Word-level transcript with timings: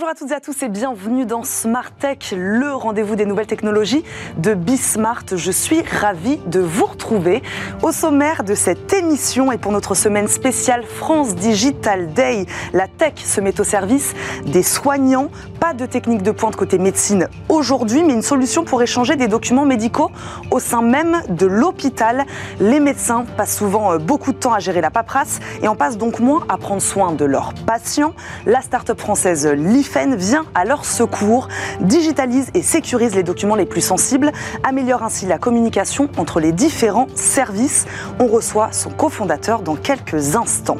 Bonjour 0.00 0.12
à 0.12 0.14
toutes 0.14 0.30
et 0.30 0.34
à 0.34 0.40
tous 0.40 0.62
et 0.62 0.70
bienvenue 0.70 1.26
dans 1.26 1.44
Smart 1.44 1.90
Tech, 1.92 2.32
le 2.34 2.72
rendez-vous 2.72 3.16
des 3.16 3.26
nouvelles 3.26 3.46
technologies 3.46 4.02
de 4.38 4.54
Bismart. 4.54 5.24
Je 5.36 5.50
suis 5.50 5.82
ravie 5.82 6.38
de 6.46 6.58
vous 6.58 6.86
retrouver 6.86 7.42
au 7.82 7.92
sommaire 7.92 8.42
de 8.42 8.54
cette 8.54 8.94
émission 8.94 9.52
et 9.52 9.58
pour 9.58 9.72
notre 9.72 9.94
semaine 9.94 10.26
spéciale 10.26 10.84
France 10.84 11.34
Digital 11.34 12.14
Day. 12.14 12.46
La 12.72 12.88
tech 12.88 13.12
se 13.16 13.42
met 13.42 13.60
au 13.60 13.64
service 13.64 14.14
des 14.46 14.62
soignants. 14.62 15.28
Pas 15.60 15.74
de 15.74 15.84
technique 15.84 16.22
de 16.22 16.30
pointe 16.30 16.56
côté 16.56 16.78
médecine 16.78 17.28
aujourd'hui, 17.50 18.02
mais 18.02 18.14
une 18.14 18.22
solution 18.22 18.64
pour 18.64 18.82
échanger 18.82 19.16
des 19.16 19.28
documents 19.28 19.66
médicaux 19.66 20.10
au 20.50 20.60
sein 20.60 20.80
même 20.80 21.20
de 21.28 21.44
l'hôpital. 21.44 22.24
Les 22.58 22.80
médecins 22.80 23.26
passent 23.36 23.58
souvent 23.58 23.92
euh, 23.92 23.98
beaucoup 23.98 24.32
de 24.32 24.38
temps 24.38 24.54
à 24.54 24.60
gérer 24.60 24.80
la 24.80 24.90
paperasse 24.90 25.40
et 25.62 25.68
en 25.68 25.76
passent 25.76 25.98
donc 25.98 26.20
moins 26.20 26.46
à 26.48 26.56
prendre 26.56 26.80
soin 26.80 27.12
de 27.12 27.26
leurs 27.26 27.52
patients. 27.66 28.14
La 28.46 28.62
start-up 28.62 28.98
française 28.98 29.46
vient 30.16 30.44
à 30.54 30.64
leur 30.64 30.84
secours, 30.84 31.48
digitalise 31.80 32.50
et 32.54 32.62
sécurise 32.62 33.14
les 33.14 33.22
documents 33.22 33.56
les 33.56 33.66
plus 33.66 33.80
sensibles, 33.80 34.32
améliore 34.62 35.02
ainsi 35.02 35.26
la 35.26 35.38
communication 35.38 36.08
entre 36.16 36.40
les 36.40 36.52
différents 36.52 37.08
services. 37.14 37.86
On 38.18 38.26
reçoit 38.26 38.72
son 38.72 38.90
cofondateur 38.90 39.62
dans 39.62 39.76
quelques 39.76 40.36
instants. 40.36 40.78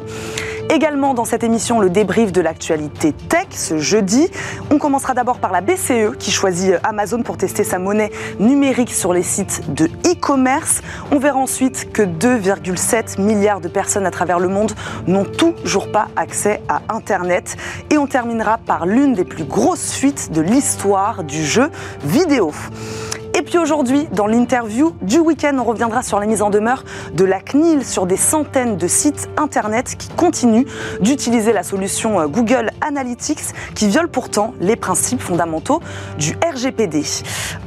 Également 0.72 1.14
dans 1.14 1.24
cette 1.24 1.42
émission, 1.42 1.80
le 1.80 1.90
débrief 1.90 2.30
de 2.30 2.40
l'actualité 2.40 3.12
tech 3.12 3.48
ce 3.50 3.78
jeudi. 3.78 4.28
On 4.70 4.78
commencera 4.78 5.14
d'abord 5.14 5.38
par 5.38 5.50
la 5.50 5.62
BCE 5.62 6.16
qui 6.16 6.30
choisit 6.30 6.74
Amazon 6.84 7.24
pour 7.24 7.36
tester 7.36 7.64
sa 7.64 7.80
monnaie 7.80 8.12
numérique 8.38 8.92
sur 8.92 9.12
les 9.12 9.24
sites 9.24 9.74
de 9.74 9.86
e-commerce. 10.06 10.82
On 11.10 11.18
verra 11.18 11.40
ensuite 11.40 11.92
que 11.92 12.02
2,7 12.02 13.20
milliards 13.20 13.60
de 13.60 13.66
personnes 13.66 14.06
à 14.06 14.12
travers 14.12 14.38
le 14.38 14.46
monde 14.46 14.70
n'ont 15.08 15.24
toujours 15.24 15.90
pas 15.90 16.06
accès 16.14 16.62
à 16.68 16.82
Internet. 16.88 17.56
Et 17.90 17.98
on 17.98 18.06
terminera 18.06 18.58
par 18.58 18.86
l'une 18.86 19.14
des 19.14 19.24
plus 19.24 19.44
grosses 19.44 19.92
fuites 19.92 20.30
de 20.30 20.40
l'histoire 20.40 21.24
du 21.24 21.44
jeu 21.44 21.70
vidéo. 22.04 22.52
Et 23.34 23.42
puis 23.42 23.58
aujourd'hui, 23.58 24.08
dans 24.12 24.26
l'interview 24.26 24.94
du 25.02 25.18
week-end, 25.18 25.56
on 25.58 25.64
reviendra 25.64 26.02
sur 26.02 26.18
la 26.18 26.26
mise 26.26 26.42
en 26.42 26.50
demeure 26.50 26.84
de 27.14 27.24
la 27.24 27.40
CNIL 27.40 27.84
sur 27.84 28.06
des 28.06 28.16
centaines 28.16 28.76
de 28.76 28.88
sites 28.88 29.28
internet 29.36 29.96
qui 29.96 30.08
continuent 30.08 30.66
d'utiliser 31.00 31.52
la 31.52 31.62
solution 31.62 32.20
euh, 32.20 32.26
Google 32.26 32.70
Analytics 32.80 33.54
qui 33.74 33.88
viole 33.88 34.08
pourtant 34.08 34.54
les 34.60 34.76
principes 34.76 35.20
fondamentaux 35.20 35.80
du 36.18 36.36
RGPD. 36.44 37.02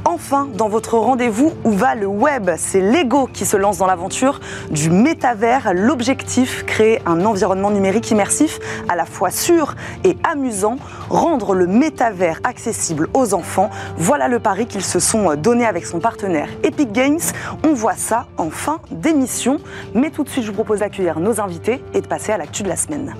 Enfin, 0.04 0.48
dans 0.54 0.68
votre 0.68 0.98
rendez-vous, 0.98 1.52
où 1.64 1.70
va 1.70 1.94
le 1.94 2.06
web? 2.06 2.50
C'est 2.58 2.80
Lego 2.80 3.26
qui 3.32 3.46
se 3.46 3.56
lance 3.56 3.78
dans 3.78 3.86
l'aventure 3.86 4.40
du 4.70 4.90
métavers. 4.90 5.72
L'objectif, 5.74 6.64
créer 6.66 7.00
un 7.06 7.24
environnement 7.24 7.70
numérique 7.70 8.10
immersif 8.10 8.60
à 8.88 8.96
la 8.96 9.06
fois 9.06 9.30
sûr 9.30 9.74
et 10.04 10.18
amusant, 10.30 10.76
rendre 11.08 11.54
le 11.54 11.66
métavers 11.66 12.40
accessible 12.44 13.08
aux 13.14 13.32
enfants. 13.32 13.70
Voilà 13.96 14.28
le 14.28 14.40
pari 14.40 14.66
qu'ils 14.66 14.84
se 14.84 14.98
sont 14.98 15.34
avec 15.62 15.86
son 15.86 16.00
partenaire 16.00 16.48
Epic 16.64 16.90
Games. 16.90 17.20
On 17.64 17.74
voit 17.74 17.94
ça 17.94 18.26
en 18.36 18.50
fin 18.50 18.80
d'émission. 18.90 19.58
Mais 19.94 20.10
tout 20.10 20.24
de 20.24 20.28
suite, 20.28 20.42
je 20.42 20.48
vous 20.48 20.54
propose 20.54 20.80
d'accueillir 20.80 21.20
nos 21.20 21.40
invités 21.40 21.80
et 21.92 22.00
de 22.00 22.06
passer 22.08 22.32
à 22.32 22.38
l'actu 22.38 22.64
de 22.64 22.68
la 22.68 22.76
semaine. 22.76 23.14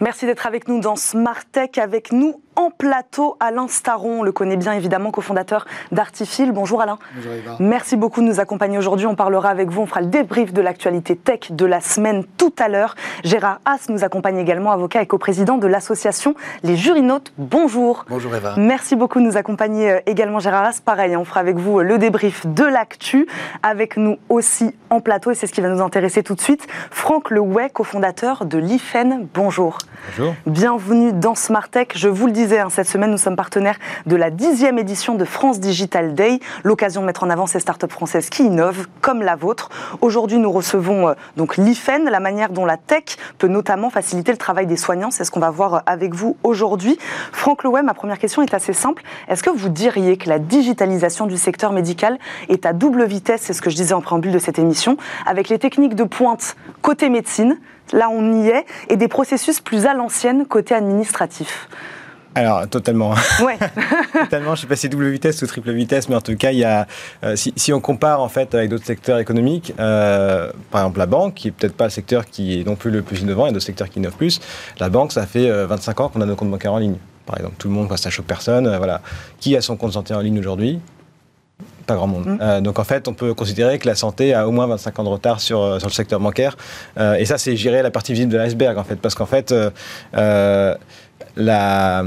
Merci 0.00 0.26
d'être 0.26 0.46
avec 0.46 0.68
nous 0.68 0.80
dans 0.80 0.96
Smart 0.96 1.44
Tech. 1.50 1.78
Avec 1.78 2.12
nous 2.12 2.42
en 2.56 2.70
plateau, 2.70 3.36
Alain 3.40 3.66
Staron, 3.68 4.20
on 4.20 4.22
le 4.22 4.32
connaît 4.32 4.56
bien 4.56 4.72
évidemment, 4.72 5.10
cofondateur 5.10 5.66
d'Artifil. 5.90 6.52
Bonjour 6.52 6.82
Alain. 6.82 6.98
Bonjour 7.14 7.32
Eva. 7.32 7.56
Merci 7.60 7.96
beaucoup 7.96 8.20
de 8.20 8.26
nous 8.26 8.40
accompagner 8.40 8.78
aujourd'hui. 8.78 9.06
On 9.06 9.14
parlera 9.14 9.48
avec 9.48 9.70
vous, 9.70 9.82
on 9.82 9.86
fera 9.86 10.00
le 10.00 10.08
débrief 10.08 10.52
de 10.52 10.60
l'actualité 10.60 11.16
tech 11.16 11.50
de 11.50 11.64
la 11.64 11.80
semaine 11.80 12.24
tout 12.36 12.52
à 12.58 12.68
l'heure. 12.68 12.94
Gérard 13.24 13.60
Haas 13.64 13.86
nous 13.88 14.04
accompagne 14.04 14.38
également, 14.38 14.70
avocat 14.72 15.02
et 15.02 15.06
coprésident 15.06 15.56
de 15.56 15.66
l'association 15.66 16.34
Les 16.62 16.76
Jurinotes. 16.76 17.32
Bonjour. 17.38 18.04
Bonjour 18.08 18.34
Eva. 18.34 18.54
Merci 18.58 18.96
beaucoup 18.96 19.18
de 19.18 19.24
nous 19.24 19.36
accompagner 19.36 19.90
euh, 19.90 20.00
également 20.06 20.38
Gérard 20.38 20.64
Haas. 20.64 20.80
Pareil, 20.84 21.16
on 21.16 21.24
fera 21.24 21.40
avec 21.40 21.56
vous 21.56 21.80
euh, 21.80 21.82
le 21.82 21.98
débrief 21.98 22.46
de 22.46 22.64
l'actu. 22.64 23.26
Avec 23.62 23.96
nous 23.96 24.18
aussi 24.28 24.74
en 24.90 25.00
plateau, 25.00 25.30
et 25.30 25.34
c'est 25.34 25.46
ce 25.46 25.52
qui 25.52 25.60
va 25.60 25.68
nous 25.68 25.82
intéresser 25.82 26.22
tout 26.22 26.34
de 26.34 26.40
suite, 26.40 26.66
Franck 26.90 27.30
Lewey, 27.30 27.70
cofondateur 27.70 28.44
de 28.44 28.58
l'IFEN. 28.58 29.26
Bonjour. 29.32 29.78
Bonjour. 30.16 30.34
Bienvenue 30.46 31.12
dans 31.12 31.34
Smart 31.34 31.68
Tech. 31.68 31.88
Je 31.94 32.08
vous 32.08 32.26
le 32.26 32.32
dis 32.32 32.41
Hein, 32.42 32.70
cette 32.70 32.88
semaine, 32.88 33.12
nous 33.12 33.18
sommes 33.18 33.36
partenaires 33.36 33.78
de 34.06 34.16
la 34.16 34.30
dixième 34.30 34.76
édition 34.76 35.14
de 35.14 35.24
France 35.24 35.60
Digital 35.60 36.14
Day, 36.14 36.40
l'occasion 36.64 37.00
de 37.00 37.06
mettre 37.06 37.22
en 37.22 37.30
avant 37.30 37.46
ces 37.46 37.60
startups 37.60 37.88
françaises 37.88 38.30
qui 38.30 38.42
innovent, 38.42 38.88
comme 39.00 39.22
la 39.22 39.36
vôtre. 39.36 39.68
Aujourd'hui, 40.00 40.38
nous 40.38 40.50
recevons 40.50 41.08
euh, 41.08 41.14
donc 41.36 41.56
l'IFEN, 41.56 42.10
la 42.10 42.18
manière 42.18 42.50
dont 42.50 42.64
la 42.64 42.76
tech 42.76 43.04
peut 43.38 43.46
notamment 43.46 43.90
faciliter 43.90 44.32
le 44.32 44.38
travail 44.38 44.66
des 44.66 44.76
soignants. 44.76 45.12
C'est 45.12 45.22
ce 45.22 45.30
qu'on 45.30 45.38
va 45.38 45.50
voir 45.50 45.74
euh, 45.74 45.78
avec 45.86 46.14
vous 46.14 46.36
aujourd'hui. 46.42 46.98
Franck 47.30 47.62
Lewey, 47.62 47.82
ma 47.82 47.94
première 47.94 48.18
question 48.18 48.42
est 48.42 48.54
assez 48.54 48.72
simple. 48.72 49.04
Est-ce 49.28 49.44
que 49.44 49.50
vous 49.50 49.68
diriez 49.68 50.16
que 50.16 50.28
la 50.28 50.40
digitalisation 50.40 51.26
du 51.26 51.38
secteur 51.38 51.70
médical 51.70 52.18
est 52.48 52.66
à 52.66 52.72
double 52.72 53.04
vitesse, 53.04 53.42
c'est 53.42 53.52
ce 53.52 53.62
que 53.62 53.70
je 53.70 53.76
disais 53.76 53.94
en 53.94 54.00
préambule 54.00 54.32
de 54.32 54.40
cette 54.40 54.58
émission, 54.58 54.96
avec 55.26 55.48
les 55.48 55.60
techniques 55.60 55.94
de 55.94 56.04
pointe 56.04 56.56
côté 56.80 57.08
médecine, 57.08 57.60
là 57.92 58.08
on 58.10 58.42
y 58.42 58.48
est, 58.48 58.66
et 58.88 58.96
des 58.96 59.08
processus 59.08 59.60
plus 59.60 59.86
à 59.86 59.94
l'ancienne 59.94 60.44
côté 60.44 60.74
administratif? 60.74 61.68
Alors, 62.34 62.68
totalement. 62.68 63.14
Ouais. 63.42 63.58
totalement. 64.12 64.54
Je 64.54 64.60
ne 64.60 64.62
sais 64.62 64.66
pas 64.66 64.76
si 64.76 64.88
double 64.88 65.08
vitesse 65.08 65.42
ou 65.42 65.46
triple 65.46 65.72
vitesse, 65.72 66.08
mais 66.08 66.14
en 66.14 66.20
tout 66.20 66.36
cas, 66.36 66.52
il 66.52 66.58
y 66.58 66.64
a, 66.64 66.86
euh, 67.24 67.36
si, 67.36 67.52
si, 67.56 67.72
on 67.72 67.80
compare 67.80 68.20
en 68.20 68.28
fait 68.28 68.54
avec 68.54 68.70
d'autres 68.70 68.84
secteurs 68.84 69.18
économiques, 69.18 69.74
euh, 69.80 70.50
par 70.70 70.82
exemple 70.82 70.98
la 70.98 71.06
banque, 71.06 71.34
qui 71.34 71.48
est 71.48 71.50
peut-être 71.50 71.74
pas 71.74 71.84
le 71.84 71.90
secteur 71.90 72.26
qui 72.26 72.60
est 72.60 72.66
non 72.66 72.76
plus 72.76 72.90
le 72.90 73.02
plus 73.02 73.20
innovant, 73.20 73.44
il 73.44 73.48
y 73.48 73.50
a 73.50 73.52
d'autres 73.52 73.66
secteurs 73.66 73.88
qui 73.88 73.98
innovent 73.98 74.16
plus. 74.16 74.40
La 74.78 74.88
banque, 74.88 75.12
ça 75.12 75.26
fait 75.26 75.50
25 75.50 76.00
euh, 76.00 76.04
ans 76.04 76.08
qu'on 76.08 76.20
a 76.20 76.26
nos 76.26 76.36
comptes 76.36 76.50
bancaires 76.50 76.74
en 76.74 76.78
ligne. 76.78 76.96
Par 77.26 77.36
exemple, 77.36 77.56
tout 77.58 77.68
le 77.68 77.74
monde, 77.74 77.94
ça 77.96 78.10
choque 78.10 78.26
personne. 78.26 78.66
Euh, 78.66 78.78
voilà. 78.78 79.00
Qui 79.40 79.56
a 79.56 79.60
son 79.60 79.76
compte 79.76 79.92
santé 79.92 80.14
en 80.14 80.20
ligne 80.20 80.38
aujourd'hui? 80.38 80.80
Pas 81.86 81.94
grand 81.96 82.06
monde. 82.06 82.26
Mmh. 82.26 82.60
donc 82.60 82.78
en 82.78 82.84
fait, 82.84 83.08
on 83.08 83.12
peut 83.12 83.34
considérer 83.34 83.78
que 83.78 83.88
la 83.88 83.96
santé 83.96 84.34
a 84.34 84.46
au 84.46 84.52
moins 84.52 84.68
25 84.68 85.00
ans 85.00 85.04
de 85.04 85.08
retard 85.08 85.40
sur, 85.40 85.80
sur 85.80 85.88
le 85.88 85.92
secteur 85.92 86.20
bancaire. 86.20 86.56
et 86.96 87.24
ça, 87.24 87.38
c'est 87.38 87.56
gérer 87.56 87.82
la 87.82 87.90
partie 87.90 88.12
visible 88.12 88.32
de 88.32 88.38
l'iceberg, 88.38 88.78
en 88.78 88.84
fait. 88.84 88.96
Parce 88.96 89.16
qu'en 89.16 89.26
fait, 89.26 89.52
la, 91.36 92.04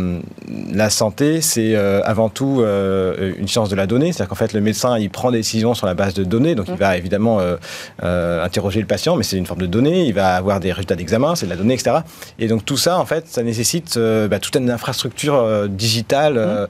la, 0.72 0.90
santé, 0.90 1.42
c'est 1.42 1.76
euh, 1.76 2.02
avant 2.04 2.30
tout 2.30 2.62
euh, 2.62 3.34
une 3.38 3.48
science 3.48 3.70
de 3.70 3.76
la 3.76 3.88
donnée. 3.88 4.12
C'est-à-dire 4.12 4.30
qu'en 4.30 4.36
fait, 4.36 4.54
le 4.54 4.62
médecin, 4.62 4.98
il 4.98 5.10
prend 5.10 5.32
des 5.32 5.40
décisions 5.40 5.74
sur 5.74 5.88
la 5.88 5.94
base 5.94 6.14
de 6.14 6.24
données. 6.24 6.56
Donc, 6.56 6.68
il 6.70 6.76
va 6.76 6.98
évidemment 6.98 7.40
euh, 7.40 8.44
interroger 8.44 8.80
le 8.82 8.88
patient, 8.88 9.16
mais 9.16 9.24
c'est 9.24 9.38
une 9.38 9.46
forme 9.46 9.62
de 9.62 9.68
données. 9.68 10.06
Il 10.06 10.14
va 10.14 10.36
avoir 10.36 10.60
des 10.60 10.72
résultats 10.72 10.96
d'examen, 10.96 11.36
c'est 11.36 11.46
de 11.46 11.52
la 11.52 11.58
donnée, 11.58 11.74
etc. 11.74 11.98
Et 12.40 12.48
donc, 12.48 12.66
tout 12.66 12.78
ça, 12.78 13.00
en 13.00 13.06
fait, 13.06 13.28
ça 13.28 13.44
nécessite 13.44 13.98
bah, 13.98 14.40
toute 14.40 14.56
une 14.56 14.70
infrastructure 14.70 15.68
digitale 15.70 16.68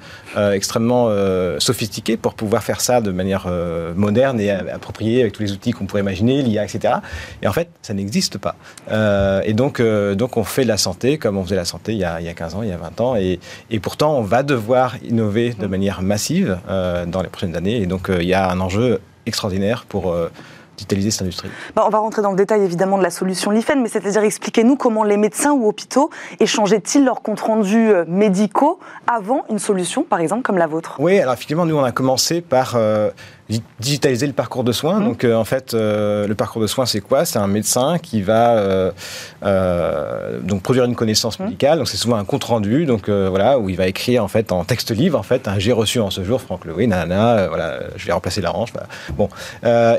extrêmement 0.54 1.10
sophistiquée 1.60 2.18
pour 2.18 2.34
pouvoir 2.34 2.64
faire 2.64 2.82
ça 2.82 3.02
de 3.02 3.12
manière 3.12 3.48
moderne 3.96 4.40
et 4.40 4.50
appropriée 4.52 5.22
avec 5.22 5.34
tous 5.34 5.44
les 5.44 5.52
outils 5.52 5.72
qu'on 5.72 5.86
pourrait 5.86 6.02
imaginer, 6.02 6.42
l'IA, 6.42 6.64
etc. 6.64 6.96
Et 7.42 7.48
en 7.48 7.54
fait, 7.54 7.70
ça 7.82 7.94
n'existe 7.94 8.38
pas. 8.38 8.56
et 9.44 9.54
donc, 9.54 9.82
donc, 9.82 10.38
on 10.38 10.44
fait 10.44 10.64
de 10.64 10.68
la 10.68 10.78
santé 10.78 11.18
comme 11.18 11.38
on 11.38 11.44
faisait 11.44 11.56
la 11.56 11.66
santé 11.66 11.94
il 11.94 12.00
y 12.00 12.04
a, 12.04 12.20
il 12.20 12.26
y 12.26 12.30
a 12.30 12.34
15 12.34 12.45
ans, 12.54 12.62
il 12.62 12.70
y 12.70 12.72
a 12.72 12.78
20 12.78 13.02
ans. 13.02 13.16
Et, 13.16 13.40
et 13.72 13.80
pourtant, 13.80 14.18
on 14.18 14.22
va 14.22 14.44
devoir 14.44 14.96
innover 15.04 15.54
de 15.54 15.68
manière 15.68 16.02
massive 16.02 16.60
euh, 16.70 17.06
dans 17.06 17.22
les 17.22 17.30
prochaines 17.30 17.56
années. 17.56 17.78
Et 17.82 17.86
donc, 17.88 18.10
euh, 18.10 18.22
il 18.22 18.28
y 18.28 18.34
a 18.34 18.50
un 18.50 18.60
enjeu 18.60 19.00
extraordinaire 19.26 19.86
pour 19.88 20.12
euh, 20.12 20.30
digitaliser 20.78 21.10
cette 21.10 21.24
industrie 21.24 21.50
bah, 21.76 21.84
On 21.88 21.90
va 21.90 22.00
rentrer 22.00 22.22
dans 22.22 22.32
le 22.32 22.38
détail 22.38 22.62
évidemment 22.62 22.98
de 22.98 23.04
la 23.04 23.10
solution 23.10 23.50
LIFEN, 23.50 23.82
mais 23.82 23.90
c'est-à-dire 23.90 24.24
expliquez-nous 24.24 24.76
comment 24.76 25.04
les 25.04 25.18
médecins 25.18 25.54
ou 25.54 25.68
hôpitaux 25.68 26.12
échangeaient-ils 26.40 27.04
leurs 27.04 27.22
comptes 27.22 27.40
rendus 27.40 27.92
médicaux 28.08 28.80
avant 29.08 29.46
une 29.50 29.60
solution, 29.60 30.04
par 30.04 30.20
exemple, 30.20 30.44
comme 30.44 30.58
la 30.58 30.68
vôtre? 30.68 30.98
Oui, 31.00 31.18
alors 31.20 31.34
effectivement, 31.34 31.66
nous, 31.66 31.78
on 31.78 31.84
a 31.84 31.92
commencé 31.92 32.42
par 32.42 32.78
digitaliser 33.80 34.26
le 34.26 34.34
parcours 34.34 34.64
de 34.64 34.72
soins. 34.72 35.00
Mmh. 35.00 35.06
Donc, 35.06 35.24
euh, 35.24 35.36
en 35.36 35.44
fait, 35.44 35.74
euh, 35.74 36.28
le 36.28 36.36
parcours 36.36 36.62
de 36.62 36.68
soins, 36.68 36.86
c'est 36.86 37.02
quoi? 37.02 37.26
C'est 37.26 37.38
un 37.38 37.48
médecin 37.48 38.00
qui 38.00 38.22
va 38.22 38.58
euh, 38.58 40.40
donc 40.42 40.64
produire 40.64 40.86
une 40.86 40.96
connaissance 40.96 41.40
mmh. 41.40 41.44
médicale. 41.44 41.78
Donc, 41.78 41.88
c'est 41.88 41.98
souvent 41.98 42.18
un 42.18 42.26
compte 42.26 42.44
rendu. 42.44 42.86
Donc, 42.86 43.10
voilà, 43.10 43.60
où 43.60 43.70
il 43.70 43.78
va 43.78 43.88
écrire 43.88 44.24
en 44.24 44.28
fait 44.28 44.52
en 44.52 44.64
texte 44.64 44.92
livre, 44.92 45.20
en 45.20 45.24
fait, 45.24 45.48
un 45.48 45.60
j'ai 45.60 45.72
reçu 45.72 46.00
en 46.00 46.10
ce 46.10 46.24
jour, 46.24 46.42
Franck 46.42 46.66
Lewin, 46.66 46.88
nanana, 46.88 47.48
voilà, 47.48 47.80
je 47.96 48.06
vais 48.06 48.14
remplacer 48.14 48.42
la 48.42 48.56
hanche. 48.56 48.72
Voilà. 48.74 48.88
Bon, 49.16 49.30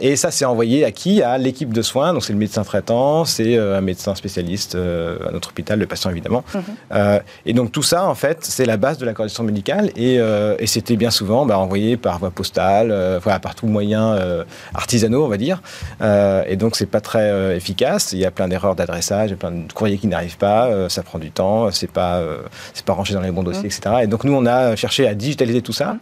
et 0.01 0.17
ça, 0.17 0.31
c'est 0.31 0.45
envoyé 0.45 0.85
à 0.85 0.91
qui? 0.91 1.23
À 1.23 1.39
l'équipe 1.39 1.73
de 1.73 1.83
soins. 1.83 2.13
Donc, 2.13 2.25
c'est 2.25 2.33
le 2.33 2.39
médecin 2.39 2.65
traitant, 2.65 3.25
c'est 3.25 3.57
un 3.59 3.81
médecin 3.81 4.15
spécialiste 4.15 4.75
à 4.75 5.31
notre 5.33 5.51
hôpital, 5.51 5.79
le 5.79 5.87
patient 5.87 6.11
évidemment. 6.11 6.45
Mmh. 6.55 6.99
et 7.47 7.53
donc, 7.53 7.73
tout 7.73 7.83
ça, 7.83 8.07
en 8.07 8.15
fait, 8.15 8.39
c'est 8.41 8.67
la 8.67 8.77
base 8.77 8.99
de 8.99 9.07
la 9.07 9.13
coordination 9.13 9.45
médicale. 9.45 9.91
Et, 9.97 10.17
et 10.17 10.67
c'était 10.67 10.97
bien 10.97 11.11
souvent 11.11 11.47
bah, 11.47 11.59
envoyé 11.59 11.97
par 11.97 12.19
voie 12.19 12.31
postale, 12.31 13.19
voilà, 13.23 13.36
par 13.39 13.55
tout 13.55 13.67
moyen 13.67 14.13
euh, 14.13 14.45
artisanaux, 14.75 15.25
on 15.25 15.29
va 15.29 15.37
dire. 15.37 15.63
Euh, 16.01 16.45
et 16.47 16.57
donc, 16.57 16.77
c'est 16.77 16.87
pas 16.87 17.01
très 17.01 17.31
euh, 17.31 17.57
efficace. 17.57 18.13
Il 18.13 18.19
y 18.19 18.25
a 18.25 18.31
plein 18.31 18.49
d'erreurs 18.49 18.75
d'adressage, 18.75 19.31
il 19.31 19.33
y 19.33 19.35
a 19.35 19.37
plein 19.37 19.51
de 19.51 19.73
courriers 19.73 19.99
qui 19.99 20.07
n'arrivent 20.07 20.39
pas. 20.39 20.89
ça 20.89 21.03
prend 21.03 21.19
du 21.19 21.31
temps. 21.31 21.71
C'est 21.71 21.91
pas, 21.91 22.23
c'est 22.75 22.85
pas 22.85 22.93
rangé 22.93 23.15
dans 23.15 23.21
les 23.21 23.31
bons 23.31 23.43
dossiers, 23.43 23.67
etc. 23.67 23.97
Et 24.03 24.07
donc, 24.07 24.25
nous, 24.25 24.35
on 24.35 24.47
a 24.47 24.77
cherché 24.77 25.07
à 25.07 25.15
digitaliser 25.15 25.63
tout 25.63 25.73
ça 25.73 25.97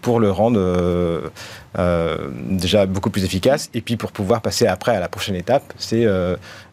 pour 0.00 0.20
le 0.20 0.30
rendre 0.30 1.30
déjà 1.76 2.86
beaucoup 2.86 3.10
plus 3.10 3.24
efficace. 3.24 3.70
Et 3.74 3.80
puis 3.80 3.96
pour 3.96 4.12
pouvoir 4.12 4.42
passer 4.42 4.66
après 4.66 4.94
à 4.94 5.00
la 5.00 5.08
prochaine 5.08 5.36
étape, 5.36 5.72
c'est 5.78 6.06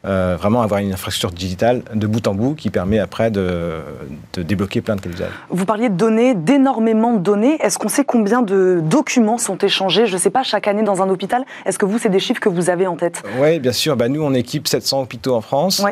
vraiment 0.04 0.62
avoir 0.62 0.80
une 0.80 0.94
infrastructure 0.94 1.32
digitale 1.32 1.84
de 1.94 2.08
bout 2.08 2.26
en 2.28 2.34
bout 2.34 2.56
qui 2.56 2.70
permet 2.70 3.00
après 3.00 3.32
de, 3.32 3.82
débloquer 4.38 4.82
plein 4.82 4.96
de 4.96 5.02
cas 5.02 5.10
d'usage. 5.10 5.32
Vous 5.50 5.66
parliez 5.66 5.90
de 5.90 5.96
données, 5.96 6.34
d'énormément 6.36 7.14
de 7.14 7.20
données. 7.20 7.58
Est-ce 7.62 7.78
qu'on 7.78 7.90
sait 7.90 8.06
combien 8.06 8.42
de 8.42 8.82
documents 8.84 9.38
sont 9.38 9.58
échangés, 9.58 10.08
je 10.08 10.14
ne 10.14 10.20
sais 10.20 10.30
pas, 10.30 10.44
chaque 10.44 10.68
année 10.68 10.84
dans 10.84 11.02
un 11.02 11.10
hôpital? 11.10 11.46
Est-ce 11.66 11.78
que 11.78 11.86
vous, 11.86 11.98
c'est 11.98 12.10
des 12.10 12.20
chiffres 12.20 12.42
que 12.42 12.50
vous 12.50 12.70
avez 12.70 12.88
en 12.88 12.96
tête? 12.96 13.24
Oui, 13.40 13.60
bien 13.60 13.72
sûr. 13.72 13.96
Bah, 13.96 14.10
nous, 14.10 14.24
on 14.24 14.34
équipe 14.34 14.68
700 14.68 15.02
hôpitaux 15.02 15.36
en 15.36 15.42
France, 15.42 15.84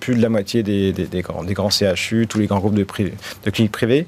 plus 0.00 0.14
de 0.14 0.22
la 0.22 0.28
moitié 0.28 0.62
des, 0.62 0.92
des, 0.92 1.22
grands, 1.22 1.44
des, 1.44 1.54
grands, 1.54 1.70
CHU, 1.70 2.26
tous 2.26 2.38
les 2.38 2.46
grands 2.46 2.58
groupes 2.58 2.74
de, 2.74 2.86
de 3.44 3.50
cliniques 3.50 3.72
privées. 3.72 4.06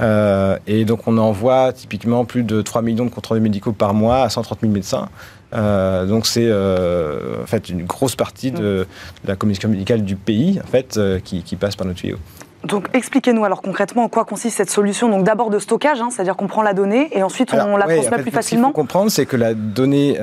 Euh, 0.00 0.58
et 0.66 0.84
donc, 0.84 1.06
on 1.06 1.18
envoie 1.18 1.72
typiquement 1.72 2.24
plus 2.24 2.42
de 2.42 2.62
3 2.62 2.82
millions 2.82 3.04
de 3.04 3.10
contrôles 3.10 3.40
médicaux 3.40 3.72
par 3.72 3.94
mois 3.94 4.22
à 4.22 4.28
130 4.28 4.60
000 4.60 4.72
médecins. 4.72 5.08
Euh, 5.54 6.04
donc 6.04 6.26
c'est 6.26 6.44
euh, 6.44 7.42
en 7.42 7.46
fait 7.46 7.70
une 7.70 7.86
grosse 7.86 8.16
partie 8.16 8.50
de, 8.50 8.86
la 9.24 9.34
communication 9.34 9.70
médicale 9.70 10.02
du 10.02 10.14
pays 10.14 10.60
en 10.62 10.66
fait 10.66 11.00
qui, 11.24 11.56
passe 11.56 11.74
par 11.74 11.86
nos 11.86 11.94
tuyaux. 11.94 12.18
Donc 12.64 12.88
expliquez-nous 12.92 13.46
alors 13.46 13.62
concrètement 13.62 14.04
en 14.04 14.08
quoi 14.10 14.26
consiste 14.26 14.58
cette 14.58 14.68
solution. 14.68 15.08
Donc 15.08 15.24
d'abord 15.24 15.48
de 15.48 15.58
stockage, 15.58 16.02
hein, 16.02 16.08
c'est-à-dire 16.10 16.36
qu'on 16.36 16.48
prend 16.48 16.60
la 16.60 16.74
donnée 16.74 17.08
et 17.16 17.22
ensuite 17.22 17.54
on 17.54 17.78
la 17.78 17.86
transmet 17.86 18.18
plus 18.18 18.30
facilement. 18.30 18.68
Ce 18.68 18.72
qu'il 18.72 18.76
faut 18.76 18.82
comprendre, 18.82 19.10
c'est 19.10 19.24
que 19.24 19.36
la 19.38 19.54
donnée, 19.54 20.18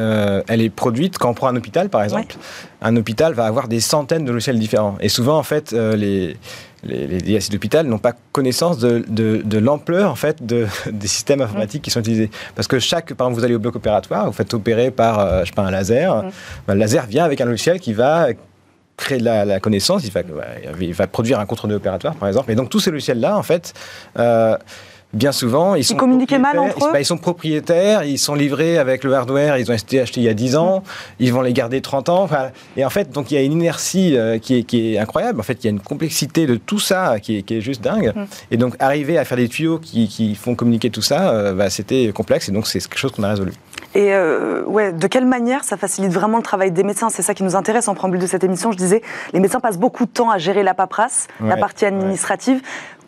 elle 0.48 0.62
est 0.62 0.70
produite 0.70 1.18
quand 1.18 1.32
on 1.32 1.34
prend 1.34 1.48
un 1.48 1.56
hôpital 1.56 1.90
par 1.90 2.04
exemple. 2.04 2.36
Un 2.84 2.96
hôpital 2.96 3.34
va 3.34 3.46
avoir 3.46 3.68
des 3.68 3.80
centaines 3.80 4.26
de 4.26 4.32
logiciels 4.32 4.60
différents 4.60 4.96
et 5.00 5.10
souvent 5.10 5.40
en 5.40 5.44
fait 5.44 5.72
les 5.72 6.38
les, 6.86 7.08
les 7.08 7.18
DSI 7.20 7.50
d'hôpital 7.50 7.88
n'ont 7.88 7.98
pas 7.98 8.14
connaissance 8.32 8.78
de, 8.78 9.04
de, 9.08 9.58
l'ampleur 9.58 10.12
en 10.12 10.16
fait 10.16 10.46
de, 10.46 10.68
des 10.92 11.08
systèmes 11.08 11.42
informatiques 11.42 11.82
qui 11.82 11.92
sont 11.92 12.00
utilisés. 12.00 12.30
Parce 12.56 12.68
que 12.68 12.80
chaque, 12.80 13.14
par 13.14 13.28
exemple, 13.28 13.40
vous 13.40 13.46
allez 13.46 13.56
au 13.56 13.60
bloc 13.60 13.76
opératoire, 13.76 14.26
vous 14.28 14.34
faites 14.34 14.54
opérer 14.54 14.92
par, 14.92 15.20
euh, 15.20 15.42
je 15.42 15.48
sais 15.48 15.54
pas, 15.54 15.64
un 15.64 15.72
laser. 15.72 16.24
Mm. 16.24 16.32
Ben, 16.68 16.74
le 16.74 16.80
laser 16.80 17.06
vient 17.08 17.26
avec 17.26 17.42
un 17.42 17.46
logiciel 17.46 17.80
qui 17.80 17.94
va 17.94 18.28
créer 18.98 19.20
la, 19.20 19.44
la 19.44 19.60
connaissance, 19.60 20.06
il 20.06 20.12
va, 20.12 20.22
il 20.80 20.94
va, 20.94 21.08
produire 21.08 21.40
un 21.40 21.46
contre 21.46 21.70
opératoire, 21.74 22.16
par 22.16 22.30
exemple. 22.30 22.52
Et 22.52 22.56
donc 22.56 22.70
tous 22.70 22.80
ces 22.80 22.92
logiciels-là, 22.92 23.38
en 23.38 23.44
fait, 23.44 23.74
euh, 24.18 24.58
bien 25.16 25.32
souvent, 25.32 25.76
ils, 25.76 25.84
sont 25.84 25.96
mal 25.96 26.60
entre 26.60 26.88
eux 26.88 27.00
Ils 27.00 27.06
sont 27.06 27.18
propriétaires, 27.18 28.04
ils 28.04 28.20
sont 28.20 28.36
livrés 28.36 28.78
avec 28.78 29.04
le 29.04 29.14
hardware, 29.14 29.58
ils 29.58 29.72
ont 29.72 29.74
été 29.74 30.02
achetés 30.02 30.20
il 30.20 30.26
y 30.26 30.30
a 30.30 30.34
10 30.34 30.58
ans, 30.58 30.84
ils 31.20 31.34
vont 31.34 31.42
les 31.42 31.54
garder 31.54 31.82
30 31.82 32.10
ans. 32.10 32.28
Et 32.76 32.86
en 32.86 32.90
fait, 32.90 33.12
donc 33.12 33.32
il 33.32 33.36
y 33.36 33.38
a 33.38 33.42
une 33.42 33.54
inertie 33.54 34.18
euh, 34.18 34.38
qui, 34.38 34.60
est, 34.60 34.64
qui, 34.64 34.94
est, 34.94 35.00
incroyable. 35.00 35.40
En 35.40 35.44
fait, 35.44 35.64
il 35.64 35.68
y 35.68 35.68
a 35.68 35.72
une 35.72 35.80
complexité 35.80 36.46
de 36.46 36.56
tout 36.56 36.80
ça 36.80 37.20
qui 37.22 37.38
est, 37.38 37.42
qui 37.44 37.56
est 37.56 37.62
juste 37.62 37.82
dingue. 37.82 38.12
Mm. 38.16 38.24
Et 38.52 38.58
donc, 38.58 38.76
arriver 38.80 39.18
à 39.18 39.26
faire 39.26 39.38
des 39.38 39.48
tuyaux 39.48 39.80
qui, 39.80 40.08
qui 40.08 40.36
font 40.36 40.54
communiquer 40.54 40.90
tout 40.90 41.02
ça, 41.02 41.30
euh, 41.30 41.54
bah, 41.54 41.70
c'était 41.70 42.12
complexe. 42.14 42.50
Et 42.50 42.52
donc, 42.52 42.68
c'est 42.68 42.80
quelque 42.80 42.98
chose 42.98 43.12
qu'on 43.12 43.24
a 43.24 43.30
résolu. 43.30 43.54
Et 43.94 44.14
euh, 44.14 44.64
ouais, 44.66 44.92
de 44.92 45.08
quelle 45.08 45.26
manière 45.26 45.64
ça 45.64 45.78
facilite 45.78 46.12
vraiment 46.12 46.38
le 46.38 46.44
travail 46.44 46.72
des 46.72 46.84
médecins? 46.84 47.10
C'est 47.10 47.22
ça 47.22 47.34
qui 47.34 47.44
nous 47.44 47.56
intéresse 47.56 47.88
en 47.88 47.96
préambule 47.96 48.20
de 48.20 48.28
cette 48.28 48.44
émission. 48.44 48.74
Je 48.74 48.78
disais, 48.78 49.02
les 49.32 49.40
médecins 49.40 49.62
passent 49.62 49.78
beaucoup 49.78 50.06
de 50.06 50.12
temps 50.12 50.30
à 50.30 50.38
gérer 50.38 50.64
la 50.64 50.74
paperasse, 50.74 51.28
la 51.40 51.56
partie 51.56 51.86
administrative 51.86 52.62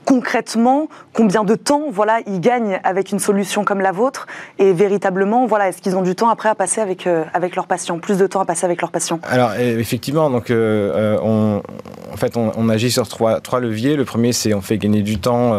concrètement 0.07 0.87
combien 1.11 1.43
de 1.43 1.55
temps 1.55 1.87
voilà 1.91 2.19
ils 2.27 2.39
gagnent 2.39 2.79
avec 2.85 3.11
une 3.11 3.19
solution 3.19 3.65
comme 3.65 3.81
la 3.81 3.91
vôtre 3.91 4.25
et 4.57 4.71
véritablement 4.71 5.45
voilà 5.47 5.67
est-ce 5.67 5.81
qu'ils 5.81 5.97
ont 5.97 6.01
du 6.01 6.15
temps 6.15 6.29
après 6.29 6.47
à 6.47 6.55
passer 6.55 6.79
avec 6.79 7.07
euh, 7.07 7.25
avec 7.33 7.57
leurs 7.57 7.67
patients 7.67 7.99
plus 7.99 8.17
de 8.17 8.25
temps 8.25 8.39
à 8.39 8.45
passer 8.45 8.63
avec 8.63 8.79
leurs 8.79 8.91
patients? 8.91 9.19
Alors 9.23 9.53
effectivement 9.55 10.29
donc 10.29 10.49
euh, 10.49 10.93
euh, 10.95 11.19
on 11.21 11.61
en 12.13 12.15
fait 12.15 12.37
on, 12.37 12.69
agit 12.69 12.89
sur 12.89 13.05
trois 13.09 13.41
trois 13.41 13.59
leviers 13.59 13.97
le 13.97 14.05
premier 14.05 14.31
c'est 14.31 14.53
on 14.53 14.61
fait 14.61 14.77
gagner 14.77 15.01
du 15.01 15.19
temps 15.19 15.51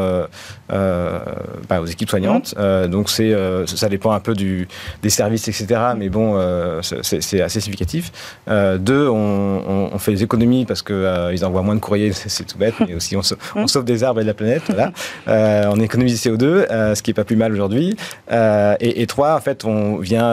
bah, 0.71 1.81
aux 1.83 1.87
équipes 1.87 2.09
soignantes 2.09 2.55
mmh. 2.57 2.87
donc 2.87 3.11
c'est 3.11 3.35
ça 3.67 3.91
dépend 3.91 4.13
un 4.13 4.21
peu 4.21 4.35
du 4.35 4.67
des 5.03 5.11
services 5.11 5.47
etc 5.49 5.93
mais 5.95 6.09
bon 6.09 6.41
c'est 6.83 7.43
assez 7.43 7.61
significatif 7.61 8.13
deux 8.49 9.09
on, 9.09 9.91
on, 9.93 9.99
fait 9.99 10.13
des 10.13 10.23
économies 10.23 10.65
parce 10.65 10.81
que 10.81 11.31
ils 11.33 11.45
envoient 11.45 11.63
moins 11.63 11.75
de 11.75 11.81
courriers 11.81 12.13
c'est 12.15 12.47
tout 12.47 12.57
bête 12.57 12.75
mais 12.81 12.95
aussi 12.95 13.15
on, 13.15 13.21
on 13.55 13.65
mmh. 13.65 13.69
sauve 13.69 13.85
des 13.85 14.03
arbres 14.05 14.21
et 14.21 14.23
de 14.25 14.29
la 14.29 14.38
planète. 14.39 14.63
Voilà. 14.69 14.93
Euh, 15.29 15.71
on 15.71 15.81
économise 15.81 16.21
du 16.21 16.31
CO2, 16.31 16.45
euh, 16.45 16.95
ce 16.95 17.03
qui 17.03 17.11
est 17.11 17.15
pas 17.15 17.25
plus 17.25 17.37
mal 17.37 17.53
aujourd'hui. 17.53 17.97
Euh, 18.33 18.77
et, 18.81 19.07
trois, 19.07 19.35
en 19.35 19.41
fait, 19.41 19.65
on 19.65 19.99
vient 19.99 20.31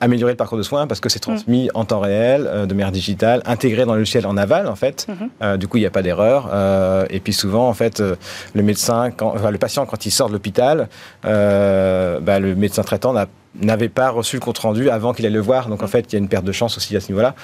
améliorer 0.00 0.32
le 0.32 0.36
parcours 0.36 0.58
de 0.58 0.62
soins 0.62 0.86
parce 0.86 1.00
que 1.00 1.08
c'est 1.08 1.18
transmis 1.18 1.70
en 1.74 1.84
temps 1.84 2.00
réel, 2.00 2.48
de 2.68 2.74
manière 2.74 2.92
digitale, 2.92 3.42
intégré 3.46 3.84
dans 3.84 3.94
le 3.94 4.00
logiciel 4.00 4.26
en 4.26 4.36
aval, 4.36 4.68
en 4.68 4.76
fait. 4.76 5.06
Mhm. 5.08 5.56
du 5.56 5.66
coup, 5.66 5.78
il 5.78 5.80
n'y 5.80 5.86
a 5.86 5.90
pas 5.90 6.02
d'erreur. 6.02 6.50
et 7.10 7.20
puis 7.20 7.32
souvent, 7.32 7.68
en 7.68 7.74
fait, 7.74 8.00
le 8.00 8.62
médecin, 8.62 9.10
quand, 9.10 9.34
le 9.50 9.58
patient, 9.58 9.86
quand 9.86 10.06
il 10.06 10.10
sort 10.10 10.28
de 10.28 10.34
l'hôpital, 10.34 10.88
bah, 11.22 12.38
le 12.38 12.54
médecin 12.54 12.82
traitant 12.82 13.14
n'avait 13.60 13.88
pas 13.88 14.10
reçu 14.10 14.36
le 14.36 14.40
compte 14.40 14.58
rendu 14.58 14.88
avant 14.90 15.12
qu'il 15.12 15.26
aille 15.26 15.32
le 15.32 15.40
voir. 15.40 15.68
Donc 15.68 15.82
en 15.82 15.88
fait, 15.88 16.06
il 16.10 16.12
y 16.14 16.16
a 16.16 16.18
une 16.18 16.28
perte 16.28 16.44
de 16.44 16.52
chance 16.52 16.76
aussi 16.76 16.96
à 16.96 17.00
ce 17.00 17.08
niveau-là. 17.08 17.34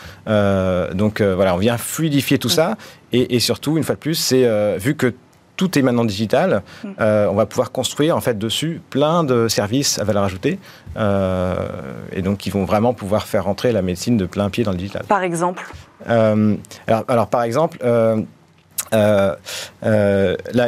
donc 0.95 1.23
voilà, 1.23 1.55
on 1.55 1.59
vient 1.59 1.79
fluidifier 1.79 2.39
tout 2.39 2.51
ça. 2.51 2.77
Et, 3.13 3.37
et, 3.37 3.41
surtout, 3.41 3.79
une 3.79 3.85
fois 3.85 3.95
de 3.95 4.01
plus, 4.01 4.15
c'est 4.15 4.47
vu 4.79 4.95
que 4.95 5.15
tout 5.59 5.79
est 5.79 5.83
maintenant 5.83 6.07
digital. 6.07 6.63
Mm. 6.83 6.89
Euh, 7.01 7.27
on 7.31 7.35
va 7.35 7.45
pouvoir 7.45 7.71
construire 7.71 8.17
en 8.17 8.23
fait 8.23 8.39
dessus 8.39 8.81
plein 8.89 9.25
de 9.25 9.49
services 9.49 9.99
à 9.99 10.05
valeur 10.05 10.25
ajoutée 10.25 10.59
euh, 10.97 11.57
et 12.13 12.23
donc 12.23 12.39
qui 12.39 12.49
vont 12.49 12.65
vraiment 12.65 12.95
pouvoir 12.95 13.27
faire 13.27 13.45
rentrer 13.45 13.73
la 13.73 13.83
médecine 13.83 14.17
de 14.17 14.25
plein 14.25 14.49
pied 14.49 14.65
dans 14.65 14.71
le 14.71 14.79
digital. 14.79 15.05
Par 15.07 15.23
exemple 15.23 15.67
euh, 16.09 16.55
alors, 16.87 17.27
par 17.27 17.43
exemple. 17.43 17.79
là, 18.93 19.37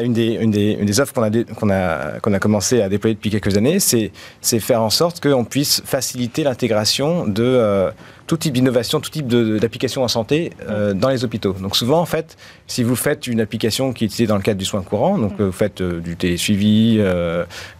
une 0.02 0.12
des, 0.12 0.34
une 0.34 0.50
des, 0.50 0.72
une 0.72 0.84
des 0.84 1.00
offres 1.00 1.14
qu'on 1.14 1.22
a, 1.22 1.30
qu'on 1.30 1.70
a, 1.70 2.20
qu'on 2.20 2.32
a 2.34 2.38
commencé 2.38 2.82
à 2.82 2.88
déployer 2.88 3.14
depuis 3.14 3.30
quelques 3.30 3.56
années, 3.56 3.78
c'est 3.78 4.10
faire 4.58 4.82
en 4.82 4.90
sorte 4.90 5.20
qu'on 5.20 5.44
puisse 5.44 5.82
faciliter 5.86 6.42
l'intégration 6.42 7.26
de 7.26 7.90
tout 8.30 8.36
type 8.36 8.52
d'innovation, 8.52 9.00
tout 9.00 9.10
type 9.10 9.26
d'application 9.26 10.04
en 10.04 10.08
santé 10.08 10.52
euh, 10.68 10.94
dans 10.94 11.08
les 11.08 11.24
hôpitaux. 11.24 11.52
Donc 11.54 11.74
souvent, 11.74 11.98
en 11.98 12.06
fait, 12.06 12.36
si 12.68 12.84
vous 12.84 12.94
faites 12.94 13.26
une 13.26 13.40
application 13.40 13.92
qui 13.92 14.04
est 14.04 14.06
utilisée 14.06 14.28
dans 14.28 14.36
le 14.36 14.42
cadre 14.42 14.56
du 14.60 14.64
soin 14.64 14.82
courant, 14.82 15.18
donc 15.18 15.32
euh, 15.40 15.46
vous 15.46 15.52
faites 15.52 15.80
euh, 15.80 15.98
du 15.98 16.14
télésuivi, 16.14 16.98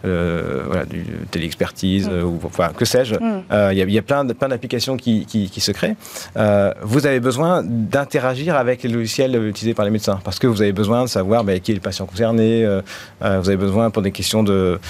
voilà, 0.03 0.83
du 0.89 1.05
téléexpertise, 1.31 2.09
mm. 2.09 2.23
ou 2.25 2.37
enfin, 2.43 2.73
que 2.75 2.83
sais-je, 2.83 3.15
mm. 3.15 3.43
il 3.71 3.93
y, 3.93 3.97
a 3.97 4.01
plein, 4.01 4.27
plein 4.27 4.49
d'applications 4.49 4.97
qui, 4.97 5.25
qui, 5.25 5.61
se 5.61 5.71
créent. 5.71 5.95
vous 6.81 7.05
avez 7.05 7.21
besoin 7.21 7.63
d'interagir 7.63 8.57
avec 8.57 8.83
les 8.83 8.89
logiciels 8.89 9.41
utilisés 9.47 9.73
par 9.73 9.85
les 9.85 9.91
médecins, 9.91 10.19
parce 10.21 10.37
que 10.37 10.47
vous 10.47 10.61
avez 10.61 10.73
besoin 10.73 11.03
de 11.03 11.09
savoir 11.09 11.45
ben, 11.45 11.61
qui 11.61 11.71
est 11.71 11.75
le 11.75 11.79
patient 11.79 12.05
concerné, 12.05 12.65
vous 13.21 13.49
avez 13.49 13.55
besoin 13.55 13.89
pour 13.89 14.01
des 14.01 14.11
questions 14.11 14.43
de 14.43 14.81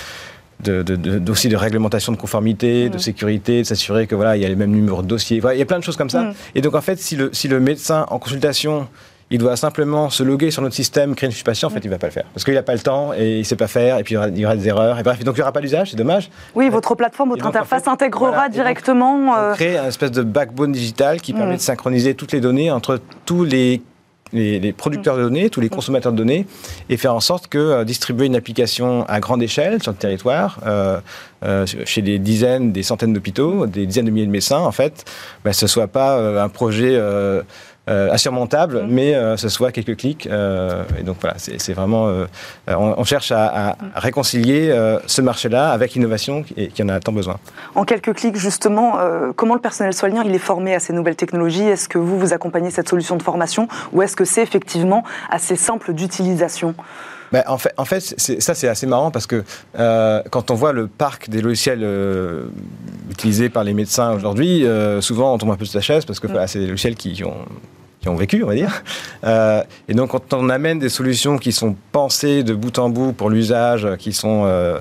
de, 0.63 0.82
de, 0.84 1.32
aussi 1.32 1.50
de 1.50 1.56
réglementation 1.56 2.12
de 2.12 2.18
conformité, 2.18 2.89
de 2.89 2.98
sécurité, 2.98 3.62
de 3.62 3.68
s'assurer 3.68 4.08
que 4.08 4.15
voilà, 4.15 4.38
il 4.38 4.44
y 4.44 4.46
a 4.46 4.50
les 4.50 4.56
mêmes 4.56 4.72
numéros 4.72 5.01
de 5.01 5.08
dossier. 5.08 5.41
il 5.53 5.60
y 5.60 5.62
a 5.62 5.65
plein 5.65 5.80
de 5.80 5.84
choses 5.84 5.98
comme 5.98 6.10
ça. 6.10 6.24
Mm. 6.24 6.34
Et 6.56 6.62
donc 6.62 6.75
en 6.75 6.82
fait, 6.82 7.00
si 7.00 7.15
le, 7.15 7.30
si 7.34 7.48
le 7.48 7.60
médecin 7.60 8.06
en 8.10 8.20
consultation 8.20 8.88
il 9.32 9.38
doit 9.38 9.56
simplement 9.56 10.10
se 10.10 10.24
loguer 10.24 10.51
sur 10.51 10.62
notre 10.62 10.75
système, 10.75 11.15
créer 11.15 11.27
une 11.27 11.32
fiche 11.32 11.46
patient, 11.46 11.70
en 11.70 11.72
fait, 11.72 11.80
il 11.80 11.88
ne 11.88 11.94
va 11.94 11.98
pas 11.98 12.08
le 12.08 12.12
faire. 12.12 12.25
Parce 12.34 12.44
qu'il 12.44 12.53
n'a 12.53 12.63
pas 12.63 12.74
le 12.74 12.80
temps 12.80 13.13
et 13.13 13.36
il 13.36 13.39
ne 13.39 13.44
sait 13.44 13.56
pas 13.56 13.68
faire, 13.68 13.98
et 13.98 14.03
puis 14.03 14.15
il 14.15 14.38
y 14.39 14.46
aura, 14.46 14.56
des 14.58 14.68
erreurs. 14.68 15.00
Et 15.00 15.03
bref, 15.03 15.24
donc 15.24 15.36
il 15.36 15.38
n'y 15.38 15.41
aura 15.41 15.53
pas 15.53 15.62
d'usage, 15.62 15.91
c'est 15.91 15.98
dommage. 15.98 16.30
Oui, 16.53 16.70
votre 16.70 16.96
plateforme, 16.96 17.30
votre 17.30 17.48
interface 17.48 17.88
intégrera 17.88 18.50
directement. 18.50 19.15
on 19.15 19.34
euh, 19.34 19.53
crée 19.53 19.77
un 19.77 19.88
espèce 19.88 20.12
de 20.12 20.22
backbone 20.22 20.74
digital 20.74 21.22
qui 21.22 21.32
permet 21.32 21.53
mm. 21.53 21.58
de 21.58 21.62
synchroniser 21.62 22.13
toutes 22.13 22.34
les 22.34 22.41
données 22.41 22.72
entre 22.72 23.00
tous 23.25 23.46
les 23.46 23.82
les, 24.34 24.74
producteurs 24.74 25.18
de 25.18 25.24
données, 25.24 25.50
tous 25.50 25.62
les 25.62 25.70
consommateurs 25.70 26.12
de 26.12 26.18
données, 26.18 26.46
et 26.90 26.98
faire 26.98 27.14
en 27.14 27.20
sorte 27.20 27.48
que 27.48 27.58
euh, 27.58 27.84
distribuer 27.84 28.26
une 28.26 28.36
application 28.36 29.04
à 29.08 29.20
grande 29.20 29.44
échelle 29.44 29.82
sur 29.82 29.92
le 29.92 29.98
territoire, 29.98 30.60
euh, 30.66 31.00
euh, 31.44 31.66
chez 31.86 32.02
des 32.02 32.20
dizaines, 32.20 32.72
des 32.72 32.84
centaines 32.84 33.14
d'hôpitaux, 33.14 33.68
des 33.68 33.86
dizaines 33.86 34.06
de 34.06 34.12
milliers 34.12 34.28
de 34.28 34.32
médecins, 34.32 34.60
en 34.60 34.72
fait, 34.72 35.06
ben, 35.44 35.54
ce 35.54 35.66
ne 35.66 35.70
soit 35.70 35.88
pas 35.88 36.42
un 36.42 36.50
projet 36.50 37.00
euh, 37.90 38.12
insurmontable, 38.12 38.84
mm. 38.84 38.88
mais 38.92 39.16
euh, 39.16 39.38
ce 39.38 39.50
soit 39.50 39.72
quelques 39.72 39.98
clics. 39.98 40.28
Euh, 40.28 40.84
et 41.00 41.04
donc 41.04 41.18
voilà, 41.20 41.36
c'est 41.40 41.74
vraiment. 41.74 42.14
On, 42.68 43.04
cherche 43.04 43.32
à, 43.32 43.76
mm. 43.80 43.86
réconcilier 43.96 45.00
ce 45.08 45.22
marché-là 45.22 45.72
avec 45.72 45.96
l'innovation 45.96 46.44
qui, 46.44 46.68
qui, 46.68 46.84
en 46.84 46.90
a 46.90 47.00
tant 47.00 47.12
besoin. 47.12 47.38
En 47.74 47.84
quelques 47.84 48.14
clics, 48.14 48.38
justement, 48.38 48.98
comment 49.36 49.56
le 49.56 49.62
personnel 49.62 49.94
soignant 49.94 50.22
il 50.22 50.36
est 50.36 50.40
formé 50.40 50.76
à 50.76 50.80
ces 50.80 50.94
nouvelles 50.94 51.16
technologies? 51.16 51.64
Est-ce 51.64 51.90
que 51.90 51.98
vous 51.98 52.20
vous 52.20 52.34
accompagnez 52.34 52.70
cette 52.70 52.88
solution 52.88 53.18
de 53.18 53.24
formation? 53.24 53.68
Ou 53.94 54.04
est-ce 54.04 54.16
que 54.16 54.26
c'est 54.26 54.44
effectivement 54.44 55.04
assez 55.30 55.56
simple 55.56 55.94
d'utilisation? 55.94 56.76
Ben, 57.32 57.44
en 57.48 57.58
fait, 57.58 57.74
en 57.78 57.86
fait 57.86 58.00
ça 58.02 58.54
c'est 58.54 58.68
assez 58.68 58.88
marrant 58.88 59.12
parce 59.12 59.28
que 59.28 59.44
quand 59.76 60.52
on 60.52 60.56
voit 60.56 60.74
le 60.74 60.88
parc 60.88 61.30
des 61.30 61.42
logiciels 61.42 61.86
utilisés 63.10 63.50
par 63.50 63.64
les 63.64 63.74
médecins 63.74 64.14
aujourd'hui, 64.14 64.66
souvent 65.00 65.34
on 65.34 65.38
tombe 65.38 65.52
un 65.52 65.56
peu 65.56 65.66
sur 65.66 65.78
la 65.78 65.82
chaise 65.82 66.06
parce 66.06 66.20
que 66.20 66.28
mm. 66.28 66.48
c'est 66.48 66.60
des 66.60 66.68
logiciels 66.68 66.96
qui 66.96 67.24
ont 67.24 67.46
qui 68.02 68.10
ont 68.10 68.16
vécu, 68.16 68.44
on 68.44 68.48
va 68.48 68.56
dire. 68.56 68.84
Euh, 69.24 69.64
et 69.88 69.94
donc, 69.94 70.10
quand 70.10 70.34
on 70.34 70.50
amène 70.50 70.80
des 70.80 70.90
solutions 70.90 71.38
qui 71.38 71.52
sont 71.52 71.76
pensées 71.92 72.44
de 72.44 72.56
bout 72.56 72.78
en 72.80 72.90
bout 72.90 73.14
pour 73.14 73.30
l'usage, 73.30 73.88
qui 73.98 74.12
sont 74.12 74.44
euh, 74.46 74.80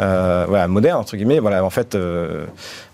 euh, 0.00 0.46
voilà, 0.48 0.66
modernes, 0.68 1.00
entre 1.00 1.16
guillemets, 1.16 1.38
voilà, 1.38 1.62
en 1.64 1.70
fait, 1.70 1.96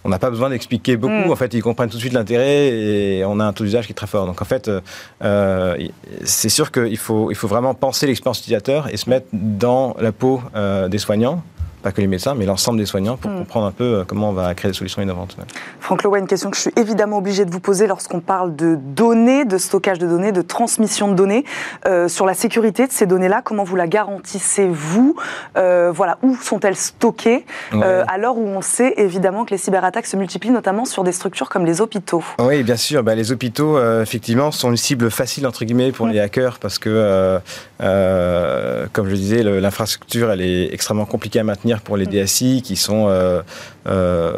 on 0.08 0.10
n'a 0.10 0.18
pas 0.18 0.30
besoin 0.30 0.48
d'expliquer 0.48 0.96
beaucoup. 0.96 1.28
Mm. 1.28 1.30
En 1.30 1.36
fait, 1.36 1.52
ils 1.52 1.62
comprennent 1.62 1.90
tout 1.90 1.96
de 1.96 2.00
suite 2.00 2.14
l'intérêt 2.14 2.68
et 2.68 3.24
on 3.26 3.38
a 3.40 3.44
un 3.44 3.52
taux 3.52 3.64
d'usage 3.64 3.86
qui 3.86 3.92
est 3.92 3.94
très 3.94 4.06
fort. 4.06 4.26
Donc, 4.26 4.40
en 4.40 4.46
fait, 4.46 4.70
c'est 6.24 6.48
sûr 6.48 6.72
qu'il 6.72 6.96
faut, 6.96 7.30
il 7.30 7.36
faut 7.36 7.48
vraiment 7.48 7.74
penser 7.74 8.06
l'expérience 8.06 8.38
utilisateur 8.40 8.88
et 8.92 8.96
se 8.96 9.10
mettre 9.10 9.26
dans 9.32 9.94
la 10.00 10.12
peau 10.12 10.40
des 10.88 10.98
soignants 10.98 11.42
pas 11.82 11.92
que 11.92 12.00
les 12.00 12.06
médecins, 12.06 12.34
mais 12.34 12.46
l'ensemble 12.46 12.78
des 12.78 12.86
soignants 12.86 13.16
pour 13.16 13.30
mm. 13.30 13.38
comprendre 13.38 13.66
un 13.66 13.72
peu 13.72 14.04
comment 14.06 14.30
on 14.30 14.32
va 14.32 14.54
créer 14.54 14.70
des 14.70 14.76
solutions 14.76 15.02
innovantes. 15.02 15.36
Franck 15.80 16.02
Lowe, 16.02 16.16
une 16.16 16.26
question 16.26 16.50
que 16.50 16.56
je 16.56 16.62
suis 16.62 16.72
évidemment 16.76 17.18
obligé 17.18 17.44
de 17.44 17.50
vous 17.50 17.60
poser 17.60 17.86
lorsqu'on 17.86 18.20
parle 18.20 18.56
de 18.56 18.76
données, 18.76 19.44
de 19.44 19.58
stockage 19.58 19.98
de 19.98 20.06
données, 20.06 20.32
de 20.32 20.42
transmission 20.42 21.08
de 21.08 21.14
données. 21.14 21.44
sur 22.08 22.26
la 22.26 22.34
sécurité 22.34 22.86
de 22.86 22.92
ces 22.92 23.06
données-là, 23.06 23.42
comment 23.44 23.64
vous 23.64 23.76
la 23.76 23.86
garantissez-vous 23.86 25.16
Voilà, 25.54 26.18
où 26.22 26.36
sont-elles 26.36 26.76
stockées 26.76 27.44
à 27.72 28.18
l'heure 28.18 28.36
où 28.36 28.46
on 28.46 28.62
sait 28.62 28.94
évidemment 28.96 29.44
que 29.44 29.50
les 29.50 29.58
cyberattaques 29.58 30.06
se 30.06 30.16
multiplient, 30.16 30.50
notamment 30.50 30.84
sur 30.84 31.04
des 31.04 31.12
structures 31.12 31.48
comme 31.48 31.64
les 31.64 31.80
hôpitaux? 31.80 32.22
Oui, 32.38 32.62
bien 32.62 32.76
sûr. 32.76 33.02
Bah, 33.02 33.14
les 33.14 33.32
hôpitaux, 33.32 33.80
effectivement, 34.00 34.50
sont 34.50 34.70
une 34.70 34.76
cible 34.76 35.10
facile 35.10 35.46
entre 35.46 35.64
guillemets 35.64 35.92
pour 35.92 36.06
mm. 36.06 36.10
les 36.10 36.20
hackers 36.20 36.58
parce 36.58 36.78
que 36.78 37.40
euh, 37.80 38.86
comme 38.92 39.08
je 39.08 39.14
disais, 39.14 39.42
l'infrastructure, 39.42 40.30
elle 40.30 40.40
est 40.40 40.72
extrêmement 40.72 41.04
compliquée 41.04 41.40
à 41.40 41.44
maintenir 41.44 41.67
pour 41.76 41.96
les 41.96 42.06
mm. 42.06 42.24
DSI 42.24 42.62
qui 42.62 42.76
sont 42.76 43.06
euh, 43.08 43.42
euh, 43.86 44.32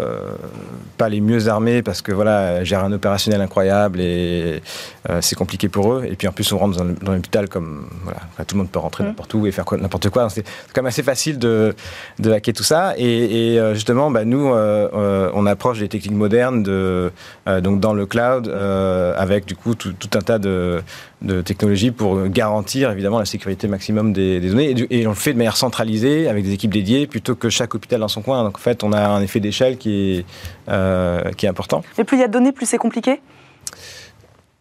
pas 0.98 1.08
les 1.08 1.20
mieux 1.20 1.48
armés 1.48 1.82
parce 1.82 2.02
que 2.02 2.12
voilà, 2.12 2.62
gèrent 2.64 2.84
un 2.84 2.92
opérationnel 2.92 3.40
incroyable 3.40 4.00
et 4.00 4.62
c'est 5.20 5.36
compliqué 5.36 5.68
pour 5.68 5.92
eux. 5.92 6.04
Et 6.08 6.16
puis 6.16 6.28
en 6.28 6.32
plus, 6.32 6.52
on 6.52 6.58
rentre 6.58 6.76
dans, 6.76 7.12
l'hôpital 7.12 7.48
comme 7.48 7.88
voilà, 8.04 8.20
tout 8.46 8.54
le 8.54 8.58
monde 8.58 8.70
peut 8.70 8.78
rentrer 8.78 9.04
mm. 9.04 9.08
n'importe 9.08 9.34
où 9.34 9.46
et 9.46 9.52
faire 9.52 9.64
n'importe 9.78 10.10
quoi. 10.10 10.28
C'est 10.28 10.44
quand 10.74 10.82
même 10.82 10.86
assez 10.86 11.02
facile 11.02 11.38
de, 11.38 11.74
de, 12.18 12.32
hacker 12.32 12.54
tout 12.54 12.62
ça. 12.62 12.94
Et, 12.96 13.58
justement, 13.72 14.10
bah, 14.10 14.24
nous, 14.24 14.46
on 14.48 15.46
approche 15.46 15.78
des 15.78 15.88
techniques 15.88 16.16
modernes 16.16 16.62
de, 16.62 17.10
donc 17.60 17.80
dans 17.80 17.94
le 17.94 18.06
cloud 18.06 18.48
avec 18.48 19.46
du 19.46 19.56
coup 19.56 19.74
tout, 19.74 19.92
tout 19.92 20.10
un 20.14 20.20
tas 20.20 20.38
de, 20.38 20.82
de 21.22 21.42
technologies 21.42 21.90
pour 21.90 22.26
garantir 22.28 22.90
évidemment 22.90 23.18
la 23.18 23.24
sécurité 23.24 23.68
maximum 23.68 24.12
des, 24.12 24.40
données. 24.40 24.74
Et, 24.90 25.06
on 25.06 25.10
le 25.10 25.16
fait 25.16 25.32
de 25.32 25.38
manière 25.38 25.56
centralisée, 25.56 26.28
avec 26.28 26.44
des 26.44 26.52
équipes 26.52 26.72
dédiées, 26.72 27.06
plutôt 27.06 27.34
que 27.34 27.50
chaque 27.50 27.74
hôpital 27.74 28.00
dans 28.00 28.08
son 28.08 28.22
coin. 28.22 28.42
Donc 28.42 28.56
en 28.56 28.60
fait, 28.60 28.82
on 28.82 28.92
a 28.92 29.06
un 29.06 29.20
effet 29.20 29.40
d'échelle 29.40 29.76
qui, 29.76 30.18
est, 30.18 30.24
euh, 30.68 31.20
qui 31.32 31.46
est 31.46 31.48
important. 31.48 31.82
Et 31.98 32.04
plus 32.04 32.16
il 32.16 32.20
y 32.20 32.24
a 32.24 32.28
de 32.28 32.32
données, 32.32 32.52
plus 32.52 32.66
c'est 32.66 32.78
compliqué? 32.78 33.20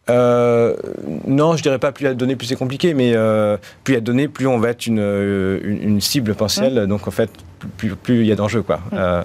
Euh, 0.08 0.76
non, 1.26 1.56
je 1.56 1.62
dirais 1.62 1.78
pas 1.78 1.92
plus 1.92 2.04
il 2.04 2.06
y 2.06 2.10
a 2.10 2.14
de 2.14 2.18
données, 2.18 2.36
plus 2.36 2.48
c'est 2.48 2.56
compliqué, 2.56 2.94
mais 2.94 3.12
euh, 3.14 3.56
plus 3.84 3.92
il 3.92 3.94
y 3.94 3.98
a 3.98 4.00
de 4.00 4.06
données, 4.06 4.28
plus 4.28 4.46
on 4.46 4.58
va 4.58 4.70
être 4.70 4.86
une, 4.86 4.98
une, 5.62 6.00
cible 6.00 6.32
potentielle. 6.32 6.82
Mmh. 6.82 6.86
Donc 6.86 7.06
en 7.06 7.12
fait, 7.12 7.30
plus, 7.76 7.94
plus, 7.94 8.20
il 8.20 8.26
y 8.26 8.32
a 8.32 8.36
d'enjeux. 8.36 8.62
Quoi. 8.62 8.80
Mmh. 8.92 9.24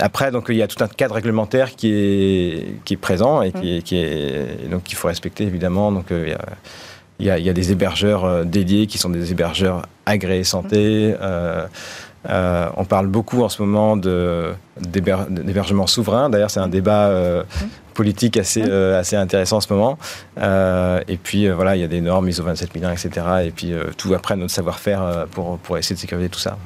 Après, 0.00 0.30
donc, 0.30 0.46
il 0.48 0.56
y 0.56 0.62
a 0.62 0.68
tout 0.68 0.82
un 0.82 0.88
cadre 0.88 1.14
réglementaire 1.14 1.74
qui 1.74 1.92
est, 1.92 2.84
qui 2.84 2.94
est 2.94 2.96
présent 2.96 3.42
et 3.42 3.52
qui, 3.52 3.78
mmh. 3.78 3.82
qui 3.82 3.96
est, 3.96 4.70
donc 4.70 4.84
qu'il 4.84 4.96
faut 4.96 5.08
respecter 5.08 5.44
évidemment. 5.44 5.90
Donc, 5.90 6.06
il 6.10 6.28
y 6.28 6.32
a, 6.32 6.40
il 7.22 7.26
y, 7.26 7.50
a, 7.50 7.52
des 7.52 7.70
hébergeurs 7.70 8.24
euh, 8.24 8.44
dédiés 8.44 8.86
qui 8.86 8.98
sont 8.98 9.08
des 9.08 9.30
hébergeurs 9.30 9.86
agréés 10.06 10.42
santé. 10.44 11.14
Euh, 11.20 11.66
euh, 12.28 12.68
on 12.76 12.84
parle 12.84 13.06
beaucoup 13.06 13.42
en 13.42 13.48
ce 13.48 13.62
moment 13.62 13.96
d'hébergement 13.96 15.86
souverain. 15.86 16.30
D'ailleurs, 16.30 16.50
c'est 16.50 16.60
un 16.60 16.68
débat 16.68 17.12
politique 17.94 18.36
assez, 18.36 18.62
assez 18.62 19.16
intéressant 19.16 19.56
en 19.56 19.60
ce 19.60 19.72
moment. 19.72 19.98
et 20.38 21.16
puis, 21.16 21.48
voilà, 21.48 21.74
il 21.74 21.80
y 21.80 21.84
a 21.84 21.88
des 21.88 22.00
normes 22.00 22.28
ISO 22.28 22.44
27001, 22.44 22.92
etc. 22.92 23.10
Et 23.44 23.50
puis, 23.50 23.72
tout 23.96 24.14
après 24.14 24.36
notre 24.36 24.52
savoir-faire 24.52 25.26
pour, 25.32 25.58
pour 25.58 25.78
essayer 25.78 25.96
de 25.96 26.00
sécuriser 26.00 26.28
tout 26.28 26.38
ça. 26.38 26.56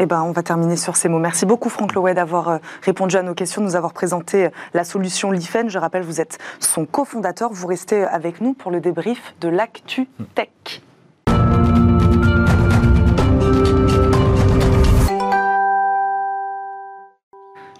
Eh 0.00 0.06
ben, 0.06 0.22
on 0.22 0.30
va 0.30 0.44
terminer 0.44 0.76
sur 0.76 0.94
ces 0.94 1.08
mots. 1.08 1.18
Merci 1.18 1.44
beaucoup, 1.44 1.68
Franck 1.68 1.92
Lowe, 1.94 2.14
d'avoir 2.14 2.48
euh, 2.48 2.58
répondu 2.82 3.16
à 3.16 3.22
nos 3.22 3.34
questions, 3.34 3.60
de 3.62 3.66
nous 3.66 3.74
avoir 3.74 3.92
présenté 3.92 4.44
euh, 4.44 4.50
la 4.72 4.84
solution 4.84 5.32
LIFEN. 5.32 5.68
Je 5.68 5.78
rappelle, 5.78 6.04
vous 6.04 6.20
êtes 6.20 6.38
son 6.60 6.86
cofondateur. 6.86 7.52
Vous 7.52 7.66
restez 7.66 8.04
avec 8.04 8.40
nous 8.40 8.54
pour 8.54 8.70
le 8.70 8.80
débrief 8.80 9.34
de 9.40 9.48
l'Actu 9.48 10.06
Tech. 10.36 10.82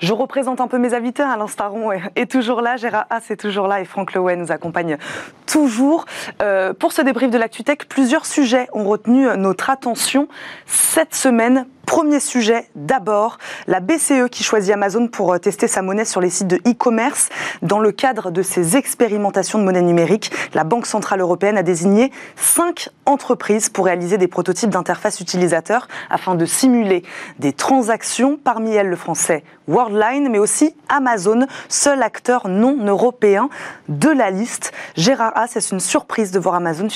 Je 0.00 0.12
représente 0.12 0.60
un 0.60 0.66
peu 0.66 0.78
mes 0.78 0.94
invités. 0.94 1.22
Alain 1.22 1.46
Staron 1.46 1.92
est, 1.92 2.30
toujours 2.30 2.62
là, 2.62 2.76
Gérard 2.76 3.06
Haas 3.10 3.30
est 3.30 3.36
toujours 3.36 3.68
là 3.68 3.80
et 3.80 3.84
Franck 3.84 4.14
Lowe 4.14 4.34
nous 4.34 4.50
accompagne 4.50 4.98
toujours. 5.46 6.04
Euh, 6.42 6.72
pour 6.72 6.92
ce 6.92 7.02
débrief 7.02 7.30
de 7.30 7.38
l'ActuTech, 7.38 7.88
plusieurs 7.88 8.26
sujets 8.26 8.68
ont 8.72 8.84
retenu 8.84 9.26
notre 9.36 9.70
attention 9.70 10.26
cette 10.66 11.14
semaine 11.14 11.66
Premier 11.88 12.20
sujet, 12.20 12.68
d'abord, 12.76 13.38
la 13.66 13.80
BCE 13.80 14.28
qui 14.30 14.44
choisit 14.44 14.74
Amazon 14.74 15.08
pour 15.08 15.32
euh, 15.32 15.38
tester 15.38 15.66
sa 15.66 15.80
monnaie 15.80 16.04
sur 16.04 16.20
les 16.20 16.28
sites 16.28 16.46
de 16.46 16.56
e-commerce. 16.68 17.30
Dans 17.62 17.78
le 17.78 17.92
cadre 17.92 18.30
de 18.30 18.42
ses 18.42 18.76
expérimentations 18.76 19.58
de 19.58 19.64
monnaie 19.64 19.80
numérique, 19.80 20.30
la 20.52 20.64
Banque 20.64 20.84
Centrale 20.84 21.22
Européenne 21.22 21.56
a 21.56 21.62
désigné 21.62 22.12
cinq 22.36 22.90
entreprises 23.06 23.70
pour 23.70 23.86
réaliser 23.86 24.18
des 24.18 24.28
prototypes 24.28 24.68
d'interface 24.68 25.20
utilisateur 25.20 25.88
afin 26.10 26.34
de 26.34 26.44
simuler 26.44 27.04
des 27.38 27.54
transactions, 27.54 28.36
parmi 28.36 28.74
elles 28.74 28.90
le 28.90 28.96
français 28.96 29.42
Worldline, 29.66 30.28
mais 30.28 30.38
aussi 30.38 30.74
Amazon, 30.90 31.46
seul 31.70 32.02
acteur 32.02 32.48
non 32.48 32.76
européen 32.84 33.48
de 33.88 34.10
la 34.10 34.30
liste. 34.30 34.72
Gérard 34.94 35.32
A, 35.36 35.46
c'est 35.46 35.70
une 35.70 35.80
surprise 35.80 36.32
de 36.32 36.38
voir 36.38 36.54
Amazon 36.54 36.88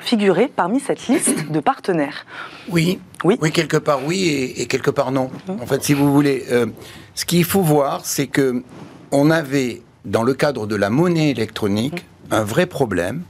figurer 0.00 0.48
parmi 0.48 0.80
cette 0.80 1.06
liste 1.08 1.50
de 1.50 1.60
partenaires? 1.60 2.24
Oui, 2.70 2.98
oui, 3.24 3.36
oui 3.40 3.52
quelque 3.52 3.76
part 3.76 4.04
oui 4.04 4.54
et, 4.56 4.66
quelque 4.66 4.90
part 4.90 5.12
non. 5.12 5.30
Mhm. 5.48 5.60
En 5.60 5.66
fait, 5.66 5.82
si 5.82 5.94
vous 5.94 6.12
voulez, 6.12 6.44
euh, 6.50 6.66
ce 7.14 7.24
qu'il 7.24 7.44
faut 7.44 7.62
voir, 7.62 8.04
c'est 8.04 8.26
que 8.26 8.62
on 9.10 9.30
avait 9.30 9.82
dans 10.04 10.22
le 10.22 10.34
cadre 10.34 10.66
de 10.66 10.76
la 10.76 10.90
monnaie 10.90 11.30
électronique 11.30 12.04
mhm. 12.30 12.38
un 12.38 12.44
vrai 12.44 12.66
problème 12.66 13.22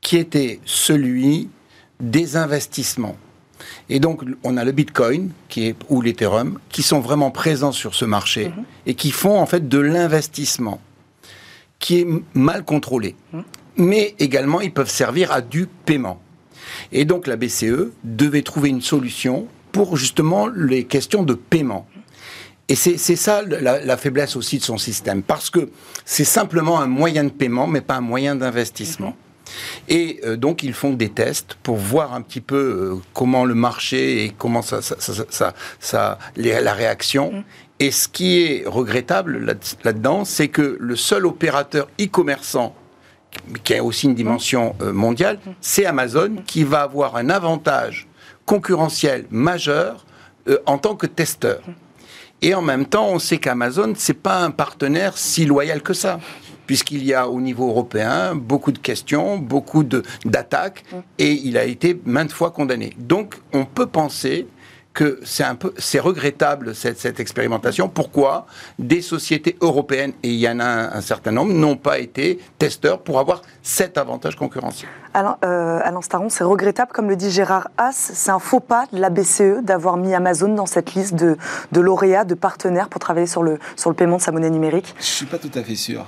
qui 0.00 0.16
était 0.16 0.60
celui 0.64 1.48
des 2.00 2.36
investissements. 2.36 3.16
Et 3.88 3.98
donc, 3.98 4.22
on 4.44 4.56
a 4.56 4.64
le 4.64 4.70
Bitcoin 4.70 5.30
qui 5.48 5.66
est, 5.66 5.76
ou 5.88 6.00
l'Ethereum 6.00 6.60
qui 6.68 6.82
sont 6.82 7.00
vraiment 7.00 7.32
présents 7.32 7.72
sur 7.72 7.94
ce 7.94 8.04
marché 8.04 8.48
mhm. 8.48 8.64
et 8.86 8.94
qui 8.94 9.10
font 9.10 9.38
en 9.38 9.46
fait 9.46 9.68
de 9.68 9.78
l'investissement 9.78 10.80
qui 11.78 12.00
est 12.00 12.06
mal 12.34 12.64
contrôlé. 12.64 13.14
Mais 13.76 14.14
également, 14.18 14.60
ils 14.60 14.72
peuvent 14.72 14.90
servir 14.90 15.30
à 15.32 15.40
du 15.40 15.66
paiement. 15.66 16.20
Et 16.92 17.04
donc 17.04 17.26
la 17.26 17.36
BCE 17.36 17.92
devait 18.04 18.42
trouver 18.42 18.68
une 18.68 18.82
solution 18.82 19.46
pour 19.72 19.96
justement 19.96 20.46
les 20.46 20.84
questions 20.84 21.22
de 21.22 21.34
paiement. 21.34 21.86
Et 22.70 22.74
c'est 22.74 22.98
ça 22.98 23.42
la, 23.42 23.96
faiblesse 23.96 24.36
aussi 24.36 24.58
de 24.58 24.62
son 24.62 24.76
système, 24.76 25.22
parce 25.22 25.48
que 25.48 25.70
c'est 26.04 26.24
simplement 26.24 26.80
un 26.80 26.86
moyen 26.86 27.24
de 27.24 27.30
paiement, 27.30 27.66
mais 27.66 27.80
pas 27.80 27.96
un 27.96 28.02
moyen 28.02 28.36
d'investissement. 28.36 29.16
Et 29.88 30.20
euh, 30.24 30.36
donc 30.36 30.62
ils 30.62 30.74
font 30.74 30.92
des 30.92 31.08
tests 31.08 31.54
pour 31.62 31.76
voir 31.76 32.12
un 32.12 32.20
petit 32.20 32.42
peu 32.42 32.56
euh, 32.56 33.02
comment 33.14 33.46
le 33.46 33.54
marché 33.54 34.24
et 34.24 34.34
comment 34.36 34.60
ça, 34.60 34.80
ça, 34.82 36.18
la 36.36 36.74
réaction. 36.74 37.32
Mm. 37.32 37.44
Et 37.80 37.90
ce 37.90 38.08
qui 38.08 38.42
est 38.42 38.64
regrettable 38.66 39.56
là-dedans, 39.84 40.26
c'est 40.26 40.48
que 40.48 40.76
le 40.78 40.96
seul 40.96 41.24
opérateur 41.24 41.88
e-commerçant 41.98 42.74
qui 43.64 43.74
a 43.74 43.84
aussi 43.84 44.06
une 44.06 44.14
dimension 44.14 44.74
euh, 44.80 44.92
mondiale, 44.92 45.38
c'est 45.60 45.86
Amazon 45.86 46.36
qui 46.46 46.64
va 46.64 46.82
avoir 46.82 47.16
un 47.16 47.30
avantage 47.30 48.08
concurrentiel 48.46 49.26
majeur 49.30 50.06
euh, 50.48 50.58
en 50.66 50.78
tant 50.78 50.96
que 50.96 51.06
testeur. 51.06 51.60
Et 52.40 52.54
en 52.54 52.62
même 52.62 52.86
temps, 52.86 53.08
on 53.08 53.18
sait 53.18 53.38
qu'Amazon, 53.38 53.94
c'est 53.96 54.14
pas 54.14 54.42
un 54.42 54.50
partenaire 54.50 55.18
si 55.18 55.44
loyal 55.44 55.82
que 55.82 55.92
ça 55.92 56.20
puisqu'il 56.68 57.02
y 57.02 57.14
a 57.14 57.26
au 57.26 57.40
niveau 57.40 57.70
européen 57.70 58.34
beaucoup 58.34 58.72
de 58.72 58.78
questions, 58.78 59.38
beaucoup 59.38 59.84
d'attaques, 59.84 60.84
et 61.18 61.32
il 61.32 61.56
a 61.56 61.64
été 61.64 61.98
maintes 62.04 62.30
fois 62.30 62.50
condamné. 62.50 62.92
Donc, 62.98 63.36
on 63.54 63.64
peut 63.64 63.86
penser 63.86 64.46
que 64.98 65.20
c'est 65.22 65.44
un 65.44 65.54
peu, 65.54 65.72
c'est 65.78 66.00
regrettable 66.00 66.74
cette, 66.74 66.98
cette, 66.98 67.20
expérimentation. 67.20 67.88
Pourquoi 67.88 68.46
des 68.80 69.00
sociétés 69.00 69.56
européennes, 69.60 70.12
et 70.24 70.30
il 70.30 70.40
y 70.40 70.48
en 70.48 70.58
a 70.58 70.66
un, 70.66 71.00
certain 71.00 71.30
nombre, 71.30 71.52
n'ont 71.52 71.76
pas 71.76 72.00
été 72.00 72.40
testeurs 72.58 72.98
pour 73.02 73.20
avoir 73.20 73.42
cet 73.62 73.96
avantage 73.96 74.34
concurrentiel? 74.34 74.90
Alain, 75.14 75.36
euh, 75.44 75.78
Alain 75.84 76.02
Staron, 76.02 76.30
c'est 76.30 76.42
regrettable, 76.42 76.90
comme 76.92 77.08
le 77.08 77.14
dit 77.14 77.30
Gérard 77.30 77.68
Haas, 77.78 77.92
c'est 77.92 78.32
un 78.32 78.40
faux 78.40 78.58
pas 78.58 78.86
de 78.92 78.98
la 78.98 79.08
BCE 79.08 79.62
d'avoir 79.62 79.98
mis 79.98 80.12
Amazon 80.16 80.52
dans 80.52 80.66
cette 80.66 80.94
liste 80.94 81.14
de, 81.14 81.36
de 81.70 81.80
lauréats, 81.80 82.24
de 82.24 82.34
partenaires 82.34 82.88
pour 82.88 83.00
travailler 83.00 83.28
sur 83.28 83.44
le, 83.44 83.60
sur 83.76 83.90
le 83.90 83.94
paiement 83.94 84.16
de 84.16 84.22
sa 84.22 84.32
monnaie 84.32 84.50
numérique. 84.50 84.96
Je 84.96 85.02
ne 85.02 85.04
suis 85.04 85.26
pas 85.26 85.38
tout 85.38 85.52
à 85.54 85.62
fait 85.62 85.76
sûr. 85.76 86.06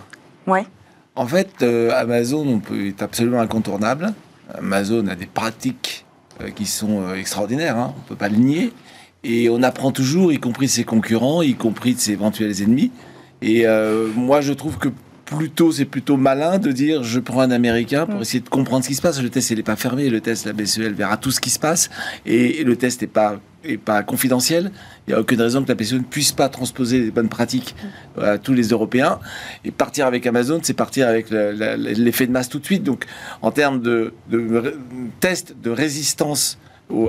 Oui. 0.49 0.66
En 1.14 1.28
fait, 1.28 1.62
euh, 1.62 1.92
Amazon 1.94 2.44
on 2.44 2.59
peut, 2.59 2.88
est 2.88 3.02
absolument 3.02 3.40
incontournable. 3.40 4.12
Amazon 4.52 5.06
a 5.06 5.14
des 5.14 5.26
pratiques 5.26 6.06
qui 6.49 6.66
sont 6.66 7.02
euh, 7.02 7.14
extraordinaires, 7.14 7.76
hein, 7.76 7.94
on 7.97 8.02
ne 8.02 8.09
peut 8.09 8.16
pas 8.16 8.28
le 8.28 8.37
nier. 8.37 8.73
Et 9.23 9.50
on 9.50 9.62
apprend 9.62 9.92
toujours, 9.92 10.32
y 10.32 10.38
compris 10.38 10.66
de 10.66 10.70
ses 10.70 10.85
concurrents, 10.85 11.42
y 11.42 11.54
compris 11.54 11.94
de 11.94 12.00
ses 12.00 12.12
éventuels 12.12 12.62
ennemis. 12.62 12.90
Et 13.42 13.66
euh, 13.66 14.09
moi, 14.14 14.40
je 14.40 14.52
trouve 14.52 14.78
que 14.78 14.88
plutôt, 15.37 15.73
c'est 15.73 15.85
plutôt 15.85 16.17
malin 16.17 16.59
de 16.59 16.73
dire 16.73 17.03
je 17.03 17.21
prends 17.21 17.41
un 17.41 17.51
Américain 17.51 18.07
pour 18.07 18.19
mm. 18.19 18.23
essayer 18.23 18.41
de 18.41 18.49
comprendre 18.49 18.85
ce 18.85 18.89
qui 18.89 18.95
se 18.95 19.03
passe. 19.03 19.23
Le 19.23 19.31
test, 19.31 19.51
il 19.51 19.57
n'est 19.57 19.63
pas 19.63 19.77
fermé. 19.77 20.09
Le 20.11 20.21
test, 20.21 20.47
la 20.47 20.53
BCE, 20.53 20.79
elle 20.79 20.95
verra 20.95 21.17
tout 21.17 21.31
ce 21.31 21.41
qui 21.41 21.51
se 21.51 21.59
passe. 21.59 21.91
Et, 22.27 22.65
le 22.65 22.77
test 22.77 23.03
n'est 23.03 23.09
pas, 23.09 23.41
est 23.65 23.79
pas 23.79 24.03
confidentiel. 24.03 24.71
Il 25.07 25.11
n'y 25.11 25.15
a 25.15 25.21
aucune 25.21 25.41
raison 25.41 25.63
que 25.63 25.69
la 25.69 25.75
BCE 25.75 25.95
ne 25.95 26.01
puisse 26.01 26.33
pas 26.33 26.49
transposer 26.49 27.01
les 27.01 27.11
bonnes 27.11 27.29
pratiques 27.29 27.75
à 28.21 28.39
tous 28.39 28.53
les 28.53 28.69
Européens. 28.69 29.19
Et 29.65 29.71
partir 29.71 30.07
avec 30.07 30.27
Amazon, 30.27 30.61
c'est 30.63 30.75
partir 30.75 31.09
avec 31.09 31.31
l'effet 31.31 32.27
de 32.27 32.33
masse 32.33 32.49
tout 32.49 32.59
de 32.59 32.65
suite. 32.65 32.83
Donc, 32.83 33.05
en 33.43 33.51
termes 33.51 33.81
de, 33.81 34.13
de 34.31 34.79
test 35.21 35.55
de 35.63 35.71
résistance 35.71 36.59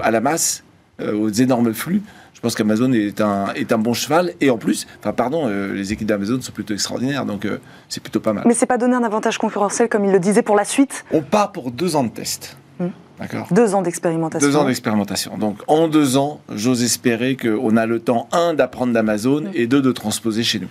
à 0.01 0.11
la 0.11 0.21
masse, 0.21 0.63
aux 0.99 1.29
énormes 1.29 1.73
flux. 1.73 2.03
Je 2.41 2.47
pense 2.47 2.55
qu'Amazon 2.55 2.91
est 2.91 3.21
un, 3.21 3.53
est 3.53 3.71
un 3.71 3.77
bon 3.77 3.93
cheval. 3.93 4.33
Et 4.41 4.49
en 4.49 4.57
plus, 4.57 4.87
enfin, 4.99 5.13
pardon, 5.13 5.47
euh, 5.47 5.75
les 5.75 5.93
équipes 5.93 6.07
d'Amazon 6.07 6.41
sont 6.41 6.51
plutôt 6.51 6.73
extraordinaires. 6.73 7.23
Donc, 7.23 7.45
euh, 7.45 7.59
c'est 7.87 8.01
plutôt 8.01 8.19
pas 8.19 8.33
mal. 8.33 8.45
Mais 8.47 8.55
c'est 8.55 8.65
pas 8.65 8.79
donner 8.79 8.95
un 8.95 9.03
avantage 9.03 9.37
concurrentiel, 9.37 9.87
comme 9.87 10.05
il 10.05 10.11
le 10.11 10.17
disait, 10.17 10.41
pour 10.41 10.55
la 10.55 10.65
suite? 10.65 11.05
On 11.11 11.21
part 11.21 11.51
pour 11.51 11.69
deux 11.69 11.95
ans 11.95 12.03
de 12.03 12.09
test. 12.09 12.57
Hmm. 12.79 12.87
D'accord. 13.21 13.47
Deux 13.51 13.75
ans 13.75 13.83
d'expérimentation. 13.83 14.47
Deux 14.47 14.55
ans 14.55 14.65
d'expérimentation. 14.65 15.37
Donc, 15.37 15.59
en 15.67 15.87
deux 15.87 16.17
ans, 16.17 16.41
j'ose 16.51 16.81
espérer 16.81 17.37
qu'on 17.37 17.77
a 17.77 17.85
le 17.85 17.99
temps, 17.99 18.27
un, 18.31 18.55
d'apprendre 18.55 18.93
d'Amazon 18.93 19.41
hmm. 19.41 19.51
et 19.53 19.67
deux, 19.67 19.81
de 19.81 19.91
transposer 19.91 20.41
chez 20.41 20.59
nous 20.59 20.69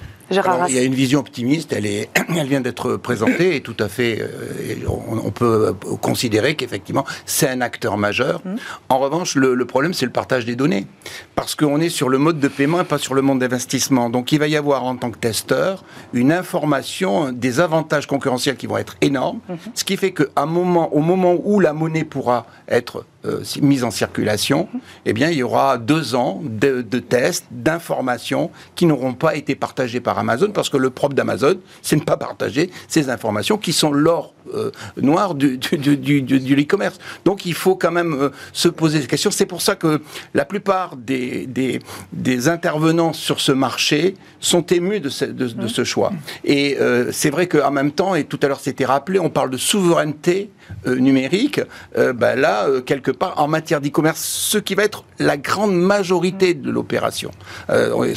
il 0.68 0.74
y 0.74 0.78
a 0.78 0.82
une 0.82 0.94
vision 0.94 1.18
optimiste, 1.18 1.72
elle, 1.72 1.86
est, 1.86 2.08
elle 2.36 2.46
vient 2.46 2.60
d'être 2.60 2.96
présentée 2.96 3.56
et 3.56 3.60
tout 3.60 3.76
à 3.78 3.88
fait, 3.88 4.20
euh, 4.20 4.74
on, 4.86 5.30
peut 5.30 5.74
considérer 6.00 6.54
qu'effectivement 6.54 7.04
c'est 7.26 7.48
un 7.48 7.60
acteur 7.60 7.96
majeur. 7.96 8.40
Mmh. 8.44 8.54
En 8.88 8.98
revanche, 8.98 9.34
le, 9.34 9.64
problème 9.64 9.92
c'est 9.92 10.06
le 10.06 10.12
partage 10.12 10.44
des 10.44 10.56
données, 10.56 10.86
parce 11.34 11.54
qu'on 11.54 11.80
est 11.80 11.88
sur 11.88 12.08
le 12.08 12.18
mode 12.18 12.38
de 12.38 12.48
paiement 12.48 12.80
et 12.80 12.84
pas 12.84 12.98
sur 12.98 13.14
le 13.14 13.22
mode 13.22 13.38
d'investissement. 13.38 14.10
Donc 14.10 14.32
il 14.32 14.38
va 14.38 14.46
y 14.46 14.56
avoir 14.56 14.84
en 14.84 14.96
tant 14.96 15.10
que 15.10 15.18
testeur 15.18 15.84
une 16.12 16.32
information 16.32 17.32
des 17.32 17.60
avantages 17.60 18.06
concurrentiels 18.06 18.56
qui 18.56 18.66
vont 18.66 18.78
être 18.78 18.96
énormes, 19.00 19.40
mmh. 19.48 19.54
ce 19.74 19.84
qui 19.84 19.96
fait 19.96 20.12
qu'à 20.12 20.46
moment, 20.46 20.94
au 20.94 21.00
moment 21.00 21.34
où 21.42 21.60
la 21.60 21.72
monnaie 21.72 22.04
pourra 22.04 22.39
être 22.68 23.04
euh, 23.26 23.42
mise 23.60 23.84
en 23.84 23.90
circulation, 23.90 24.66
eh 25.04 25.12
bien, 25.12 25.28
il 25.28 25.36
y 25.36 25.42
aura 25.42 25.76
deux 25.76 26.14
ans 26.14 26.40
de, 26.42 26.80
tests, 27.00 27.44
d'informations 27.50 28.50
qui 28.74 28.86
n'auront 28.86 29.12
pas 29.12 29.36
été 29.36 29.54
partagées 29.54 30.00
par 30.00 30.18
Amazon, 30.18 30.52
parce 30.52 30.70
que 30.70 30.78
le 30.78 30.88
propre 30.88 31.14
d'Amazon, 31.14 31.56
c'est 31.82 31.96
ne 31.96 32.00
pas 32.00 32.16
partager 32.16 32.70
ces 32.88 33.10
informations 33.10 33.58
qui 33.58 33.74
sont 33.74 33.92
l'or 33.92 34.32
euh, 34.54 34.70
noir 34.96 35.34
du, 35.34 35.58
du, 35.58 36.62
e-commerce. 36.62 36.98
Donc, 37.26 37.44
il 37.44 37.52
faut 37.52 37.76
quand 37.76 37.90
même 37.90 38.14
euh, 38.14 38.30
se 38.54 38.68
poser 38.68 39.00
des 39.00 39.06
questions. 39.06 39.30
C'est 39.30 39.44
pour 39.44 39.60
ça 39.60 39.76
que 39.76 40.00
la 40.32 40.46
plupart 40.46 40.96
des, 40.96 41.46
des, 41.46 42.48
intervenants 42.48 43.12
sur 43.12 43.38
ce 43.38 43.52
marché 43.52 44.14
sont 44.40 44.64
émus 44.64 45.00
de 45.00 45.10
ce, 45.10 45.84
choix. 45.84 46.10
Et 46.44 46.78
c'est 47.12 47.28
vrai 47.28 47.48
qu'en 47.48 47.70
même 47.70 47.92
temps, 47.92 48.14
et 48.14 48.24
tout 48.24 48.40
à 48.42 48.48
l'heure 48.48 48.60
c'était 48.60 48.86
rappelé, 48.86 49.18
on 49.18 49.28
parle 49.28 49.50
de 49.50 49.58
souveraineté 49.58 50.50
numérique. 50.86 51.60
Ben 51.94 52.34
là, 52.36 52.66
quelque 53.10 53.18
part 53.18 53.40
en 53.40 53.48
matière 53.48 53.80
d'e-commerce, 53.80 54.20
ce 54.20 54.58
qui 54.58 54.74
va 54.74 54.84
être 54.84 55.04
la 55.18 55.36
grande 55.36 55.74
majorité 55.74 56.54
de 56.54 56.70
l'opération. 56.70 57.30
Euh, 57.70 58.14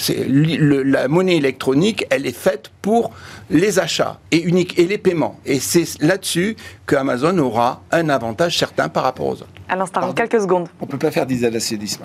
la 0.86 1.08
monnaie 1.08 1.38
électronique, 1.38 2.06
elle 2.10 2.26
est 2.26 2.38
faite 2.38 2.72
pour 2.82 3.12
les 3.50 3.80
achats 3.80 4.20
et, 4.32 4.42
unique, 4.42 4.78
et 4.78 4.86
les 4.86 4.98
paiements. 4.98 5.40
Et 5.46 5.60
c'est 5.60 6.02
là-dessus 6.02 6.56
que 6.86 6.96
Amazon 6.96 7.38
aura 7.40 7.82
un 7.92 8.10
avantage 8.10 8.58
certain 8.58 8.90
par 8.90 9.04
rapport 9.04 9.28
aux 9.28 9.34
autres. 9.34 9.48
À 9.70 9.76
l'instant, 9.76 10.02
en 10.02 10.14
quelques 10.14 10.42
secondes. 10.42 10.68
On 10.82 10.86
ne 10.86 10.92
peut 10.92 10.98
pas 10.98 11.12
faire 11.12 11.26
d'isolationnisme. 11.26 12.04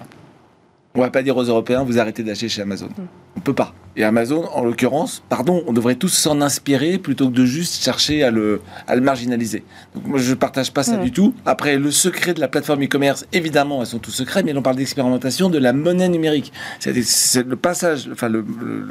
On 0.94 1.00
ne 1.00 1.04
va 1.04 1.10
pas 1.10 1.22
dire 1.22 1.36
aux 1.36 1.44
Européens, 1.44 1.84
vous 1.84 1.98
arrêtez 1.98 2.22
d'acheter 2.22 2.48
chez 2.48 2.62
Amazon. 2.62 2.86
Hmm. 2.86 3.04
On 3.38 3.40
ne 3.40 3.44
peut 3.44 3.54
pas. 3.54 3.72
Et 3.98 4.04
Amazon, 4.04 4.44
en 4.54 4.62
l'occurrence, 4.62 5.24
pardon, 5.28 5.64
on 5.66 5.72
devrait 5.72 5.96
tous 5.96 6.10
s'en 6.10 6.40
inspirer 6.40 6.98
plutôt 6.98 7.30
que 7.30 7.34
de 7.34 7.44
juste 7.44 7.82
chercher 7.82 8.22
à 8.22 8.30
le, 8.30 8.60
à 8.86 8.94
le 8.94 9.00
marginaliser. 9.00 9.64
Donc 9.92 10.06
moi, 10.06 10.18
je 10.20 10.30
ne 10.30 10.36
partage 10.36 10.72
pas 10.72 10.84
ça 10.84 10.96
du 10.98 11.10
tout. 11.10 11.34
Après, 11.44 11.76
le 11.76 11.90
secret 11.90 12.32
de 12.32 12.38
la 12.38 12.46
plateforme 12.46 12.84
e-commerce, 12.84 13.26
évidemment, 13.32 13.80
elles 13.80 13.88
sont 13.88 13.98
tous 13.98 14.12
secrets, 14.12 14.44
mais 14.44 14.56
on 14.56 14.62
parle 14.62 14.76
d'expérimentation 14.76 15.50
de 15.50 15.58
la 15.58 15.72
monnaie 15.72 16.08
numérique. 16.08 16.52
C'est 16.78 17.44
le 17.44 17.56
passage, 17.56 18.08
enfin, 18.12 18.28
le, 18.28 18.44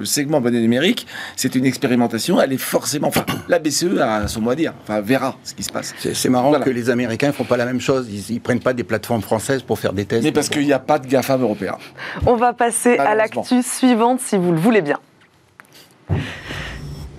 segment 0.04 0.42
monnaie 0.42 0.60
numérique, 0.60 1.08
c'est 1.38 1.56
une 1.56 1.66
expérimentation, 1.66 2.42
elle 2.42 2.52
est 2.52 2.58
forcément, 2.58 3.08
enfin, 3.08 3.26
la 3.48 3.60
BCE 3.60 4.00
a 4.02 4.28
son 4.28 4.42
mot 4.42 4.50
à 4.50 4.56
dire, 4.56 4.74
enfin, 4.84 5.00
verra 5.00 5.38
ce 5.46 5.54
qui 5.54 5.64
se 5.64 5.72
passe. 5.72 5.96
C'est 5.98 6.30
marrant 6.30 6.52
que 6.60 6.70
les 6.70 6.90
Américains 6.90 7.28
ne 7.28 7.32
font 7.32 7.46
pas 7.46 7.56
la 7.56 7.66
même 7.66 7.80
chose. 7.80 8.10
Ils 8.30 8.34
ne 8.34 8.40
prennent 8.40 8.60
pas 8.60 8.74
des 8.74 8.84
plateformes 8.84 9.22
françaises 9.22 9.62
pour 9.62 9.80
faire 9.80 9.94
des 9.94 10.04
tests. 10.04 10.26
Mais 10.26 10.34
parce 10.34 10.50
qu'il 10.50 10.66
n'y 10.66 10.74
a 10.74 10.80
pas 10.80 11.00
de 11.00 11.08
GAFAM 11.08 11.42
européen. 11.42 11.78
On 12.26 12.36
va 12.36 12.52
passer 12.52 12.98
à 12.98 13.16
l'actu 13.16 13.64
suivante, 13.64 14.20
si 14.20 14.37
vous 14.38 14.52
le 14.52 14.60
voulez 14.60 14.82
bien. 14.82 15.00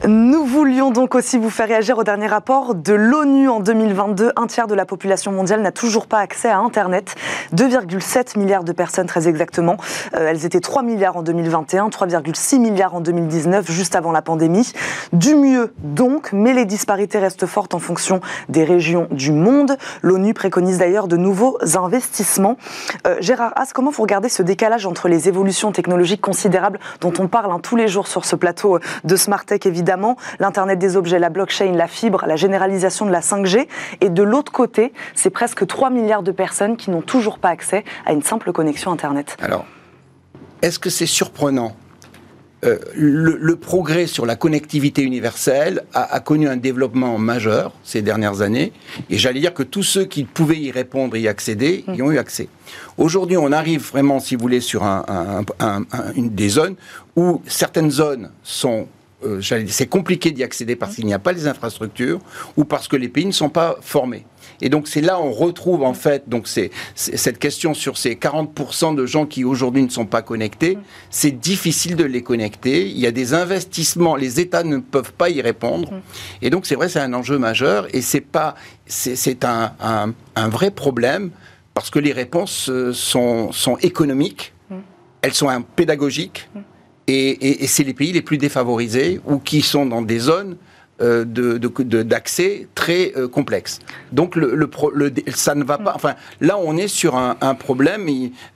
Nous 0.06 0.44
voulions 0.44 0.92
donc 0.92 1.16
aussi 1.16 1.38
vous 1.38 1.50
faire 1.50 1.66
réagir 1.66 1.98
au 1.98 2.04
dernier 2.04 2.28
rapport 2.28 2.76
de 2.76 2.92
l'ONU 2.92 3.48
en 3.48 3.58
2022. 3.58 4.30
Un 4.36 4.46
tiers 4.46 4.68
de 4.68 4.74
la 4.76 4.86
population 4.86 5.32
mondiale 5.32 5.60
n'a 5.60 5.72
toujours 5.72 6.06
pas 6.06 6.20
accès 6.20 6.48
à 6.48 6.58
Internet. 6.58 7.16
2,7 7.52 8.38
milliards 8.38 8.62
de 8.62 8.70
personnes 8.70 9.06
très 9.06 9.26
exactement. 9.26 9.76
Euh, 10.14 10.28
elles 10.30 10.46
étaient 10.46 10.60
3 10.60 10.84
milliards 10.84 11.16
en 11.16 11.22
2021, 11.22 11.88
3,6 11.88 12.60
milliards 12.60 12.94
en 12.94 13.00
2019, 13.00 13.68
juste 13.72 13.96
avant 13.96 14.12
la 14.12 14.22
pandémie. 14.22 14.72
Du 15.12 15.34
mieux 15.34 15.74
donc, 15.78 16.32
mais 16.32 16.52
les 16.52 16.64
disparités 16.64 17.18
restent 17.18 17.46
fortes 17.46 17.74
en 17.74 17.80
fonction 17.80 18.20
des 18.48 18.62
régions 18.62 19.08
du 19.10 19.32
monde. 19.32 19.76
L'ONU 20.02 20.32
préconise 20.32 20.78
d'ailleurs 20.78 21.08
de 21.08 21.16
nouveaux 21.16 21.58
investissements. 21.74 22.56
Euh, 23.08 23.16
Gérard 23.18 23.52
Haas, 23.56 23.72
comment 23.74 23.90
vous 23.90 24.02
regardez 24.02 24.28
ce 24.28 24.44
décalage 24.44 24.86
entre 24.86 25.08
les 25.08 25.28
évolutions 25.28 25.72
technologiques 25.72 26.20
considérables 26.20 26.78
dont 27.00 27.12
on 27.18 27.26
parle 27.26 27.50
hein, 27.50 27.58
tous 27.60 27.74
les 27.74 27.88
jours 27.88 28.06
sur 28.06 28.24
ce 28.24 28.36
plateau 28.36 28.78
de 29.02 29.16
Smart 29.16 29.44
Tech 29.44 29.66
évidemment 29.66 29.87
évidemment 29.88 30.16
l'Internet 30.38 30.78
des 30.78 30.96
objets, 30.96 31.18
la 31.18 31.30
blockchain, 31.30 31.72
la 31.72 31.88
fibre, 31.88 32.24
la 32.26 32.36
généralisation 32.36 33.06
de 33.06 33.10
la 33.10 33.20
5G. 33.20 33.66
Et 34.02 34.10
de 34.10 34.22
l'autre 34.22 34.52
côté, 34.52 34.92
c'est 35.14 35.30
presque 35.30 35.66
3 35.66 35.88
milliards 35.88 36.22
de 36.22 36.30
personnes 36.30 36.76
qui 36.76 36.90
n'ont 36.90 37.00
toujours 37.00 37.38
pas 37.38 37.48
accès 37.48 37.84
à 38.04 38.12
une 38.12 38.22
simple 38.22 38.52
connexion 38.52 38.92
Internet. 38.92 39.36
Alors, 39.40 39.64
est-ce 40.60 40.78
que 40.78 40.90
c'est 40.90 41.06
surprenant 41.06 41.74
euh, 42.64 42.76
le, 42.94 43.54
progrès 43.56 44.08
sur 44.08 44.26
la 44.26 44.34
connectivité 44.34 45.02
universelle 45.02 45.84
a, 45.94 46.18
connu 46.18 46.48
un 46.48 46.56
développement 46.56 47.16
majeur 47.16 47.72
ces 47.84 48.02
dernières 48.02 48.40
années, 48.40 48.72
et 49.10 49.16
j'allais 49.16 49.38
dire 49.38 49.54
que 49.54 49.62
tous 49.62 49.84
ceux 49.84 50.04
qui 50.04 50.24
pouvaient 50.24 50.58
y 50.58 50.72
répondre 50.72 51.16
y 51.16 51.28
accéder 51.28 51.84
y 51.94 52.02
ont 52.02 52.10
eu 52.10 52.18
accès. 52.18 52.48
Aujourd'hui, 52.96 53.36
on 53.36 53.52
arrive 53.52 53.88
vraiment, 53.88 54.18
si 54.18 54.34
vous 54.34 54.42
voulez, 54.42 54.60
sur 54.60 54.82
une 54.82 56.30
des 56.30 56.48
zones 56.48 56.74
où 57.14 57.40
certaines 57.46 57.92
zones 57.92 58.30
sont 58.42 58.88
euh, 59.24 59.40
c'est 59.42 59.88
compliqué 59.88 60.30
d'y 60.30 60.44
accéder 60.44 60.76
parce 60.76 60.94
qu'il 60.94 61.04
n'y 61.04 61.12
a 61.12 61.18
pas 61.18 61.32
les 61.32 61.48
infrastructures 61.48 62.20
ou 62.56 62.64
parce 62.64 62.86
que 62.86 62.94
les 62.94 63.08
pays 63.08 63.26
ne 63.26 63.32
sont 63.32 63.48
pas 63.48 63.76
formés. 63.80 64.24
Et 64.60 64.68
donc 64.68 64.86
c'est 64.86 65.00
là 65.00 65.20
on 65.20 65.32
retrouve 65.32 65.82
en 65.82 65.92
fait 65.92 66.28
donc 66.28 66.46
cette 66.94 67.38
question 67.38 67.74
sur 67.74 67.98
ces 67.98 68.14
40% 68.14 68.94
de 68.94 69.06
gens 69.06 69.26
qui 69.26 69.42
aujourd'hui 69.42 69.82
ne 69.82 69.88
sont 69.88 70.06
pas 70.06 70.22
connectés, 70.22 70.78
c'est 71.10 71.32
difficile 71.32 71.96
de 71.96 72.04
les 72.04 72.22
connecter. 72.22 72.88
Il 72.88 72.98
y 72.98 73.06
a 73.06 73.10
des 73.10 73.34
investissements, 73.34 74.14
les 74.14 74.38
États 74.38 74.62
ne 74.62 74.78
peuvent 74.78 75.12
pas 75.12 75.30
y 75.30 75.40
répondre. 75.40 75.90
Et 76.40 76.50
donc 76.50 76.64
c'est 76.64 76.76
vrai 76.76 76.88
c'est 76.88 77.00
un 77.00 77.12
enjeu 77.12 77.38
majeur 77.38 77.92
et 77.92 78.02
c'est 78.02 78.20
pas 78.20 78.54
c'est 78.86 79.44
un, 79.44 79.72
un, 79.80 80.48
vrai 80.48 80.70
problème 80.70 81.30
parce 81.74 81.90
que 81.90 81.98
les 81.98 82.12
réponses 82.12 82.70
euh, 82.70 82.92
sont, 82.92 83.52
sont 83.52 83.76
économiques, 83.78 84.54
elles 85.22 85.34
sont 85.34 85.48
pédagogiques 85.76 86.48
et, 87.08 87.66
c'est 87.66 87.84
les 87.84 87.94
pays 87.94 88.12
les 88.12 88.22
plus 88.22 88.38
défavorisés 88.38 89.20
ou 89.26 89.38
qui 89.38 89.62
sont 89.62 89.86
dans 89.86 90.02
des 90.02 90.18
zones 90.18 90.56
euh, 91.00 91.24
d'accès 91.24 92.66
très 92.74 93.12
euh, 93.16 93.28
complexes. 93.28 93.78
Donc 94.12 94.36
le, 94.36 94.68
ça 95.28 95.54
ne 95.54 95.64
va 95.64 95.78
pas. 95.78 95.92
Enfin, 95.94 96.16
là, 96.40 96.58
on 96.58 96.76
est 96.76 96.88
sur 96.88 97.16
un, 97.16 97.54
problème 97.54 98.06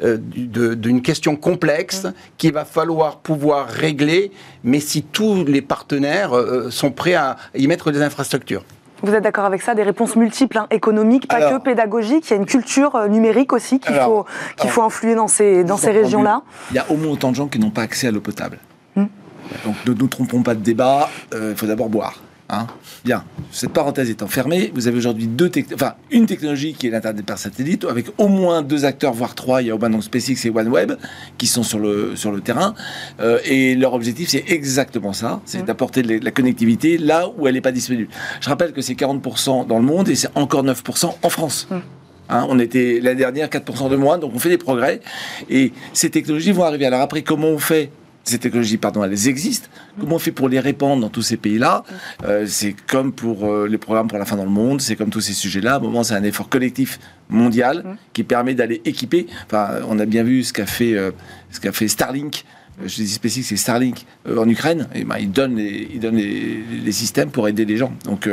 euh, 0.02 0.18
d'une 0.18 1.02
question 1.02 1.36
complexe 1.36 2.06
qu'il 2.38 2.52
va 2.52 2.64
falloir 2.64 3.20
pouvoir 3.20 3.68
régler, 3.68 4.32
mais 4.64 4.80
si 4.80 5.02
tous 5.02 5.44
les 5.44 5.62
partenaires 5.62 6.32
sont 6.70 6.90
prêts 6.90 7.14
à 7.14 7.36
y 7.54 7.66
mettre 7.66 7.90
des 7.90 8.02
infrastructures. 8.02 8.64
Vous 9.02 9.14
êtes 9.14 9.22
d'accord 9.22 9.44
avec 9.44 9.62
ça 9.62 9.74
Des 9.74 9.82
réponses 9.82 10.16
multiples, 10.16 10.58
hein, 10.58 10.66
économiques, 10.70 11.26
pas 11.28 11.50
que 11.50 11.58
pédagogiques. 11.58 12.28
Il 12.28 12.30
y 12.30 12.34
a 12.34 12.36
une 12.36 12.46
culture 12.46 12.94
euh, 12.94 13.08
numérique 13.08 13.52
aussi 13.52 13.80
qu'il 13.80 13.94
faut, 13.96 14.24
qu'il 14.56 14.70
faut 14.70 14.82
influer 14.82 15.14
dans 15.14 15.28
ces, 15.28 15.64
dans 15.64 15.76
ces 15.76 15.90
régions-là. 15.90 16.42
Il 16.70 16.76
y 16.76 16.78
a 16.78 16.90
au 16.90 16.96
moins 16.96 17.12
autant 17.12 17.30
de 17.30 17.36
gens 17.36 17.48
qui 17.48 17.58
n'ont 17.58 17.70
pas 17.70 17.82
accès 17.82 18.06
à 18.06 18.10
l'eau 18.10 18.20
potable. 18.20 18.58
Hmm. 18.96 19.06
Donc 19.64 19.74
ne 19.86 19.92
nous 19.92 20.06
trompons 20.06 20.42
pas 20.42 20.54
de 20.54 20.60
débat, 20.60 21.08
euh, 21.34 21.50
il 21.52 21.56
faut 21.56 21.66
d'abord 21.66 21.88
boire. 21.88 22.14
Hein. 22.52 22.66
Bien, 23.02 23.24
cette 23.50 23.72
parenthèse 23.72 24.10
étant 24.10 24.26
fermée, 24.26 24.70
vous 24.74 24.86
avez 24.86 24.98
aujourd'hui 24.98 25.26
deux 25.26 25.50
enfin, 25.74 25.94
une 26.10 26.26
technologie 26.26 26.74
qui 26.74 26.86
est 26.86 26.90
l'Internet 26.90 27.24
par 27.24 27.38
satellite, 27.38 27.86
avec 27.86 28.06
au 28.18 28.28
moins 28.28 28.60
deux 28.60 28.84
acteurs, 28.84 29.14
voire 29.14 29.34
trois, 29.34 29.62
il 29.62 29.68
y 29.68 29.70
a 29.70 29.74
au 29.74 29.78
donc 29.78 30.04
SpaceX 30.04 30.44
et 30.44 30.50
OneWeb, 30.50 30.92
qui 31.38 31.46
sont 31.46 31.62
sur 31.62 31.78
le, 31.78 32.14
sur 32.14 32.30
le 32.30 32.42
terrain. 32.42 32.74
Euh, 33.20 33.38
et 33.46 33.74
leur 33.74 33.94
objectif, 33.94 34.28
c'est 34.28 34.44
exactement 34.48 35.14
ça, 35.14 35.40
c'est 35.46 35.62
mmh. 35.62 35.64
d'apporter 35.64 36.02
la 36.02 36.30
connectivité 36.30 36.98
là 36.98 37.26
où 37.38 37.48
elle 37.48 37.54
n'est 37.54 37.62
pas 37.62 37.72
disponible. 37.72 38.08
Je 38.42 38.48
rappelle 38.50 38.72
que 38.72 38.82
c'est 38.82 38.94
40% 38.94 39.66
dans 39.66 39.78
le 39.78 39.84
monde 39.84 40.10
et 40.10 40.14
c'est 40.14 40.30
encore 40.34 40.62
9% 40.62 41.14
en 41.22 41.28
France. 41.30 41.68
Mmh. 41.70 41.76
Hein, 42.28 42.46
on 42.50 42.58
était 42.58 43.00
l'année 43.02 43.20
dernière 43.20 43.48
4% 43.48 43.90
de 43.90 43.96
moins, 43.96 44.18
donc 44.18 44.32
on 44.34 44.38
fait 44.38 44.50
des 44.50 44.58
progrès. 44.58 45.00
Et 45.48 45.72
ces 45.94 46.10
technologies 46.10 46.52
vont 46.52 46.64
arriver. 46.64 46.84
Alors 46.84 47.00
après, 47.00 47.22
comment 47.22 47.48
on 47.48 47.58
fait 47.58 47.90
ces 48.24 48.38
technologies, 48.38 48.76
pardon, 48.76 49.02
elles 49.04 49.28
existent. 49.28 49.68
Comment 49.98 50.16
on 50.16 50.18
fait 50.18 50.32
pour 50.32 50.48
les 50.48 50.60
répandre 50.60 51.02
dans 51.02 51.08
tous 51.08 51.22
ces 51.22 51.36
pays-là? 51.36 51.84
Euh, 52.24 52.44
C'est 52.46 52.74
comme 52.86 53.12
pour 53.12 53.46
euh, 53.46 53.66
les 53.66 53.78
programmes 53.78 54.08
pour 54.08 54.18
la 54.18 54.24
fin 54.24 54.36
dans 54.36 54.44
le 54.44 54.50
monde, 54.50 54.80
c'est 54.80 54.96
comme 54.96 55.10
tous 55.10 55.20
ces 55.20 55.32
sujets-là. 55.32 55.74
À 55.74 55.76
un 55.76 55.80
moment, 55.80 56.04
c'est 56.04 56.14
un 56.14 56.22
effort 56.22 56.48
collectif 56.48 57.00
mondial 57.28 57.96
qui 58.12 58.22
permet 58.24 58.54
d'aller 58.54 58.80
équiper. 58.84 59.26
Enfin, 59.46 59.80
on 59.88 59.98
a 59.98 60.06
bien 60.06 60.22
vu 60.22 60.44
ce 60.44 60.52
qu'a 60.52 60.66
fait, 60.66 60.94
euh, 60.94 61.10
ce 61.50 61.60
qu'a 61.60 61.72
fait 61.72 61.88
Starlink 61.88 62.44
je 62.84 62.96
dis 62.96 63.08
SpaceX, 63.08 63.42
c'est 63.42 63.56
Starlink 63.56 64.06
en 64.28 64.48
Ukraine, 64.48 64.88
et 64.94 65.04
ben, 65.04 65.16
ils 65.18 65.30
donnent, 65.30 65.56
les, 65.56 65.88
ils 65.92 66.00
donnent 66.00 66.16
les, 66.16 66.92
systèmes 66.92 67.30
pour 67.30 67.48
aider 67.48 67.64
les 67.64 67.76
gens. 67.76 67.92
Donc 68.04 68.28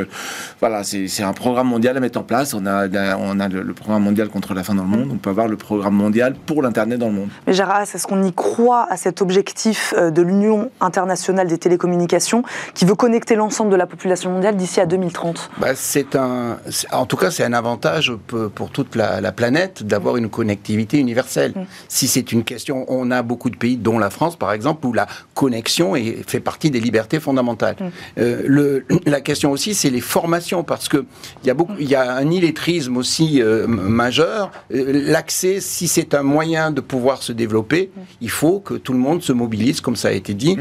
voilà, 0.60 0.84
c'est 0.84 1.22
un 1.22 1.32
programme 1.32 1.68
mondial 1.68 1.96
à 1.96 2.00
mettre 2.00 2.18
en 2.18 2.22
place. 2.22 2.52
On 2.52 2.66
a, 2.66 2.88
on 3.16 3.40
a 3.40 3.48
le, 3.48 3.72
programme 3.72 4.02
mondial 4.02 4.28
contre 4.28 4.54
la 4.54 4.62
faim 4.62 4.74
dans 4.74 4.82
le 4.82 4.88
monde, 4.88 5.08
on 5.12 5.16
peut 5.16 5.30
avoir 5.30 5.48
le 5.48 5.56
programme 5.56 5.94
mondial 5.94 6.34
pour 6.46 6.62
l'Internet 6.62 6.98
dans 6.98 7.08
le 7.08 7.14
monde. 7.14 7.28
Mais 7.46 7.52
Gérard, 7.52 7.82
est-ce 7.82 8.06
qu'on 8.06 8.22
y 8.22 8.32
croit 8.32 8.86
à 8.90 8.96
cet 8.96 9.22
objectif 9.22 9.94
de 9.96 10.22
l'Union 10.22 10.70
internationale 10.80 11.48
des 11.48 11.58
télécommunications 11.58 12.42
qui 12.74 12.84
veut 12.84 12.94
connecter 12.94 13.34
l'ensemble 13.34 13.70
de 13.70 13.76
la 13.76 13.86
population 13.86 14.30
mondiale 14.30 14.56
d'ici 14.56 14.80
à 14.80 14.86
2030 14.86 15.50
bah, 15.58 15.74
C'est 15.74 16.16
un, 16.16 16.58
en 16.92 17.06
tout 17.06 17.16
cas, 17.16 17.30
c'est 17.30 17.44
un 17.44 17.52
avantage 17.52 18.12
pour 18.54 18.70
toute 18.70 18.96
la, 18.96 19.32
planète 19.32 19.84
d'avoir 19.84 20.16
une 20.16 20.28
connectivité 20.28 20.98
universelle. 20.98 21.52
Mm. 21.54 21.64
Si 21.88 22.08
c'est 22.08 22.32
une 22.32 22.44
question, 22.44 22.84
on 22.88 23.10
a 23.10 23.22
beaucoup 23.22 23.50
de 23.50 23.56
pays, 23.56 23.76
dont 23.76 23.98
la 23.98 24.10
France 24.10 24.29
par 24.36 24.52
exemple, 24.52 24.86
où 24.86 24.92
la 24.92 25.06
connexion 25.34 25.96
est, 25.96 26.28
fait 26.28 26.40
partie 26.40 26.70
des 26.70 26.80
libertés 26.80 27.20
fondamentales. 27.20 27.76
Mm. 27.78 27.84
Euh, 28.18 28.42
le, 28.46 28.84
la 29.06 29.20
question 29.20 29.52
aussi, 29.52 29.74
c'est 29.74 29.90
les 29.90 30.00
formations, 30.00 30.64
parce 30.64 30.88
que 30.88 31.04
il 31.42 31.46
y 31.46 31.50
a 31.50 31.54
beaucoup, 31.54 31.74
il 31.78 31.88
y 31.88 31.94
a 31.94 32.14
un 32.14 32.30
illettrisme 32.30 32.96
aussi 32.96 33.42
euh, 33.42 33.66
majeur. 33.66 34.50
Euh, 34.72 35.02
l'accès, 35.06 35.60
si 35.60 35.88
c'est 35.88 36.14
un 36.14 36.22
moyen 36.22 36.70
de 36.70 36.80
pouvoir 36.80 37.22
se 37.22 37.32
développer, 37.32 37.90
mm. 37.94 38.00
il 38.20 38.30
faut 38.30 38.60
que 38.60 38.74
tout 38.74 38.92
le 38.92 38.98
monde 38.98 39.22
se 39.22 39.32
mobilise, 39.32 39.80
comme 39.80 39.96
ça 39.96 40.08
a 40.08 40.12
été 40.12 40.34
dit. 40.34 40.56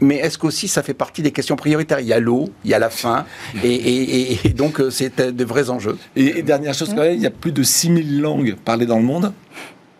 mais 0.00 0.16
est-ce 0.16 0.38
qu'aussi 0.38 0.68
ça 0.68 0.82
fait 0.82 0.94
partie 0.94 1.22
des 1.22 1.32
questions 1.32 1.56
prioritaires? 1.56 2.00
Il 2.00 2.06
y 2.06 2.12
a 2.12 2.20
l'eau, 2.20 2.48
il 2.64 2.70
y 2.70 2.74
a 2.74 2.78
la 2.78 2.90
faim, 2.90 3.24
et, 3.64 4.38
et 4.44 4.48
donc 4.50 4.80
c'est 4.90 5.20
de 5.20 5.44
vrais 5.44 5.70
enjeux. 5.70 5.96
Et, 6.16 6.42
dernière 6.42 6.74
chose 6.74 6.90
quand 6.90 7.02
même, 7.02 7.14
il 7.14 7.22
y 7.22 7.26
a 7.26 7.30
plus 7.30 7.52
de 7.52 7.62
6000 7.62 8.20
langues 8.20 8.56
parlées 8.64 8.86
dans 8.86 8.98
le 8.98 9.04
monde. 9.04 9.32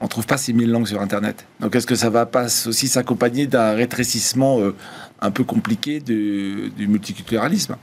On 0.04 0.06
ne 0.06 0.10
trouve 0.10 0.26
pas 0.26 0.36
6000 0.36 0.70
langues 0.70 0.86
sur 0.86 1.00
Internet. 1.00 1.46
Donc 1.60 1.74
est-ce 1.74 1.86
que 1.86 1.94
ça 1.94 2.10
va 2.10 2.26
pas 2.26 2.44
aussi 2.66 2.88
s'accompagner 2.88 3.46
d'un 3.46 3.72
rétrécissement 3.72 4.60
euh, 4.60 4.76
un 5.24 5.30
peu 5.30 5.44
compliqué 5.44 6.00
du 6.00 6.86
multiculturalisme 6.86 7.76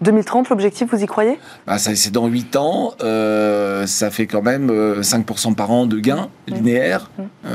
2030, 0.00 0.48
l'objectif, 0.50 0.88
vous 0.92 1.02
y 1.02 1.06
croyez? 1.06 1.38
Bah, 1.66 1.78
C'est 1.78 2.12
dans 2.12 2.26
8 2.28 2.56
ans, 2.56 2.94
euh, 3.02 3.84
ça 3.86 4.10
fait 4.10 4.26
quand 4.26 4.42
même 4.42 4.70
5% 5.00 5.50
euh, 5.50 5.54
par 5.54 5.72
an 5.72 5.86
de 5.86 5.98
gains 5.98 6.28
mmh. 6.46 6.54
linéaires. 6.54 7.10
Mmh. 7.18 7.50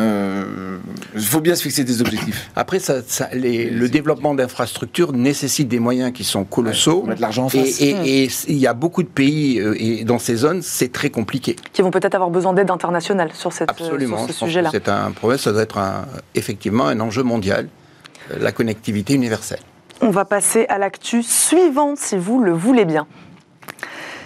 Il 1.16 1.22
faut 1.22 1.40
bien 1.40 1.56
se 1.56 1.64
fixer 1.64 1.86
des 1.86 2.02
objectifs. 2.02 2.52
Après, 2.56 2.80
ça, 2.80 2.96
le 3.34 3.88
développement 3.88 4.36
d'infrastructures 4.36 5.14
nécessite 5.14 5.70
des 5.70 5.80
moyens 5.80 6.12
qui 6.12 6.26
sont 6.26 6.44
colossaux. 6.44 7.04
mettre 7.04 7.22
l'argent 7.22 7.46
en 7.46 7.50
face. 7.50 7.80
Et 7.82 8.28
il 8.48 8.58
y 8.58 8.68
a 8.68 8.74
beaucoup 8.74 9.04
de 9.04 9.08
pays, 9.08 9.60
et 9.78 10.04
dans 10.04 10.20
ces 10.20 10.36
zones, 10.36 10.62
c'est 10.62 10.92
très 10.92 11.10
compliqué. 11.10 11.56
Qui 11.72 11.82
vont 11.82 11.92
peut-être 11.92 12.16
avoir 12.16 12.30
besoin 12.30 12.54
d'aide 12.54 12.72
internationale 12.72 13.32
sur, 13.34 13.54
cette, 13.54 13.70
Absolument, 13.70 14.18
sur 14.18 14.28
ce 14.28 14.46
sujet-là. 14.46 14.70
C'est 14.72 14.90
un 14.90 15.12
problème, 15.12 15.40
ça 15.40 15.54
doit 15.54 15.62
être 15.62 15.80
effectivement 16.36 16.88
un 16.88 17.00
enjeu 17.00 17.24
mondial 17.24 17.70
la 18.30 18.52
connectivité 18.52 19.14
universelle. 19.14 19.60
On 20.02 20.10
va 20.10 20.26
passer 20.26 20.66
à 20.70 20.78
l'actu 20.78 21.24
suivante, 21.24 21.98
si 21.98 22.18
vous 22.18 22.42
le 22.42 22.52
voulez 22.52 22.86
bien. 22.86 23.08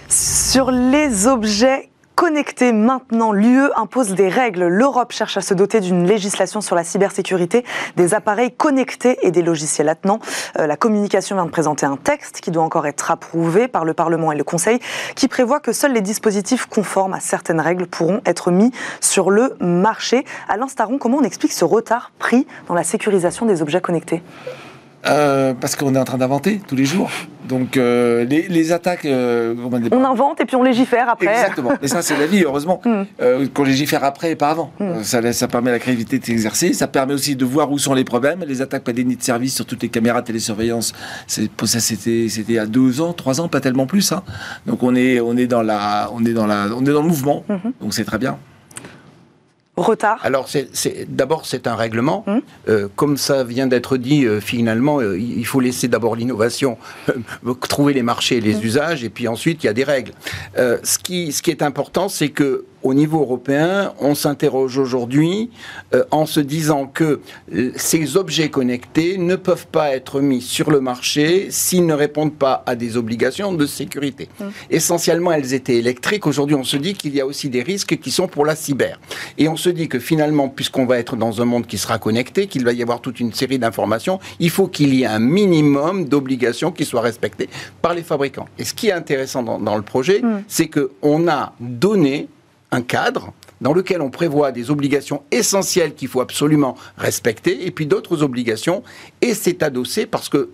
Sur 0.08 0.70
les 0.70 1.26
objets 1.26 1.90
connectés 2.18 2.72
maintenant, 2.72 3.30
l'UE 3.30 3.70
impose 3.76 4.08
des 4.14 4.28
règles. 4.28 4.66
L'Europe 4.66 5.12
cherche 5.12 5.36
à 5.36 5.40
se 5.40 5.54
doter 5.54 5.78
d'une 5.78 6.04
législation 6.04 6.60
sur 6.60 6.74
la 6.74 6.82
cybersécurité 6.82 7.64
des 7.94 8.12
appareils 8.12 8.50
connectés 8.50 9.18
et 9.22 9.30
des 9.30 9.40
logiciels 9.40 9.88
attenants. 9.88 10.18
Euh, 10.58 10.66
la 10.66 10.76
communication 10.76 11.36
vient 11.36 11.44
de 11.44 11.50
présenter 11.50 11.86
un 11.86 11.96
texte 11.96 12.40
qui 12.40 12.50
doit 12.50 12.64
encore 12.64 12.88
être 12.88 13.12
approuvé 13.12 13.68
par 13.68 13.84
le 13.84 13.94
Parlement 13.94 14.32
et 14.32 14.36
le 14.36 14.42
Conseil, 14.42 14.80
qui 15.14 15.28
prévoit 15.28 15.60
que 15.60 15.72
seuls 15.72 15.92
les 15.92 16.00
dispositifs 16.00 16.66
conformes 16.66 17.14
à 17.14 17.20
certaines 17.20 17.60
règles 17.60 17.86
pourront 17.86 18.20
être 18.26 18.50
mis 18.50 18.72
sur 19.00 19.30
le 19.30 19.54
marché. 19.60 20.24
Alain 20.48 20.66
Staron, 20.66 20.98
comment 20.98 21.18
on 21.18 21.24
explique 21.24 21.52
ce 21.52 21.64
retard 21.64 22.10
pris 22.18 22.48
dans 22.66 22.74
la 22.74 22.82
sécurisation 22.82 23.46
des 23.46 23.62
objets 23.62 23.80
connectés? 23.80 24.24
Euh, 25.06 25.54
parce 25.54 25.76
qu'on 25.76 25.94
est 25.94 25.98
en 25.98 26.04
train 26.04 26.18
d'inventer 26.18 26.60
tous 26.66 26.74
les 26.74 26.84
jours. 26.84 27.10
Donc 27.48 27.76
euh, 27.76 28.24
les, 28.24 28.72
attaques... 28.72 29.04
Euh, 29.04 29.54
on 29.92 30.04
invente 30.04 30.40
et 30.40 30.44
puis 30.44 30.56
on 30.56 30.62
légifère 30.62 31.08
après. 31.08 31.32
Exactement. 31.32 31.70
Et 31.80 31.88
ça 31.88 32.02
c'est 32.02 32.18
la 32.18 32.26
vie, 32.26 32.42
heureusement. 32.42 32.82
Mm. 32.84 33.48
qu'on 33.54 33.64
légifère 33.64 34.04
après 34.04 34.32
et 34.32 34.36
pas 34.36 34.50
avant. 34.50 34.72
Mm. 34.80 35.02
Ça, 35.02 35.32
ça 35.32 35.48
permet 35.48 35.70
la 35.70 35.78
créativité 35.78 36.18
de 36.18 36.24
s'exercer. 36.24 36.72
Ça 36.72 36.88
permet 36.88 37.14
aussi 37.14 37.36
de 37.36 37.44
voir 37.44 37.70
où 37.70 37.78
sont 37.78 37.94
les 37.94 38.04
problèmes. 38.04 38.44
Les 38.46 38.60
attaques 38.60 38.84
pas 38.84 38.92
déni 38.92 39.16
de 39.16 39.22
service 39.22 39.54
sur 39.54 39.64
toutes 39.64 39.82
les 39.82 39.88
caméras 39.88 40.20
de 40.20 40.26
télésurveillance, 40.26 40.92
ça 41.26 41.80
c'était 41.80 42.58
a 42.58 42.66
deux 42.66 43.00
ans, 43.00 43.12
trois 43.12 43.40
ans, 43.40 43.48
pas 43.48 43.60
tellement 43.60 43.86
plus. 43.86 44.12
Hein. 44.12 44.22
Donc 44.66 44.82
on 44.82 44.94
est, 44.94 45.20
on, 45.20 45.36
est 45.36 45.46
dans 45.46 45.62
la, 45.62 46.10
on, 46.12 46.24
est 46.24 46.32
dans 46.32 46.46
la, 46.46 46.66
on 46.76 46.84
est 46.84 46.92
dans 46.92 47.02
le 47.02 47.08
mouvement. 47.08 47.44
Mm-hmm. 47.48 47.72
Donc 47.80 47.94
c'est 47.94 48.04
très 48.04 48.18
bien 48.18 48.38
retard 49.82 50.18
Alors, 50.22 50.48
d'abord, 51.08 51.46
c'est 51.46 51.66
un 51.66 51.74
règlement. 51.74 52.24
Hum. 52.26 52.40
Euh, 52.68 52.88
comme 52.96 53.16
ça 53.16 53.44
vient 53.44 53.66
d'être 53.66 53.96
dit, 53.96 54.24
euh, 54.24 54.40
finalement, 54.40 55.00
euh, 55.00 55.18
il 55.18 55.44
faut 55.46 55.60
laisser 55.60 55.88
d'abord 55.88 56.16
l'innovation, 56.16 56.78
trouver 57.68 57.92
les 57.92 58.02
marchés 58.02 58.38
et 58.38 58.40
les 58.40 58.56
hum. 58.56 58.64
usages, 58.64 59.04
et 59.04 59.10
puis 59.10 59.28
ensuite, 59.28 59.64
il 59.64 59.66
y 59.66 59.70
a 59.70 59.72
des 59.72 59.84
règles. 59.84 60.12
ce, 60.56 60.98
qui, 60.98 61.32
ce 61.32 61.42
qui 61.42 61.50
est 61.50 61.62
important, 61.62 62.08
c'est 62.08 62.30
que 62.30 62.64
au 62.82 62.94
niveau 62.94 63.20
européen, 63.20 63.92
on 64.00 64.14
s'interroge 64.14 64.78
aujourd'hui 64.78 65.50
euh, 65.94 66.04
en 66.10 66.26
se 66.26 66.40
disant 66.40 66.86
que 66.86 67.20
ces 67.76 68.16
objets 68.16 68.50
connectés 68.50 69.18
ne 69.18 69.36
peuvent 69.36 69.66
pas 69.66 69.94
être 69.94 70.20
mis 70.20 70.40
sur 70.40 70.70
le 70.70 70.80
marché 70.80 71.48
s'ils 71.50 71.86
ne 71.86 71.94
répondent 71.94 72.34
pas 72.34 72.62
à 72.66 72.76
des 72.76 72.96
obligations 72.96 73.52
de 73.52 73.66
sécurité. 73.66 74.28
Mmh. 74.40 74.44
Essentiellement, 74.70 75.32
elles 75.32 75.54
étaient 75.54 75.76
électriques. 75.76 76.26
Aujourd'hui, 76.26 76.56
on 76.56 76.64
se 76.64 76.76
dit 76.76 76.94
qu'il 76.94 77.14
y 77.14 77.20
a 77.20 77.26
aussi 77.26 77.48
des 77.48 77.62
risques 77.62 77.98
qui 77.98 78.10
sont 78.10 78.28
pour 78.28 78.44
la 78.44 78.54
cyber. 78.54 79.00
Et 79.38 79.48
on 79.48 79.56
se 79.56 79.70
dit 79.70 79.88
que 79.88 79.98
finalement, 79.98 80.48
puisqu'on 80.48 80.86
va 80.86 80.98
être 80.98 81.16
dans 81.16 81.40
un 81.42 81.44
monde 81.44 81.66
qui 81.66 81.78
sera 81.78 81.98
connecté, 81.98 82.46
qu'il 82.46 82.64
va 82.64 82.72
y 82.72 82.82
avoir 82.82 83.00
toute 83.00 83.20
une 83.20 83.32
série 83.32 83.58
d'informations, 83.58 84.20
il 84.40 84.50
faut 84.50 84.68
qu'il 84.68 84.94
y 84.94 85.02
ait 85.02 85.06
un 85.06 85.18
minimum 85.18 86.04
d'obligations 86.04 86.70
qui 86.70 86.84
soient 86.84 87.00
respectées 87.00 87.48
par 87.82 87.94
les 87.94 88.02
fabricants. 88.02 88.48
Et 88.58 88.64
ce 88.64 88.74
qui 88.74 88.88
est 88.88 88.92
intéressant 88.92 89.42
dans, 89.42 89.58
dans 89.58 89.76
le 89.76 89.82
projet, 89.82 90.20
mmh. 90.20 90.44
c'est 90.48 90.68
qu'on 90.68 91.28
a 91.28 91.52
donné 91.60 92.28
un 92.70 92.82
cadre 92.82 93.32
dans 93.60 93.72
lequel 93.72 94.02
on 94.02 94.10
prévoit 94.10 94.52
des 94.52 94.70
obligations 94.70 95.22
essentielles 95.30 95.94
qu'il 95.94 96.08
faut 96.08 96.20
absolument 96.20 96.76
respecter, 96.96 97.66
et 97.66 97.70
puis 97.70 97.86
d'autres 97.86 98.22
obligations, 98.22 98.82
et 99.20 99.34
c'est 99.34 99.62
adossé, 99.62 100.06
parce 100.06 100.28
que 100.28 100.50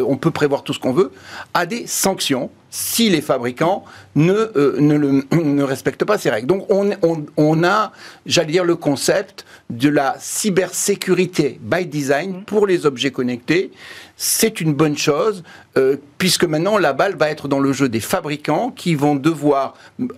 on 0.00 0.16
peut 0.16 0.32
prévoir 0.32 0.64
tout 0.64 0.72
ce 0.72 0.80
qu'on 0.80 0.92
veut, 0.92 1.12
à 1.54 1.66
des 1.66 1.86
sanctions 1.86 2.50
si 2.70 3.08
les 3.08 3.20
fabricants 3.20 3.84
ne, 4.14 4.32
euh, 4.56 4.76
ne, 4.80 5.62
respectent 5.62 6.04
pas 6.04 6.18
ces 6.18 6.30
règles. 6.30 6.46
Donc 6.46 6.66
on, 6.70 6.90
on 7.36 7.64
a, 7.64 7.92
j'allais 8.26 8.52
dire, 8.52 8.64
le 8.64 8.76
concept 8.76 9.44
de 9.70 9.88
la 9.88 10.16
cybersécurité 10.18 11.58
by 11.62 11.86
design 11.86 12.44
pour 12.44 12.66
les 12.66 12.86
objets 12.86 13.10
connectés. 13.10 13.70
C'est 14.16 14.60
une 14.60 14.74
bonne 14.74 14.98
chose, 14.98 15.42
euh, 15.76 15.96
puisque 16.18 16.44
maintenant 16.44 16.78
la 16.78 16.92
balle 16.92 17.16
va 17.16 17.30
être 17.30 17.48
dans 17.48 17.60
le 17.60 17.72
jeu 17.72 17.88
des 17.88 18.00
fabricants 18.00 18.70
qui 18.70 18.94
vont 18.94 19.14
devoir 19.14 19.74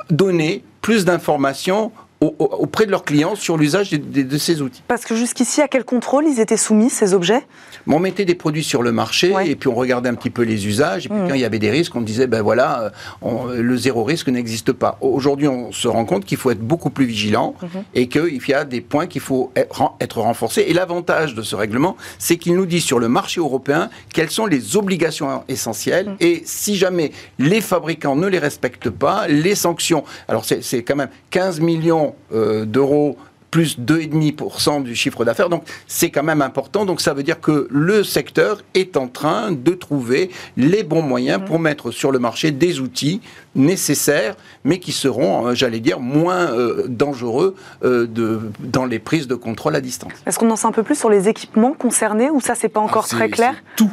donner 0.08 0.64
plus 0.80 1.04
d'informations 1.04 1.92
auprès 2.20 2.84
de 2.84 2.90
leurs 2.90 3.04
clients 3.04 3.34
sur 3.34 3.56
l'usage 3.56 3.90
de, 3.90 4.38
ces 4.38 4.60
outils. 4.60 4.82
Parce 4.86 5.04
que 5.06 5.16
jusqu'ici, 5.16 5.62
à 5.62 5.68
quel 5.68 5.84
contrôle 5.84 6.26
ils 6.26 6.38
étaient 6.38 6.58
soumis, 6.58 6.90
ces 6.90 7.14
objets? 7.14 7.46
On 7.86 7.98
mettait 7.98 8.26
des 8.26 8.34
produits 8.34 8.62
sur 8.62 8.82
le 8.82 8.92
marché 8.92 9.34
et 9.46 9.56
puis 9.56 9.68
on 9.68 9.74
regardait 9.74 10.10
un 10.10 10.14
petit 10.14 10.28
peu 10.28 10.42
les 10.42 10.66
usages. 10.66 11.06
Et 11.06 11.08
puis 11.08 11.18
mmh. 11.18 11.28
quand 11.28 11.34
il 11.34 11.40
y 11.40 11.46
avait 11.46 11.58
des 11.58 11.70
risques, 11.70 11.96
on 11.96 12.02
disait, 12.02 12.26
ben 12.26 12.42
voilà, 12.42 12.92
euh, 13.24 13.62
le 13.62 13.76
zéro 13.76 14.04
risque 14.04 14.28
n'existe 14.28 14.72
pas. 14.72 14.98
Aujourd'hui, 15.00 15.48
on 15.48 15.72
se 15.72 15.88
rend 15.88 16.04
compte 16.04 16.26
qu'il 16.26 16.36
faut 16.36 16.50
être 16.50 16.60
beaucoup 16.60 16.90
plus 16.90 17.06
vigilant 17.06 17.54
mmh. 17.60 17.66
et 17.94 18.08
qu'il 18.08 18.46
y 18.46 18.54
a 18.54 18.64
des 18.64 18.82
points 18.82 19.06
qu'il 19.06 19.22
faut 19.22 19.50
être 19.56 20.20
renforcés. 20.20 20.66
Et 20.68 20.74
l'avantage 20.74 21.34
de 21.34 21.42
ce 21.42 21.56
règlement, 21.56 21.96
c'est 22.18 22.36
qu'il 22.36 22.54
nous 22.54 22.66
dit 22.66 22.82
sur 22.82 22.98
le 22.98 23.08
marché 23.08 23.40
européen 23.40 23.88
quelles 24.12 24.30
sont 24.30 24.46
les 24.46 24.76
obligations 24.76 25.42
essentielles. 25.48 26.10
Mmh. 26.10 26.16
Et 26.20 26.42
si 26.44 26.76
jamais 26.76 27.12
les 27.38 27.62
fabricants 27.62 28.14
ne 28.14 28.26
les 28.26 28.38
respectent 28.38 28.90
pas, 28.90 29.26
les 29.26 29.54
sanctions, 29.54 30.04
alors 30.28 30.44
c'est 30.44 30.82
quand 30.82 30.96
même 30.96 31.08
15 31.30 31.60
millions 31.60 32.09
euh, 32.32 32.64
d'euros 32.64 33.16
plus 33.50 33.78
2,5% 33.78 34.82
du 34.82 34.94
chiffre 34.94 35.24
d'affaires. 35.24 35.48
Donc 35.48 35.64
c'est 35.86 36.10
quand 36.10 36.22
même 36.22 36.42
important. 36.42 36.84
Donc 36.84 37.00
ça 37.00 37.14
veut 37.14 37.22
dire 37.22 37.40
que 37.40 37.68
le 37.70 38.04
secteur 38.04 38.62
est 38.74 38.96
en 38.96 39.08
train 39.08 39.52
de 39.52 39.72
trouver 39.72 40.30
les 40.56 40.82
bons 40.82 41.02
moyens 41.02 41.40
pour 41.44 41.58
mettre 41.58 41.90
sur 41.90 42.12
le 42.12 42.18
marché 42.18 42.50
des 42.50 42.80
outils 42.80 43.20
nécessaires, 43.54 44.36
mais 44.64 44.78
qui 44.78 44.92
seront, 44.92 45.48
euh, 45.48 45.54
j'allais 45.54 45.80
dire, 45.80 45.98
moins 46.00 46.52
euh, 46.52 46.84
dangereux 46.88 47.56
de, 47.82 48.40
dans 48.60 48.84
les 48.84 48.98
prises 48.98 49.26
de 49.26 49.34
contrôle 49.34 49.74
à 49.74 49.80
distance. 49.80 50.12
Est-ce 50.26 50.38
qu'on 50.38 50.50
en 50.50 50.56
sait 50.56 50.66
un 50.66 50.72
peu 50.72 50.82
plus 50.82 50.94
sur 50.94 51.10
les 51.10 51.28
équipements 51.28 51.72
concernés 51.72 52.30
ou 52.30 52.40
ça 52.40 52.54
c'est 52.54 52.68
pas 52.68 52.80
encore 52.80 53.06
ah, 53.10 53.16
très 53.16 53.28
clair 53.28 53.54
Tout 53.76 53.90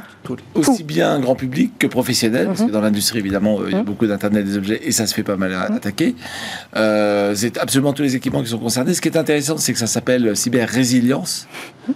aussi 0.56 0.84
bien 0.84 1.20
grand 1.20 1.36
public 1.36 1.74
que 1.80 1.88
professionnel, 1.88 2.48
parce 2.48 2.60
que 2.60 2.66
mhm. 2.66 2.72
dans 2.72 2.82
l'industrie, 2.82 3.20
évidemment, 3.20 3.60
il 3.66 3.72
y 3.72 3.76
a 3.76 3.80
mhm. 3.80 3.86
beaucoup 3.86 4.08
d'Internet 4.08 4.46
des 4.46 4.58
objets 4.58 4.82
et 4.84 4.92
ça 4.92 5.08
se 5.08 5.14
fait 5.14 5.24
pas 5.24 5.38
mal 5.38 5.52
mhm. 5.52 5.76
attaquer. 5.76 6.16
Euh, 6.76 7.34
c'est 7.36 7.58
absolument 7.58 7.94
tous 7.94 8.04
les 8.04 8.16
équipements 8.16 8.44
qui 8.44 8.50
sont 8.50 8.60
concernés. 8.60 8.94
Ce 8.94 9.02
qui 9.02 9.08
est 9.08 9.18
intéressant, 9.18 9.47
c'est 9.58 9.74
que 9.74 9.80
ça 9.80 9.88
s'appelle 9.88 10.36
cyber 10.36 10.68
résilience. 10.68 11.48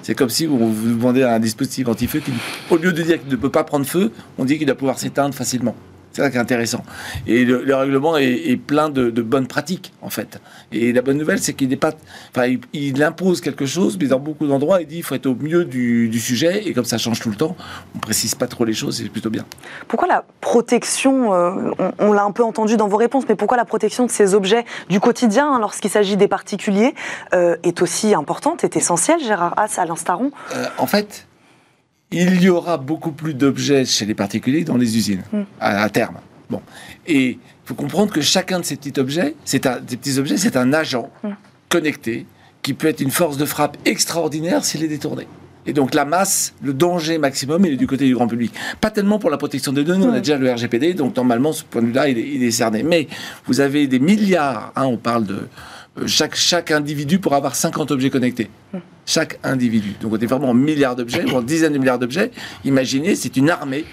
C'est 0.03 0.15
comme 0.15 0.29
si 0.29 0.45
vous 0.45 0.57
vous 0.73 0.95
demandez 0.95 1.23
un 1.23 1.39
dispositif 1.39 1.87
anti-feu 1.87 2.19
qui, 2.19 2.31
au 2.69 2.77
lieu 2.77 2.93
de 2.93 3.03
dire 3.03 3.19
qu'il 3.19 3.29
ne 3.29 3.35
peut 3.35 3.49
pas 3.49 3.63
prendre 3.63 3.85
feu, 3.85 4.11
on 4.37 4.45
dit 4.45 4.57
qu'il 4.57 4.65
doit 4.65 4.75
pouvoir 4.75 4.97
s'éteindre 4.97 5.35
facilement. 5.35 5.75
C'est 6.13 6.21
ça 6.21 6.29
qui 6.29 6.37
est 6.37 6.39
intéressant. 6.39 6.83
Et 7.25 7.45
le, 7.45 7.73
règlement 7.73 8.17
est, 8.17 8.57
plein 8.57 8.89
de, 8.89 9.09
bonnes 9.21 9.47
pratiques, 9.47 9.93
en 10.01 10.09
fait. 10.09 10.41
Et 10.71 10.91
la 10.91 11.01
bonne 11.01 11.17
nouvelle, 11.17 11.39
c'est 11.39 11.53
qu'il 11.53 11.69
n'est 11.69 11.77
pas. 11.77 11.93
Enfin, 12.35 12.53
il, 12.73 13.01
impose 13.01 13.41
quelque 13.41 13.65
chose, 13.65 13.97
mais 13.99 14.07
dans 14.07 14.19
beaucoup 14.19 14.45
d'endroits, 14.45 14.81
il 14.81 14.87
dit 14.87 14.95
qu'il 14.95 15.03
faut 15.03 15.15
être 15.15 15.25
au 15.25 15.35
mieux 15.35 15.65
du, 15.65 16.19
sujet. 16.19 16.67
Et 16.67 16.73
comme 16.73 16.85
ça 16.85 16.97
change 16.97 17.19
tout 17.19 17.29
le 17.29 17.35
temps, 17.35 17.55
on 17.95 17.99
précise 17.99 18.35
pas 18.35 18.47
trop 18.47 18.65
les 18.65 18.73
choses, 18.73 18.97
c'est 18.97 19.09
plutôt 19.09 19.29
bien. 19.29 19.45
Pourquoi 19.87 20.07
la 20.07 20.23
protection, 20.41 21.33
euh, 21.33 21.71
on, 21.99 22.11
l'a 22.11 22.23
un 22.23 22.31
peu 22.31 22.43
entendu 22.43 22.77
dans 22.77 22.87
vos 22.87 22.97
réponses, 22.97 23.23
mais 23.27 23.35
pourquoi 23.35 23.57
la 23.57 23.65
protection 23.65 24.05
de 24.05 24.11
ces 24.11 24.35
objets 24.35 24.65
du 24.89 24.99
quotidien, 24.99 25.53
hein, 25.53 25.59
lorsqu'il 25.59 25.89
s'agit 25.89 26.17
des 26.17 26.27
particuliers, 26.27 26.93
euh, 27.33 27.55
est 27.63 27.81
aussi 27.81 28.13
importante, 28.13 28.63
est 28.63 28.75
essentielle, 28.75 29.19
Gérard 29.19 29.53
Haas, 29.57 29.75
à 29.77 29.85
l'instaron 29.85 30.31
euh, 30.55 30.65
En 30.77 30.87
fait, 30.87 31.25
il 32.11 32.41
y 32.41 32.49
aura 32.49 32.77
beaucoup 32.77 33.11
plus 33.11 33.33
d'objets 33.33 33.85
chez 33.85 34.05
les 34.05 34.13
particuliers 34.13 34.63
dans 34.63 34.77
les 34.77 34.97
usines, 34.97 35.23
hmm. 35.31 35.43
à, 35.59 35.89
terme. 35.89 36.17
Bon. 36.49 36.61
Et 37.07 37.29
il 37.29 37.39
faut 37.65 37.75
comprendre 37.75 38.11
que 38.11 38.21
chacun 38.21 38.59
de 38.59 38.65
ces 38.65 38.75
petits 38.75 38.99
objets, 38.99 39.35
c'est 39.45 39.65
un, 39.65 39.79
des 39.79 39.97
petits 39.97 40.19
objets, 40.19 40.37
c'est 40.37 40.57
un 40.57 40.73
agent 40.73 41.09
hmm. 41.23 41.29
connecté 41.69 42.25
qui 42.61 42.73
peut 42.73 42.87
être 42.87 43.01
une 43.01 43.11
force 43.11 43.37
de 43.37 43.45
frappe 43.45 43.77
extraordinaire 43.85 44.63
s'il 44.63 44.83
est 44.83 44.87
détourné. 44.87 45.27
Et 45.65 45.73
donc 45.73 45.93
la 45.93 46.05
masse, 46.05 46.53
le 46.61 46.73
danger 46.73 47.17
maximum, 47.17 47.65
il 47.65 47.73
est 47.73 47.77
du 47.77 47.87
côté 47.87 48.05
du 48.05 48.15
grand 48.15 48.27
public. 48.27 48.51
Pas 48.81 48.89
tellement 48.89 49.19
pour 49.19 49.29
la 49.29 49.37
protection 49.37 49.71
des 49.71 49.83
données, 49.83 50.05
on 50.05 50.13
a 50.13 50.17
hmm. 50.17 50.21
déjà 50.21 50.37
le 50.37 50.51
RGPD, 50.51 50.93
donc 50.95 51.15
normalement, 51.15 51.53
ce 51.53 51.63
point 51.63 51.81
de 51.81 51.87
vue-là, 51.87 52.09
il, 52.09 52.43
est 52.43 52.51
cerné. 52.51 52.83
Mais 52.83 53.07
vous 53.45 53.61
avez 53.61 53.87
des 53.87 53.99
milliards, 53.99 54.73
hein, 54.75 54.85
on 54.85 54.97
parle 54.97 55.25
de 55.25 55.47
chaque, 56.05 56.35
chaque 56.35 56.71
individu 56.71 57.19
pour 57.19 57.33
avoir 57.33 57.55
50 57.55 57.91
objets 57.91 58.09
connectés. 58.09 58.49
Chaque 59.05 59.39
individu. 59.43 59.95
Donc 60.01 60.13
on 60.13 60.17
est 60.17 60.25
vraiment 60.25 60.49
en 60.49 60.53
milliards 60.53 60.95
d'objets, 60.95 61.29
en 61.33 61.41
dizaines 61.41 61.73
de 61.73 61.77
milliards 61.77 61.99
d'objets. 61.99 62.31
Imaginez, 62.63 63.15
c'est 63.15 63.35
une 63.37 63.49
armée 63.49 63.85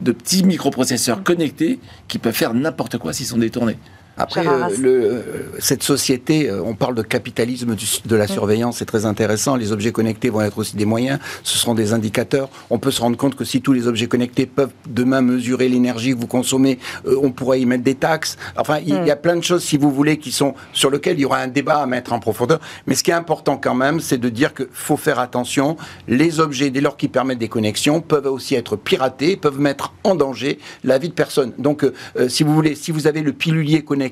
de 0.00 0.12
petits 0.12 0.42
microprocesseurs 0.44 1.22
connectés 1.22 1.78
qui 2.08 2.18
peuvent 2.18 2.34
faire 2.34 2.54
n'importe 2.54 2.98
quoi 2.98 3.12
s'ils 3.12 3.26
sont 3.26 3.38
détournés. 3.38 3.78
Après, 4.20 4.46
euh, 4.46 4.68
le, 4.78 5.24
cette 5.60 5.82
société, 5.82 6.50
euh, 6.50 6.62
on 6.62 6.74
parle 6.74 6.94
de 6.94 7.00
capitalisme 7.00 7.74
de 8.04 8.16
la 8.16 8.24
mm. 8.24 8.28
surveillance, 8.28 8.76
c'est 8.78 8.84
très 8.84 9.06
intéressant. 9.06 9.56
Les 9.56 9.72
objets 9.72 9.92
connectés 9.92 10.28
vont 10.28 10.42
être 10.42 10.58
aussi 10.58 10.76
des 10.76 10.84
moyens, 10.84 11.18
ce 11.42 11.56
seront 11.56 11.74
des 11.74 11.94
indicateurs. 11.94 12.50
On 12.68 12.78
peut 12.78 12.90
se 12.90 13.00
rendre 13.00 13.16
compte 13.16 13.34
que 13.34 13.44
si 13.44 13.62
tous 13.62 13.72
les 13.72 13.88
objets 13.88 14.08
connectés 14.08 14.44
peuvent 14.44 14.72
demain 14.86 15.22
mesurer 15.22 15.70
l'énergie 15.70 16.12
que 16.12 16.18
vous 16.18 16.26
consommez, 16.26 16.78
euh, 17.06 17.16
on 17.22 17.30
pourrait 17.30 17.62
y 17.62 17.66
mettre 17.66 17.82
des 17.82 17.94
taxes. 17.94 18.36
Enfin, 18.58 18.78
il 18.86 18.90
y 18.90 19.10
a 19.10 19.16
mm. 19.16 19.20
plein 19.20 19.36
de 19.36 19.42
choses, 19.42 19.64
si 19.64 19.78
vous 19.78 19.90
voulez, 19.90 20.18
qui 20.18 20.32
sont 20.32 20.54
sur 20.74 20.90
lesquelles 20.90 21.16
il 21.16 21.22
y 21.22 21.24
aura 21.24 21.38
un 21.38 21.48
débat 21.48 21.78
à 21.78 21.86
mettre 21.86 22.12
en 22.12 22.20
profondeur. 22.20 22.60
Mais 22.86 22.94
ce 22.94 23.02
qui 23.02 23.12
est 23.12 23.14
important 23.14 23.56
quand 23.56 23.74
même, 23.74 24.00
c'est 24.00 24.18
de 24.18 24.28
dire 24.28 24.52
qu'il 24.52 24.68
faut 24.70 24.98
faire 24.98 25.18
attention. 25.18 25.78
Les 26.08 26.40
objets, 26.40 26.68
dès 26.68 26.82
lors 26.82 26.98
qu'ils 26.98 27.10
permettent 27.10 27.38
des 27.38 27.48
connexions, 27.48 28.02
peuvent 28.02 28.26
aussi 28.26 28.54
être 28.54 28.76
piratés, 28.76 29.38
peuvent 29.38 29.60
mettre 29.60 29.94
en 30.04 30.14
danger 30.14 30.58
la 30.84 30.98
vie 30.98 31.08
de 31.08 31.14
personne. 31.14 31.52
Donc, 31.56 31.86
si 32.28 32.42
vous 32.42 32.54
voulez, 32.54 32.74
si 32.74 32.90
vous 32.90 33.06
avez 33.06 33.22
le 33.22 33.32
pilulier 33.32 33.82
connecté, 33.82 34.09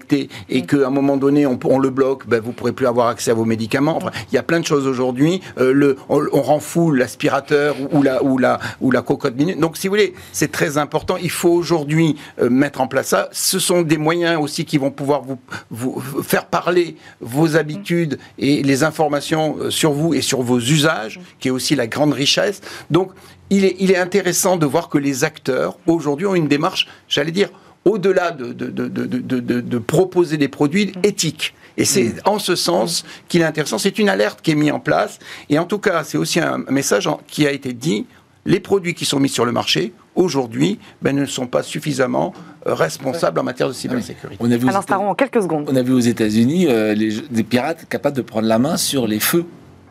et 0.48 0.62
qu'à 0.62 0.86
un 0.86 0.90
moment 0.90 1.16
donné 1.16 1.46
on, 1.46 1.78
le 1.78 1.90
bloque, 1.90 2.26
ben, 2.26 2.40
vous 2.40 2.52
pourrez 2.52 2.72
plus 2.72 2.86
avoir 2.86 3.08
accès 3.08 3.30
à 3.30 3.34
vos 3.34 3.44
médicaments. 3.44 3.98
il 4.30 4.34
y 4.34 4.38
a 4.38 4.42
plein 4.42 4.60
de 4.60 4.66
choses 4.66 4.86
aujourd'hui. 4.86 5.40
Euh, 5.58 5.94
on, 6.08 6.42
rend 6.42 6.60
fou 6.60 6.92
l'aspirateur 6.92 7.76
ou 7.92 8.38
la, 8.38 9.02
cocotte 9.02 9.36
minute. 9.36 9.58
Donc 9.58 9.76
si 9.76 9.88
vous 9.88 9.92
voulez, 9.92 10.14
c'est 10.32 10.52
très 10.52 10.78
important. 10.78 11.16
Il 11.16 11.30
faut 11.30 11.50
aujourd'hui 11.50 12.16
euh, 12.40 12.50
mettre 12.50 12.80
en 12.80 12.86
place 12.86 13.08
ça. 13.08 13.28
Ce 13.32 13.58
sont 13.58 13.82
des 13.82 13.98
moyens 13.98 14.40
aussi 14.40 14.64
qui 14.64 14.78
vont 14.78 14.90
pouvoir 14.90 15.22
vous, 15.70 16.00
faire 16.22 16.46
parler 16.46 16.96
vos 17.20 17.56
habitudes 17.56 18.18
et 18.38 18.62
les 18.62 18.84
informations 18.84 19.56
euh, 19.58 19.70
sur 19.70 19.92
vous 19.92 20.14
et 20.14 20.20
sur 20.20 20.42
vos 20.42 20.58
usages, 20.58 21.20
qui 21.40 21.48
est 21.48 21.52
aussi 21.52 21.74
la 21.74 21.86
grande 21.86 22.12
richesse. 22.12 22.60
Donc 22.90 23.12
il 23.50 23.90
est 23.90 23.96
intéressant 23.96 24.56
de 24.56 24.66
voir 24.66 24.90
que 24.90 24.98
les 24.98 25.24
acteurs 25.24 25.78
aujourd'hui 25.86 26.26
ont 26.26 26.34
une 26.34 26.48
démarche, 26.48 26.86
j'allais 27.08 27.30
dire, 27.30 27.48
au-delà 27.88 28.30
de, 28.30 28.52
de, 28.52 29.78
proposer 29.78 30.36
des 30.36 30.48
produits 30.48 30.92
éthiques. 31.02 31.54
Et 31.76 31.84
c'est 31.84 32.04
mm. 32.04 32.20
en 32.24 32.38
ce 32.38 32.56
sens 32.56 33.04
qu'il 33.28 33.40
est 33.40 33.44
intéressant. 33.44 33.78
C'est 33.78 33.98
une 33.98 34.08
alerte 34.08 34.40
qui 34.42 34.50
est 34.50 34.54
mise 34.54 34.72
en 34.72 34.80
place. 34.80 35.18
Et 35.48 35.58
en 35.58 35.64
tout 35.64 35.78
cas, 35.78 36.04
c'est 36.04 36.18
aussi 36.18 36.40
un 36.40 36.58
message 36.68 37.08
qui 37.26 37.46
a 37.46 37.52
été 37.52 37.72
dit. 37.72 38.06
Les 38.46 38.60
produits 38.60 38.94
qui 38.94 39.04
sont 39.04 39.20
mis 39.20 39.28
sur 39.28 39.44
le 39.44 39.52
marché, 39.52 39.92
aujourd'hui, 40.14 40.78
ben, 41.02 41.14
ne 41.14 41.26
sont 41.26 41.46
pas 41.46 41.62
suffisamment 41.62 42.32
euh, 42.66 42.72
responsables 42.72 43.38
en 43.38 43.42
matière 43.42 43.68
de 43.68 43.74
cybersécurité. 43.74 44.38
On 44.40 44.50
a 44.50 44.56
vu 44.56 44.66
en 44.68 45.14
quelques 45.14 45.42
secondes. 45.42 45.68
On 45.70 45.76
a 45.76 45.82
vu 45.82 45.92
aux 45.92 46.00
États-Unis 46.00 46.66
euh, 46.66 46.94
des 46.94 47.42
pirates 47.42 47.86
capables 47.88 48.16
de 48.16 48.22
prendre 48.22 48.48
la 48.48 48.58
main 48.58 48.78
sur 48.78 49.06
les 49.06 49.20
feux 49.20 49.44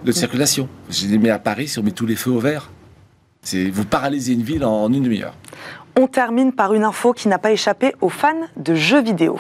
de 0.04 0.12
circulation. 0.12 0.70
J'ai 0.90 1.18
mis 1.18 1.30
à 1.30 1.40
Paris, 1.40 1.68
si 1.68 1.78
on 1.78 1.84
met 1.84 1.92
tous 1.92 2.08
les 2.08 2.16
feux 2.16 2.32
au 2.32 2.40
vert, 2.40 2.72
vous 3.54 3.86
paralysez 3.86 4.34
une 4.34 4.42
ville 4.42 4.66
en 4.66 4.92
une 4.92 5.04
demi-heure. 5.04 5.36
On 6.00 6.06
termine 6.06 6.54
par 6.54 6.76
une 6.76 6.84
info 6.84 7.12
qui 7.12 7.28
n'a 7.28 7.40
pas 7.40 7.52
échappé 7.52 7.96
aux 8.02 8.10
fans 8.10 8.46
de 8.56 8.76
jeux 8.76 9.02
vidéo. 9.02 9.40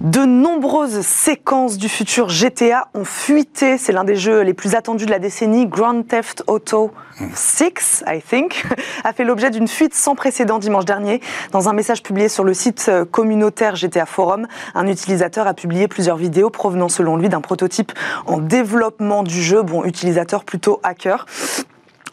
De 0.00 0.24
nombreuses 0.24 1.02
séquences 1.02 1.78
du 1.78 1.88
futur 1.88 2.28
GTA 2.28 2.88
ont 2.94 3.04
fuité. 3.04 3.78
C'est 3.78 3.92
l'un 3.92 4.02
des 4.02 4.16
jeux 4.16 4.40
les 4.40 4.52
plus 4.52 4.74
attendus 4.74 5.06
de 5.06 5.12
la 5.12 5.20
décennie. 5.20 5.66
Grand 5.66 6.02
Theft 6.02 6.42
Auto 6.48 6.90
6, 7.34 8.02
I 8.08 8.20
think, 8.20 8.64
a 9.04 9.12
fait 9.12 9.22
l'objet 9.22 9.50
d'une 9.50 9.68
fuite 9.68 9.94
sans 9.94 10.16
précédent 10.16 10.58
dimanche 10.58 10.86
dernier. 10.86 11.20
Dans 11.52 11.68
un 11.68 11.72
message 11.72 12.02
publié 12.02 12.28
sur 12.28 12.42
le 12.42 12.52
site 12.52 12.90
communautaire 13.12 13.76
GTA 13.76 14.06
Forum, 14.06 14.48
un 14.74 14.88
utilisateur 14.88 15.46
a 15.46 15.54
publié 15.54 15.86
plusieurs 15.86 16.16
vidéos 16.16 16.50
provenant 16.50 16.88
selon 16.88 17.16
lui 17.16 17.28
d'un 17.28 17.42
prototype 17.42 17.92
en 18.26 18.38
développement 18.38 19.22
du 19.22 19.40
jeu. 19.40 19.62
Bon, 19.62 19.84
utilisateur 19.84 20.42
plutôt 20.42 20.80
hacker. 20.82 21.26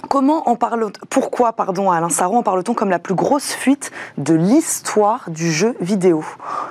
Comment 0.09 0.47
en 0.47 0.55
parle 0.55 0.91
pourquoi, 1.09 1.53
pardon, 1.53 1.91
Alain 1.91 2.09
Saron, 2.09 2.37
en 2.37 2.43
parle-t-on 2.43 2.73
comme 2.73 2.89
la 2.89 2.99
plus 2.99 3.15
grosse 3.15 3.51
fuite 3.51 3.91
de 4.17 4.33
l'histoire 4.33 5.29
du 5.29 5.51
jeu 5.51 5.75
vidéo? 5.81 6.23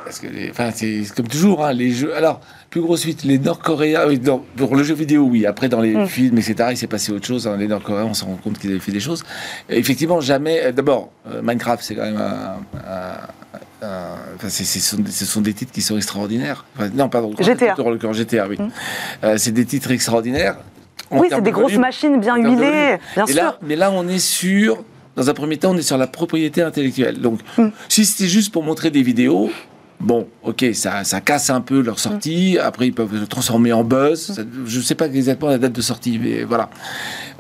Parce 0.05 0.19
que, 0.19 0.27
enfin, 0.51 0.71
c'est 0.75 1.03
comme 1.15 1.29
toujours, 1.29 1.65
hein, 1.65 1.73
les 1.73 1.91
jeux. 1.91 2.15
Alors, 2.15 2.41
plus 2.71 2.81
grosse 2.81 3.03
fuite, 3.03 3.25
les 3.25 3.39
Nord-Coréens, 3.39 4.05
oui, 4.09 4.21
pour 4.57 4.77
le 4.77 4.83
jeu 4.83 4.95
vidéo, 4.95 5.25
oui. 5.31 5.47
Après, 5.47 5.69
dans 5.69 5.81
les 5.81 5.95
mm. 5.95 6.07
films, 6.07 6.39
etc., 6.39 6.69
il 6.71 6.77
s'est 6.77 6.87
passé 6.87 7.13
autre 7.13 7.27
chose. 7.27 7.47
Hein. 7.47 7.57
Les 7.57 7.69
Nord-Coréens, 7.69 8.07
on 8.07 8.15
se 8.15 8.25
rend 8.25 8.37
compte 8.37 8.59
qu'ils 8.59 8.71
avaient 8.71 8.81
fait 8.81 8.93
des 8.93 9.01
choses. 9.01 9.23
effectivement, 9.69 10.21
jamais. 10.21 10.63
Euh, 10.65 10.73
d'abord, 10.73 11.11
euh, 11.29 11.43
Minecraft, 11.43 11.83
c'est 11.83 11.95
quand 11.95 12.03
même 12.03 12.21
un. 12.21 12.57
enfin, 14.37 14.49
ce 14.49 15.25
sont 15.25 15.41
des 15.41 15.53
titres 15.53 15.73
qui 15.73 15.83
sont 15.83 15.97
extraordinaires. 15.97 16.65
non, 16.95 17.09
pardon. 17.09 17.35
GTA. 17.39 17.77
GTA, 18.13 18.49
oui. 18.49 18.57
Mm. 18.59 18.69
Euh, 19.25 19.35
c'est 19.39 19.53
des 19.53 19.67
titres 19.67 19.91
extraordinaires. 19.91 20.57
Oui, 21.11 21.29
c'est 21.31 21.43
des 21.43 21.51
grosses 21.51 21.77
machines 21.77 22.21
bien 22.21 22.37
huilées, 22.37 22.99
bien 23.15 23.27
sûr. 23.27 23.59
mais 23.63 23.77
là, 23.77 23.91
on 23.93 24.09
est 24.09 24.19
sur, 24.19 24.83
dans 25.15 25.31
un 25.31 25.35
premier 25.35 25.57
temps, 25.57 25.71
on 25.71 25.77
est 25.77 25.83
sur 25.83 25.99
la 25.99 26.07
propriété 26.07 26.63
intellectuelle. 26.63 27.21
Donc, 27.21 27.41
hmm. 27.59 27.69
si 27.89 28.05
c'était 28.05 28.29
juste 28.29 28.53
pour 28.53 28.63
montrer 28.63 28.91
des 28.91 29.03
vidéos, 29.03 29.51
Bon, 29.99 30.29
ok, 30.43 30.63
ça, 30.75 31.05
ça 31.05 31.23
casse 31.23 31.49
un 31.49 31.63
peu 31.63 31.81
leur 31.81 31.99
sortie. 31.99 32.59
Hmm. 32.59 32.67
Après, 32.67 32.87
ils 32.87 32.93
peuvent 32.93 33.19
se 33.19 33.25
transformer 33.25 33.73
en 33.73 33.83
buzz. 33.83 34.39
Hmm. 34.39 34.67
je 34.67 34.79
ne 34.79 34.83
sais 34.83 34.95
pas 34.95 35.07
exactement 35.07 35.51
la 35.51 35.57
date 35.57 35.73
de 35.73 35.81
sortie, 35.81 36.21
mais 36.23 36.45
voilà. 36.45 36.69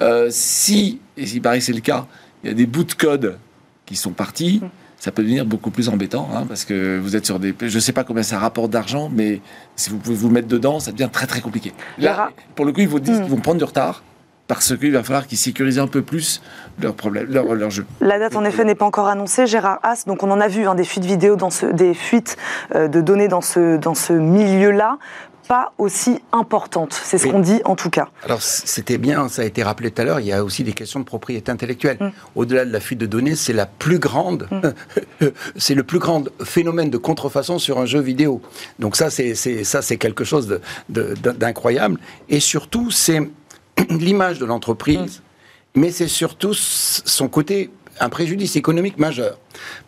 Euh, 0.00 0.28
si, 0.30 1.00
et 1.18 1.26
si 1.26 1.40
paraît 1.40 1.58
que 1.58 1.64
c'est 1.64 1.74
le 1.74 1.80
cas, 1.80 2.06
il 2.42 2.48
y 2.48 2.50
a 2.50 2.54
des 2.54 2.64
bouts 2.64 2.84
de 2.84 2.94
code 2.94 3.36
qui 3.84 3.94
sont 3.94 4.12
partis 4.12 4.62
ça 4.98 5.12
peut 5.12 5.22
devenir 5.22 5.44
beaucoup 5.44 5.70
plus 5.70 5.88
embêtant, 5.88 6.28
hein, 6.34 6.44
parce 6.48 6.64
que 6.64 6.98
vous 6.98 7.16
êtes 7.16 7.26
sur 7.26 7.38
des... 7.38 7.54
Je 7.60 7.74
ne 7.74 7.80
sais 7.80 7.92
pas 7.92 8.04
combien 8.04 8.22
ça 8.22 8.38
rapporte 8.38 8.70
d'argent, 8.70 9.10
mais 9.12 9.40
si 9.76 9.90
vous 9.90 9.98
pouvez 9.98 10.16
vous 10.16 10.30
mettre 10.30 10.48
dedans, 10.48 10.80
ça 10.80 10.92
devient 10.92 11.10
très 11.12 11.26
très 11.26 11.40
compliqué. 11.40 11.72
Là, 11.98 12.30
pour 12.54 12.64
le 12.64 12.72
coup, 12.72 12.80
ils 12.80 12.88
vous 12.88 13.00
disent 13.00 13.20
hmm. 13.20 13.22
qu'ils 13.22 13.30
vont 13.30 13.40
prendre 13.40 13.58
du 13.58 13.64
retard, 13.64 14.02
parce 14.48 14.76
qu'il 14.76 14.92
va 14.92 15.02
falloir 15.02 15.26
qu'ils 15.26 15.38
sécurisent 15.38 15.78
un 15.78 15.86
peu 15.86 16.02
plus 16.02 16.40
leur, 16.80 16.94
problème, 16.94 17.26
leur, 17.28 17.54
leur, 17.54 17.70
jeu. 17.70 17.84
La 18.00 18.18
date, 18.18 18.36
en 18.36 18.44
effet, 18.44 18.64
n'est 18.64 18.74
pas 18.74 18.84
encore 18.84 19.08
annoncée. 19.08 19.46
Gérard 19.46 19.80
Haas, 19.82 20.04
donc 20.06 20.22
on 20.22 20.30
en 20.30 20.40
a 20.40 20.48
vu 20.48 20.66
hein, 20.66 20.74
des 20.74 20.84
fuites 20.84 21.04
vidéo, 21.04 21.36
dans 21.36 21.50
ce, 21.50 21.66
des 21.66 21.94
fuites 21.94 22.36
euh, 22.74 22.88
de 22.88 23.00
données 23.00 23.28
dans 23.28 23.40
ce, 23.40 23.76
dans 23.76 23.94
ce 23.94 24.12
milieu-là 24.12 24.98
pas 25.46 25.72
aussi 25.78 26.20
importante. 26.32 26.92
C'est 26.92 27.18
ce 27.18 27.26
qu'on 27.26 27.40
dit 27.40 27.60
en 27.64 27.76
tout 27.76 27.90
cas. 27.90 28.08
Alors 28.24 28.42
c'était 28.42 28.98
bien, 28.98 29.28
ça 29.28 29.42
a 29.42 29.44
été 29.44 29.62
rappelé 29.62 29.90
tout 29.90 30.02
à 30.02 30.04
l'heure, 30.04 30.20
il 30.20 30.26
y 30.26 30.32
a 30.32 30.44
aussi 30.44 30.64
des 30.64 30.72
questions 30.72 31.00
de 31.00 31.04
propriété 31.04 31.50
intellectuelle. 31.50 31.98
Mm. 32.00 32.10
Au-delà 32.34 32.64
de 32.64 32.72
la 32.72 32.80
fuite 32.80 32.98
de 32.98 33.06
données, 33.06 33.34
c'est 33.34 33.52
la 33.52 33.66
plus 33.66 33.98
grande, 33.98 34.48
mm. 34.50 35.26
c'est 35.56 35.74
le 35.74 35.82
plus 35.82 35.98
grand 35.98 36.24
phénomène 36.42 36.90
de 36.90 36.98
contrefaçon 36.98 37.58
sur 37.58 37.78
un 37.78 37.86
jeu 37.86 38.00
vidéo. 38.00 38.40
Donc 38.78 38.96
ça, 38.96 39.10
c'est 39.10 39.34
ça, 39.34 39.82
c'est 39.82 39.96
quelque 39.96 40.24
chose 40.24 40.60
d'incroyable. 40.88 41.98
Et 42.28 42.40
surtout, 42.40 42.90
c'est 42.90 43.20
l'image 43.90 44.38
de 44.38 44.44
l'entreprise, 44.44 45.22
mm. 45.74 45.80
mais 45.80 45.90
c'est 45.90 46.08
surtout 46.08 46.54
son 46.54 47.28
côté 47.28 47.70
un 48.00 48.08
préjudice 48.08 48.56
économique 48.56 48.98
majeur. 48.98 49.38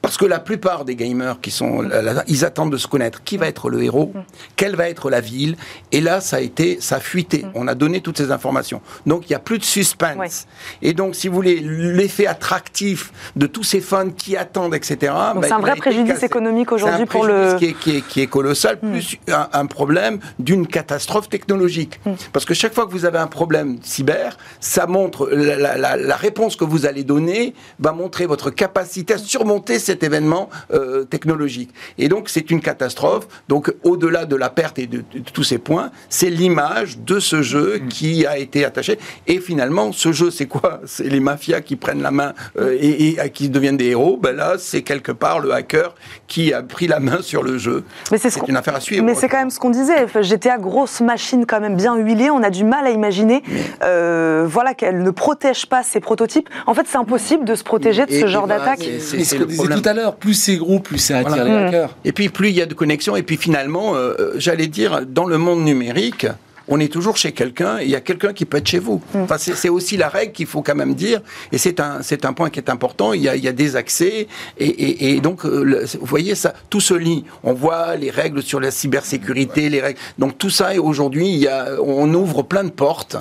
Parce 0.02 0.16
que 0.16 0.24
la 0.24 0.38
plupart 0.38 0.84
des 0.84 0.96
gamers 0.96 1.40
qui 1.40 1.50
sont 1.50 1.82
là, 1.82 2.24
ils 2.26 2.44
attendent 2.44 2.72
de 2.72 2.76
se 2.76 2.86
connaître. 2.86 3.22
Qui 3.24 3.36
va 3.36 3.46
être 3.48 3.70
le 3.70 3.82
héros 3.82 4.12
Quelle 4.56 4.76
va 4.76 4.88
être 4.88 5.10
la 5.10 5.20
ville 5.20 5.56
Et 5.92 6.00
là, 6.00 6.20
ça 6.20 6.36
a 6.36 6.40
été, 6.40 6.78
ça 6.80 6.96
a 6.96 7.00
fuité. 7.00 7.44
On 7.54 7.68
a 7.68 7.74
donné 7.74 8.00
toutes 8.00 8.18
ces 8.18 8.30
informations. 8.30 8.80
Donc, 9.06 9.24
il 9.26 9.32
n'y 9.32 9.36
a 9.36 9.40
plus 9.40 9.58
de 9.58 9.64
suspense. 9.64 10.46
Et 10.82 10.92
donc, 10.92 11.14
si 11.14 11.28
vous 11.28 11.34
voulez, 11.34 11.60
l'effet 11.60 12.26
attractif 12.26 13.12
de 13.36 13.46
tous 13.46 13.64
ces 13.64 13.80
fans 13.80 14.10
qui 14.10 14.36
attendent, 14.36 14.74
etc. 14.74 15.12
Ben, 15.34 15.42
c'est 15.42 15.52
un 15.52 15.58
vrai 15.58 15.76
préjudice 15.76 16.22
économique 16.22 16.72
aujourd'hui 16.72 17.06
pour 17.06 17.24
le. 17.24 17.56
Qui 17.58 17.66
est, 17.66 17.72
qui 17.74 17.96
est, 17.96 18.06
qui 18.06 18.20
est 18.20 18.26
colossal, 18.26 18.78
hmm. 18.82 18.92
plus 18.92 19.18
un, 19.28 19.66
problème 19.66 20.18
d'une 20.38 20.66
catastrophe 20.66 21.28
technologique. 21.28 22.00
Parce 22.32 22.44
que 22.44 22.54
chaque 22.54 22.74
fois 22.74 22.86
que 22.86 22.92
vous 22.92 23.04
avez 23.04 23.18
un 23.18 23.26
problème 23.26 23.78
cyber, 23.82 24.36
ça 24.60 24.86
montre 24.86 25.28
la, 25.30 25.76
la, 25.76 25.96
la, 25.96 26.16
réponse 26.16 26.56
que 26.56 26.64
vous 26.64 26.86
allez 26.86 27.04
donner 27.04 27.54
va 27.78 27.92
montrer 27.92 28.26
votre 28.26 28.50
capacité 28.50 29.14
à 29.14 29.18
surmonter 29.18 29.57
cet 29.66 30.02
événement 30.02 30.48
euh, 30.72 31.04
technologique. 31.04 31.70
Et 31.98 32.08
donc, 32.08 32.28
c'est 32.28 32.50
une 32.50 32.60
catastrophe. 32.60 33.28
Donc, 33.48 33.72
au-delà 33.82 34.24
de 34.24 34.36
la 34.36 34.50
perte 34.50 34.78
et 34.78 34.86
de, 34.86 35.02
tous 35.32 35.44
ces 35.44 35.58
points, 35.58 35.90
c'est 36.08 36.30
l'image 36.30 36.98
de 36.98 37.20
ce 37.20 37.42
jeu 37.42 37.78
hmm. 37.78 37.88
qui 37.88 38.26
a 38.26 38.38
été 38.38 38.64
attaché. 38.64 38.98
Et 39.26 39.40
finalement, 39.40 39.92
ce 39.92 40.12
jeu, 40.12 40.30
c'est 40.30 40.46
quoi? 40.46 40.80
C'est 40.86 41.08
les 41.08 41.20
mafias 41.20 41.60
qui 41.60 41.76
prennent 41.76 42.02
la 42.02 42.10
main 42.10 42.34
euh, 42.58 42.76
et, 42.80 43.18
et, 43.20 43.30
qui 43.30 43.48
deviennent 43.48 43.76
des 43.76 43.86
héros. 43.86 44.16
Ben 44.16 44.34
là, 44.34 44.56
c'est 44.58 44.82
quelque 44.82 45.12
part 45.12 45.38
le 45.38 45.52
hacker 45.52 45.94
qui 46.26 46.52
a 46.52 46.62
pris 46.62 46.86
la 46.86 46.98
main 46.98 47.22
sur 47.22 47.42
le 47.42 47.58
jeu. 47.58 47.84
Mais 48.10 48.18
c'est 48.18 48.34
une 48.48 48.56
affaire 48.56 48.74
à 48.74 48.80
suivre. 48.80 49.04
Mais 49.04 49.14
c'est 49.14 49.28
quand 49.28 49.38
même 49.38 49.50
ce 49.50 49.58
qu'on 49.58 49.70
disait. 49.70 50.06
GTA, 50.20 50.58
grosse 50.58 51.00
machine 51.00 51.46
quand 51.46 51.60
même 51.60 51.76
bien 51.76 51.96
huilée. 51.96 52.30
On 52.30 52.42
a 52.42 52.50
du 52.50 52.64
mal 52.64 52.86
à 52.86 52.90
imaginer, 52.90 53.42
euh, 53.82 54.46
voilà, 54.48 54.74
qu'elle 54.74 55.02
ne 55.02 55.10
protège 55.10 55.66
pas 55.66 55.82
ses 55.82 56.00
prototypes. 56.00 56.48
En 56.66 56.74
fait, 56.74 56.86
c'est 56.86 56.98
impossible 56.98 57.44
de 57.44 57.54
se 57.54 57.64
protéger 57.64 58.06
de 58.06 58.12
ce 58.12 58.26
genre 58.26 58.46
d'attaque. 58.46 58.84
C'est 59.00 59.24
ce 59.24 59.36
disait 59.48 59.66
tout 59.66 59.88
à 59.88 59.92
l'heure. 59.92 60.16
Plus 60.16 60.34
c'est 60.34 60.56
gros, 60.56 60.78
plus 60.78 60.98
ça 60.98 61.18
attire 61.18 61.44
les 61.44 61.50
hackers. 61.52 61.96
Et 62.04 62.12
puis 62.12 62.28
plus 62.28 62.50
il 62.50 62.56
y 62.56 62.62
a 62.62 62.66
de 62.66 62.74
connexions. 62.74 63.16
Et 63.16 63.22
puis 63.22 63.36
finalement, 63.36 63.94
euh, 63.94 64.14
j'allais 64.36 64.68
dire, 64.68 65.02
dans 65.06 65.24
le 65.24 65.38
monde 65.38 65.64
numérique 65.64 66.26
on 66.68 66.80
est 66.80 66.92
toujours 66.92 67.16
chez 67.16 67.32
quelqu'un 67.32 67.78
il 67.80 67.90
y 67.90 67.96
a 67.96 68.00
quelqu'un 68.00 68.32
qui 68.32 68.44
peut 68.44 68.58
être 68.58 68.66
chez 68.66 68.78
vous. 68.78 69.00
Mm. 69.14 69.22
Enfin, 69.22 69.36
c'est 69.38 69.68
aussi 69.68 69.96
la 69.96 70.08
règle 70.08 70.32
qu'il 70.32 70.46
faut 70.46 70.62
quand 70.62 70.74
même 70.74 70.94
dire. 70.94 71.20
Et 71.52 71.58
c'est 71.58 71.80
un, 71.80 72.02
c'est 72.02 72.24
un 72.24 72.32
point 72.32 72.50
qui 72.50 72.58
est 72.58 72.70
important. 72.70 73.12
Il 73.12 73.22
y 73.22 73.28
a, 73.28 73.36
il 73.36 73.44
y 73.44 73.48
a 73.48 73.52
des 73.52 73.76
accès. 73.76 74.28
Et, 74.58 75.14
et, 75.14 75.20
donc, 75.20 75.44
euh, 75.44 75.86
vous 75.98 76.06
voyez, 76.06 76.34
ça, 76.34 76.54
tout 76.70 76.80
se 76.80 76.94
lit. 76.94 77.24
On 77.42 77.52
voit 77.52 77.96
les 77.96 78.10
règles 78.10 78.42
sur 78.42 78.60
la 78.60 78.70
cybersécurité, 78.70 79.68
les 79.68 79.80
règles. 79.80 79.98
Donc, 80.18 80.38
tout 80.38 80.50
ça, 80.50 80.70
aujourd'hui, 80.80 81.28
il 81.28 81.38
y 81.38 81.48
a, 81.48 81.80
on 81.82 82.12
ouvre 82.14 82.42
plein 82.42 82.64
de 82.64 82.70
portes. 82.70 83.16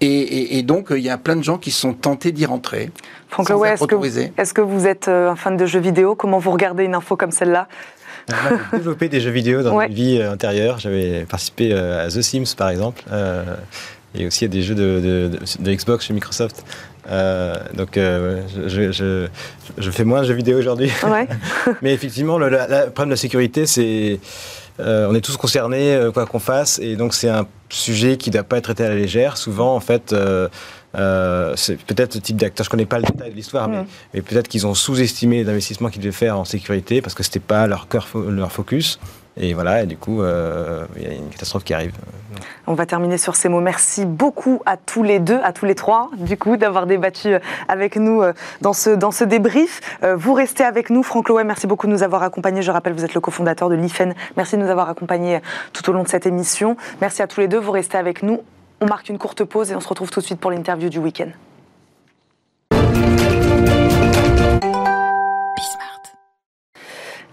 Et, 0.00 0.58
et, 0.58 0.62
donc, 0.62 0.88
il 0.90 0.98
y 0.98 1.10
a 1.10 1.18
plein 1.18 1.36
de 1.36 1.44
gens 1.44 1.58
qui 1.58 1.70
sont 1.70 1.92
tentés 1.92 2.32
d'y 2.32 2.46
rentrer. 2.46 2.90
Franck 3.28 3.50
est-ce 3.50 3.86
que, 3.86 4.40
est 4.40 4.52
que 4.52 4.60
vous 4.60 4.86
êtes 4.86 5.08
euh, 5.08 5.30
un 5.30 5.36
fan 5.36 5.56
de 5.56 5.64
jeux 5.64 5.80
vidéo? 5.80 6.14
Comment 6.14 6.38
vous 6.38 6.50
regardez 6.50 6.84
une 6.84 6.94
info 6.94 7.16
comme 7.16 7.30
celle-là? 7.30 7.66
J'ai 8.28 8.78
développé 8.78 9.08
des 9.08 9.20
jeux 9.20 9.30
vidéo 9.30 9.62
dans 9.62 9.80
une 9.80 9.92
vie 9.92 10.18
euh, 10.18 10.32
intérieure. 10.32 10.78
J'avais 10.78 11.24
participé 11.24 11.72
euh, 11.72 12.06
à 12.06 12.08
The 12.08 12.22
Sims, 12.22 12.54
par 12.56 12.68
exemple, 12.70 13.02
euh, 13.10 13.44
et 14.14 14.26
aussi 14.26 14.44
à 14.44 14.48
des 14.48 14.62
jeux 14.62 14.74
de, 14.74 15.30
de, 15.60 15.72
Xbox 15.72 16.06
chez 16.06 16.14
Microsoft. 16.14 16.64
donc, 17.74 17.90
je, 17.96 18.92
je, 18.92 19.26
je, 19.78 19.90
fais 19.90 20.04
moins 20.04 20.22
de 20.22 20.26
jeux 20.26 20.34
vidéo 20.34 20.58
aujourd'hui. 20.58 20.90
Mais 21.82 21.92
effectivement, 21.92 22.38
le, 22.38 22.48
problème 22.90 23.08
de 23.08 23.10
la 23.10 23.16
sécurité, 23.16 23.66
c'est 23.66 24.20
on 24.78 25.14
est 25.14 25.20
tous 25.20 25.36
concernés, 25.36 26.08
quoi 26.12 26.26
qu'on 26.26 26.38
fasse, 26.38 26.78
et 26.78 26.96
donc 26.96 27.14
c'est 27.14 27.28
un 27.28 27.46
sujet 27.68 28.16
qui 28.16 28.30
ne 28.30 28.34
doit 28.34 28.42
pas 28.42 28.58
être 28.58 28.64
traité 28.64 28.84
à 28.84 28.90
la 28.90 28.96
légère. 28.96 29.36
Souvent, 29.36 29.74
en 29.74 29.80
fait, 29.80 30.14
euh, 30.94 31.54
c'est 31.56 31.76
peut-être 31.76 32.14
ce 32.14 32.18
type 32.18 32.36
d'acteur, 32.36 32.64
je 32.64 32.70
connais 32.70 32.86
pas 32.86 32.98
le 32.98 33.04
détail 33.04 33.30
de 33.30 33.36
l'histoire, 33.36 33.68
mais, 33.68 33.84
mm. 34.20 34.22
peut-être 34.22 34.48
qu'ils 34.48 34.66
ont 34.66 34.74
sous-estimé 34.74 35.44
l'investissement 35.44 35.88
qu'ils 35.88 36.02
devaient 36.02 36.12
faire 36.12 36.38
en 36.38 36.44
sécurité 36.44 37.00
parce 37.00 37.14
que 37.14 37.22
c'était 37.22 37.40
pas 37.40 37.66
leur 37.66 37.88
cœur, 37.88 38.08
leur 38.14 38.52
focus. 38.52 38.98
Et 39.38 39.54
voilà, 39.54 39.82
et 39.82 39.86
du 39.86 39.96
coup, 39.96 40.20
euh, 40.20 40.84
il 40.96 41.02
y 41.04 41.06
a 41.06 41.12
une 41.14 41.30
catastrophe 41.30 41.64
qui 41.64 41.72
arrive. 41.72 41.92
On 42.66 42.74
va 42.74 42.84
terminer 42.84 43.16
sur 43.16 43.34
ces 43.34 43.48
mots. 43.48 43.62
Merci 43.62 44.04
beaucoup 44.04 44.60
à 44.66 44.76
tous 44.76 45.02
les 45.02 45.20
deux, 45.20 45.40
à 45.42 45.54
tous 45.54 45.64
les 45.64 45.74
trois, 45.74 46.10
du 46.18 46.36
coup, 46.36 46.58
d'avoir 46.58 46.86
débattu 46.86 47.28
euh, 47.28 47.38
avec 47.66 47.96
nous 47.96 48.22
dans 48.60 48.74
ce, 48.74 48.90
dans 48.90 49.10
ce 49.10 49.24
débrief. 49.24 49.80
Vous 50.16 50.34
restez 50.34 50.64
avec 50.64 50.90
nous. 50.90 51.02
Franck 51.02 51.30
Loé, 51.30 51.44
merci 51.44 51.66
beaucoup 51.66 51.86
de 51.86 51.92
nous 51.92 52.02
avoir 52.02 52.22
accompagnés. 52.22 52.60
Je 52.60 52.70
rappelle, 52.70 52.92
vous 52.92 53.06
êtes 53.06 53.14
le 53.14 53.20
cofondateur 53.20 53.70
de 53.70 53.74
l'IFEN. 53.74 54.12
Merci 54.36 54.58
de 54.58 54.62
nous 54.62 54.70
avoir 54.70 54.90
accompagnés 54.90 55.40
tout 55.72 55.88
au 55.88 55.94
long 55.94 56.02
de 56.02 56.08
cette 56.08 56.26
émission. 56.26 56.76
Merci 57.00 57.22
à 57.22 57.26
tous 57.26 57.40
les 57.40 57.48
deux. 57.48 57.58
Vous 57.58 57.72
restez 57.72 57.96
avec 57.96 58.22
nous. 58.22 58.42
On 58.82 58.86
marque 58.86 59.08
une 59.10 59.18
courte 59.18 59.44
pause 59.44 59.70
et 59.70 59.76
on 59.76 59.80
se 59.80 59.86
retrouve 59.86 60.10
tout 60.10 60.18
de 60.18 60.24
suite 60.24 60.40
pour 60.40 60.50
l'interview 60.50 60.88
du 60.88 60.98
week-end. 60.98 61.30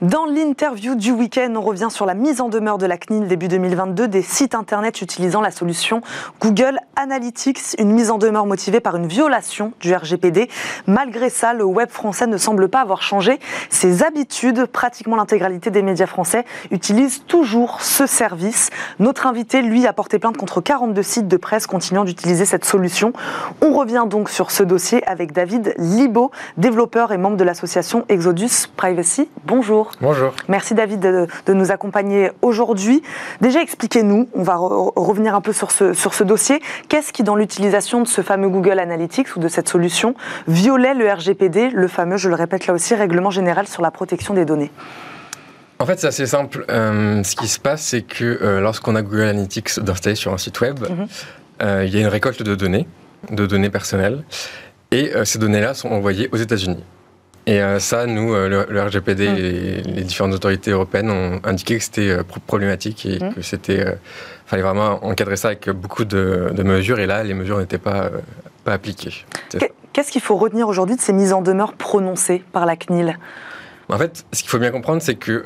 Dans 0.02 0.24
l'interview 0.24 0.96
du 0.96 1.12
week-end, 1.12 1.54
on 1.58 1.62
revient 1.62 1.90
sur 1.90 2.06
la 2.06 2.14
mise 2.14 2.40
en 2.40 2.48
demeure 2.48 2.78
de 2.78 2.86
la 2.86 2.98
CNIL 2.98 3.28
début 3.28 3.50
2022 3.50 4.08
des 4.08 4.22
sites 4.22 4.56
internet 4.56 5.02
utilisant 5.02 5.42
la 5.42 5.52
solution 5.52 6.00
Google 6.40 6.80
Analytics, 6.96 7.76
une 7.80 7.92
mise 7.92 8.10
en 8.10 8.18
demeure 8.18 8.46
motivée 8.46 8.80
par 8.80 8.96
une 8.96 9.08
violation 9.08 9.74
du 9.82 9.94
RGPD. 9.94 10.50
Malgré 10.88 11.30
ça, 11.30 11.54
le 11.54 11.66
web 11.66 11.90
français 11.90 12.28
ne 12.28 12.38
semble 12.38 12.70
pas 12.70 12.80
avoir 12.80 13.02
changé 13.02 13.42
ses 13.70 14.02
habitudes. 14.02 14.68
Pratiquement 14.68 15.18
l'intégralité 15.18 15.70
des 15.70 15.82
médias 15.82 16.08
français 16.08 16.46
utilisent 16.72 17.26
toujours 17.28 17.82
ce 17.82 18.06
service. 18.06 18.70
Notre 19.00 19.28
invité, 19.28 19.62
lui, 19.62 19.86
a 19.86 19.92
porté 19.92 20.18
plainte 20.18 20.38
contre 20.38 20.62
42 20.62 21.04
sites 21.04 21.28
de 21.28 21.36
presse 21.36 21.68
continuant 21.68 22.06
d'utiliser 22.06 22.46
cette 22.46 22.64
solution. 22.64 23.12
On 23.62 23.74
revient 23.74 24.06
donc 24.10 24.30
sur 24.30 24.52
ce 24.52 24.64
dossier 24.64 25.06
avec 25.06 25.34
David 25.34 25.74
Libo, 25.78 26.32
développeur 26.56 27.12
et 27.12 27.18
membre 27.18 27.36
de 27.36 27.44
l'association 27.44 28.06
Exodus 28.08 28.70
Privacy. 28.78 29.28
Bonjour. 29.44 29.89
Bonjour. 30.02 30.34
Merci 30.48 30.74
David 30.74 31.00
de, 31.00 31.54
nous 31.54 31.72
accompagner 31.72 32.32
aujourd'hui. 32.42 33.02
Déjà, 33.42 33.62
expliquez-nous, 33.62 34.30
on 34.34 34.44
va 34.44 34.56
revenir 34.58 35.36
un 35.36 35.42
peu 35.42 35.54
sur 35.54 35.72
ce, 35.72 35.94
sur 35.94 36.14
ce 36.14 36.24
dossier. 36.24 36.62
Qu'est-ce 36.88 37.12
qui, 37.12 37.24
dans 37.24 37.36
l'utilisation 37.36 38.02
de 38.02 38.08
ce 38.08 38.22
fameux 38.22 38.50
Google 38.50 38.80
Analytics 38.80 39.36
ou 39.36 39.40
de 39.40 39.48
cette 39.48 39.68
solution, 39.68 40.16
violait 40.48 40.94
le 40.94 41.12
RGPD, 41.12 41.70
le 41.70 41.88
fameux, 41.88 42.18
je 42.18 42.30
le 42.30 42.36
répète 42.36 42.68
là 42.68 42.74
aussi, 42.74 42.96
règlement 42.96 43.30
général 43.30 43.68
sur 43.68 43.82
la 43.82 43.92
protection 43.92 44.34
des 44.34 44.46
données? 44.46 44.72
En 45.80 45.86
fait, 45.86 45.98
c'est 46.00 46.08
assez 46.08 46.26
simple. 46.26 46.66
Euh, 46.70 47.24
ce 47.24 47.36
qui 47.36 47.48
se 47.48 47.60
passe, 47.60 47.82
c'est 47.82 48.02
que 48.02 48.26
euh, 48.26 48.60
lorsqu'on 48.60 48.96
a 48.96 49.02
Google 49.02 49.22
Analytics 49.22 49.80
installé 49.88 50.16
sur 50.16 50.34
un 50.34 50.38
site 50.38 50.60
web, 50.60 50.80
mhm. 50.82 51.08
euh, 51.62 51.86
il 51.88 51.94
y 51.94 51.98
a 51.98 52.02
une 52.02 52.08
récolte 52.08 52.44
de 52.44 52.54
données, 52.54 52.86
de 53.32 53.46
données 53.46 53.70
personnelles, 53.70 54.24
et 54.92 55.12
ces 55.24 55.38
données-là 55.38 55.76
sont 55.76 55.90
envoyées 55.90 56.30
aux 56.32 56.38
États-Unis. 56.38 56.84
Et 57.46 57.62
euh, 57.62 57.80
ça, 57.80 58.06
nous, 58.06 58.34
euh, 58.34 58.66
le, 58.70 58.82
RGPD 58.82 59.28
mm. 59.28 59.38
et 59.38 59.82
les 59.82 60.04
différentes 60.04 60.34
autorités 60.34 60.72
européennes 60.72 61.10
ont 61.10 61.40
indiqué 61.44 61.78
que 61.78 61.84
c'était 61.84 62.10
euh, 62.10 62.24
problématique 62.46 63.06
et 63.06 63.20
mm. 63.20 63.34
que 63.34 63.42
c'était 63.42 63.86
fallait 64.46 64.64
vraiment 64.64 65.06
encadrer 65.06 65.36
ça 65.36 65.50
avec 65.50 65.70
beaucoup 65.70 66.06
de, 66.06 66.52
mesures. 66.64 67.00
Et 67.00 67.06
là, 67.06 67.24
les 67.24 67.34
mesures 67.34 67.60
n'étaient 67.60 67.78
pas, 67.78 68.10
pas 68.64 68.74
appliquées. 68.74 69.26
Qu'est-ce 69.94 70.12
qu'il 70.12 70.22
faut 70.22 70.38
retenir 70.38 70.68
aujourd'hui 70.68 70.96
de 70.96 71.02
ces 71.02 71.14
mises 71.14 71.34
en 71.34 71.42
demeure 71.42 71.74
prononcées 71.74 72.44
par 72.52 72.66
la 72.66 72.76
CNIL 72.76 73.18
en 73.92 73.98
fait, 73.98 74.24
ce 74.34 74.42
qu'il 74.42 74.52
faut 74.52 74.60
bien 74.60 74.70
comprendre, 74.70 75.02
c'est 75.02 75.16
qu'il 75.16 75.42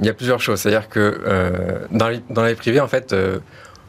il 0.00 0.06
y 0.06 0.08
a 0.08 0.14
plusieurs 0.14 0.40
choses. 0.40 0.60
C'est-à-dire 0.60 0.88
que 0.88 1.20
dans, 1.90 2.08
les, 2.08 2.22
dans 2.30 2.44
les 2.44 2.54
privés, 2.54 2.78
en 2.78 2.86
fait, 2.86 3.12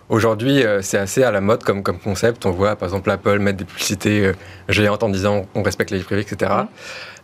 Aujourd'hui, 0.10 0.64
euh, 0.64 0.82
c'est 0.82 0.98
assez 0.98 1.24
à 1.24 1.32
la 1.32 1.42
mode 1.42 1.64
comme, 1.64 1.82
comme 1.82 1.98
concept. 1.98 2.46
On 2.46 2.52
voit 2.52 2.76
par 2.76 2.90
exemple 2.90 3.10
Apple 3.10 3.40
mettre 3.40 3.58
des 3.58 3.66
publicités 3.66 4.28
euh, 4.28 4.34
géantes 4.68 5.04
en 5.04 5.10
disant 5.10 5.46
on 5.56 5.64
respecte 5.64 5.92
les 5.92 6.00
vie 6.00 6.04
privée, 6.04 6.22
etc. 6.22 6.52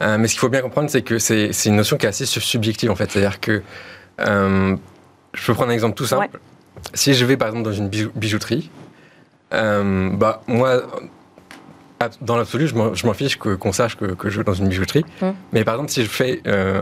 Euh, 0.02 0.18
mais 0.18 0.28
ce 0.28 0.34
qu'il 0.34 0.40
faut 0.40 0.50
bien 0.50 0.62
comprendre, 0.62 0.90
c'est 0.90 1.02
que 1.02 1.20
c'est 1.20 1.52
une 1.66 1.76
notion 1.76 1.98
qui 1.98 2.06
est 2.06 2.10
assez 2.10 2.26
subjective 2.26 2.90
en 2.90 2.96
fait. 2.96 3.12
C'est-à-dire 3.12 3.40
que 3.40 3.62
je 4.20 5.46
peux 5.46 5.54
prendre 5.54 5.72
un 5.72 5.74
exemple 5.74 5.96
tout 5.96 6.06
simple. 6.06 6.40
Si 6.94 7.14
je 7.14 7.26
vais 7.26 7.38
par 7.38 7.50
exemple 7.50 7.66
dans 7.66 7.74
une 7.74 7.90
bijouterie, 7.90 8.72
bah 9.52 10.42
moi 10.48 10.82
dans 12.22 12.38
l'absolu, 12.38 12.68
je 12.68 12.76
m'en 12.76 13.14
fiche 13.14 13.38
qu'on 13.38 13.74
sache 13.74 13.98
que, 13.98 14.30
je 14.30 14.38
vais 14.38 14.44
dans 14.44 14.54
une 14.54 14.70
bijouterie. 14.70 15.04
Hum. 15.22 15.34
Mais 15.52 15.64
par 15.64 15.76
exemple, 15.76 15.92
si 15.92 16.04
je 16.04 16.10
fais 16.10 16.42
euh, 16.48 16.82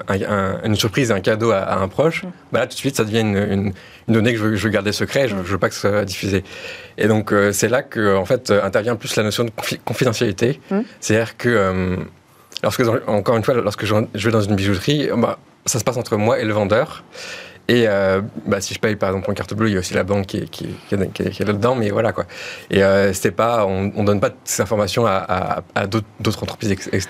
une 0.63 0.75
surprise, 0.75 1.11
un 1.11 1.21
cadeau 1.21 1.51
à, 1.51 1.79
un 1.79 1.87
proche, 1.87 2.23
hum. 2.23 2.31
bah 2.51 2.59
là, 2.59 2.67
tout 2.67 2.75
de 2.75 2.79
suite, 2.79 2.95
ça 2.95 3.03
devient 3.03 3.21
une, 3.21 3.73
donnée 4.07 4.33
que 4.33 4.39
je 4.39 4.45
veux, 4.45 4.69
garder 4.69 4.91
secret. 4.91 5.27
Je, 5.27 5.33
ne 5.33 5.39
hum. 5.39 5.45
veux 5.45 5.57
pas 5.57 5.69
que 5.69 5.75
ce 5.75 5.81
soit 5.81 6.05
diffusé. 6.05 6.43
Et 6.97 7.07
donc, 7.07 7.31
euh, 7.31 7.51
c'est 7.51 7.69
là 7.69 7.81
que, 7.81 8.15
en 8.15 8.25
fait, 8.25 8.51
intervient 8.51 8.95
plus 8.95 9.15
la 9.15 9.23
notion 9.23 9.43
de 9.43 9.51
confidentialité. 9.85 10.59
C'est-à-dire 10.99 11.37
que, 11.37 11.49
euh, 11.49 11.95
lorsque, 12.61 12.83
encore 13.07 13.37
une 13.37 13.43
fois, 13.43 13.55
lorsque 13.55 13.85
je, 13.85 13.95
vais 13.95 14.31
dans 14.31 14.41
une 14.41 14.55
bijouterie, 14.55 15.09
bah, 15.17 15.39
ça 15.65 15.79
se 15.79 15.83
passe 15.83 15.97
entre 15.97 16.15
moi 16.17 16.39
et 16.39 16.45
le 16.45 16.53
vendeur. 16.53 17.03
Et 17.67 17.85
euh, 17.87 18.21
bah, 18.45 18.61
si 18.61 18.73
je 18.73 18.79
paye 18.79 18.95
par 18.95 19.09
exemple 19.09 19.29
en 19.29 19.33
carte 19.33 19.53
bleue, 19.53 19.67
il 19.69 19.73
y 19.73 19.75
a 19.75 19.79
aussi 19.79 19.93
la 19.93 20.03
banque 20.03 20.27
qui 20.27 20.37
est, 20.37 20.49
qui 20.49 20.65
est, 20.65 21.11
qui 21.11 21.23
est, 21.23 21.45
là-dedans, 21.45 21.75
mais 21.75 21.89
voilà 21.89 22.13
quoi. 22.13 22.25
Et 22.71 22.83
euh, 22.83 23.11
c'est 23.13 23.31
pas, 23.31 23.65
on, 23.65 23.91
on 23.95 24.03
donne 24.03 24.21
pas 24.21 24.29
ces 24.45 24.61
informations 24.61 25.05
à, 25.05 25.15
à, 25.15 25.63
à 25.75 25.87
d'autres 25.87 26.43
entreprises, 26.43 26.71
etc. 26.71 27.07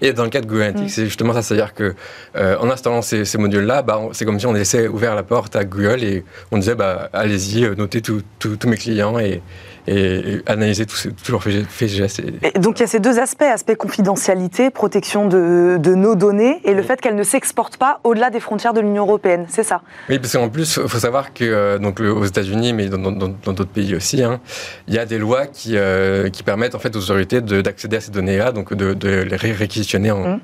Et 0.00 0.12
dans 0.12 0.24
le 0.24 0.30
cas 0.30 0.40
de 0.40 0.46
Google 0.46 0.62
Analytics, 0.62 0.86
mm. 0.86 0.88
c'est 0.88 1.04
justement 1.04 1.34
ça, 1.34 1.42
c'est-à-dire 1.42 1.74
que 1.74 1.94
euh, 2.36 2.56
en 2.58 2.70
installant 2.70 3.02
ces, 3.02 3.26
ces 3.26 3.36
modules-là, 3.36 3.82
bah, 3.82 4.00
c'est 4.12 4.24
comme 4.24 4.40
si 4.40 4.46
on 4.46 4.54
laissait 4.54 4.88
ouvert 4.88 5.14
la 5.14 5.22
porte 5.22 5.54
à 5.54 5.64
Google 5.64 6.02
et 6.02 6.24
on 6.50 6.56
disait 6.56 6.74
bah, 6.74 7.10
allez-y, 7.12 7.64
euh, 7.64 7.74
notez 7.74 8.00
tous 8.00 8.22
mes 8.66 8.76
clients 8.76 9.18
et, 9.18 9.42
et, 9.86 10.40
analyser 10.46 10.86
tous 10.86 11.30
leurs 11.30 11.42
faits 11.42 11.88
gestes. 11.88 12.22
donc 12.58 12.78
il 12.78 12.80
y 12.80 12.84
a 12.84 12.86
ces 12.86 13.00
deux 13.00 13.18
aspects, 13.18 13.42
aspect 13.42 13.76
confidentialité, 13.76 14.70
protection 14.70 15.26
de, 15.26 15.78
de 15.78 15.94
nos 15.94 16.14
données, 16.14 16.60
et 16.64 16.74
le 16.74 16.82
fait 16.82 17.00
qu'elles 17.00 17.16
ne 17.16 17.22
s'exportent 17.22 17.76
pas 17.76 18.00
au-delà 18.04 18.30
des 18.30 18.40
frontières 18.40 18.72
de 18.72 18.80
l'Union 18.80 19.04
européenne, 19.04 19.46
c'est 19.48 19.62
ça? 19.62 19.82
Oui, 20.08 20.18
parce 20.18 20.32
qu'en 20.32 20.48
plus, 20.48 20.78
il 20.82 20.88
faut 20.88 20.98
savoir 20.98 21.32
que 21.32 21.44
euh, 21.44 21.78
donc, 21.78 22.00
aux 22.00 22.24
États-Unis, 22.24 22.72
mais 22.72 22.88
dans 22.88 22.98
d'autres 23.12 23.64
pays 23.64 23.94
aussi, 23.94 24.22
hein, 24.22 24.40
il 24.88 24.94
y 24.94 24.98
a 24.98 25.06
des 25.06 25.18
lois 25.18 25.46
qui, 25.46 25.76
euh, 25.76 26.28
qui 26.30 26.42
permettent 26.42 26.74
en 26.74 26.78
fait 26.78 26.94
aux 26.96 27.02
autorités 27.02 27.40
d'accéder 27.40 27.96
à 27.96 28.00
ces 28.00 28.10
données-là, 28.10 28.52
donc 28.52 28.74
de, 28.74 28.94
de, 28.94 29.08
les 29.22 29.36
réquisitionner 29.36 30.10
en, 30.10 30.36
mmh. 30.36 30.40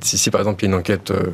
si, 0.00 0.30
par 0.30 0.40
exemple 0.40 0.64
il 0.64 0.68
y 0.68 0.70
a 0.70 0.74
une 0.74 0.80
enquête 0.80 1.10
euh, 1.10 1.32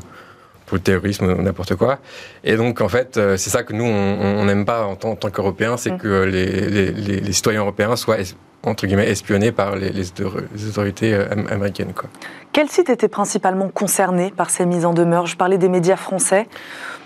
pour 0.67 0.77
le 0.77 0.83
terrorisme 0.83 1.27
ou 1.27 1.43
n'importe 1.43 1.77
quoi. 1.77 1.99
Et 2.45 2.57
donc, 2.57 2.81
en 2.81 2.89
fait, 2.89 3.17
euh, 3.17 3.37
c'est 3.37 3.51
ça 3.51 3.63
que 3.63 3.73
nous, 3.73 3.85
on 3.85 4.45
n'aime 4.45 4.65
pas 4.65 4.85
en 4.85 4.97
tant, 4.97 5.31
qu'Européens, 5.31 5.77
c'est 5.77 5.93
mm. 5.93 5.99
que 5.99 6.25
les, 6.25 6.91
les, 6.91 7.33
citoyens 7.33 7.61
européens 7.61 7.97
soient, 7.97 8.19
entre 8.67 8.87
guillemets, 8.87 9.09
espionnés 9.09 9.53
par 9.53 9.77
les, 9.77 9.91
autorités 10.69 11.15
euh, 11.15 11.27
américaines. 11.49 11.93
Quoi. 11.95 12.09
Quels 12.53 12.69
sites 12.69 12.91
étaient 12.91 13.09
principalement 13.09 13.69
concernés 13.69 14.33
par 14.37 14.51
ces 14.51 14.67
mises 14.67 14.85
en 14.85 14.93
demeure? 14.93 15.27
Je 15.27 15.37
parlais 15.37 15.59
des 15.59 15.69
médias 15.69 15.97
français. 15.97 16.49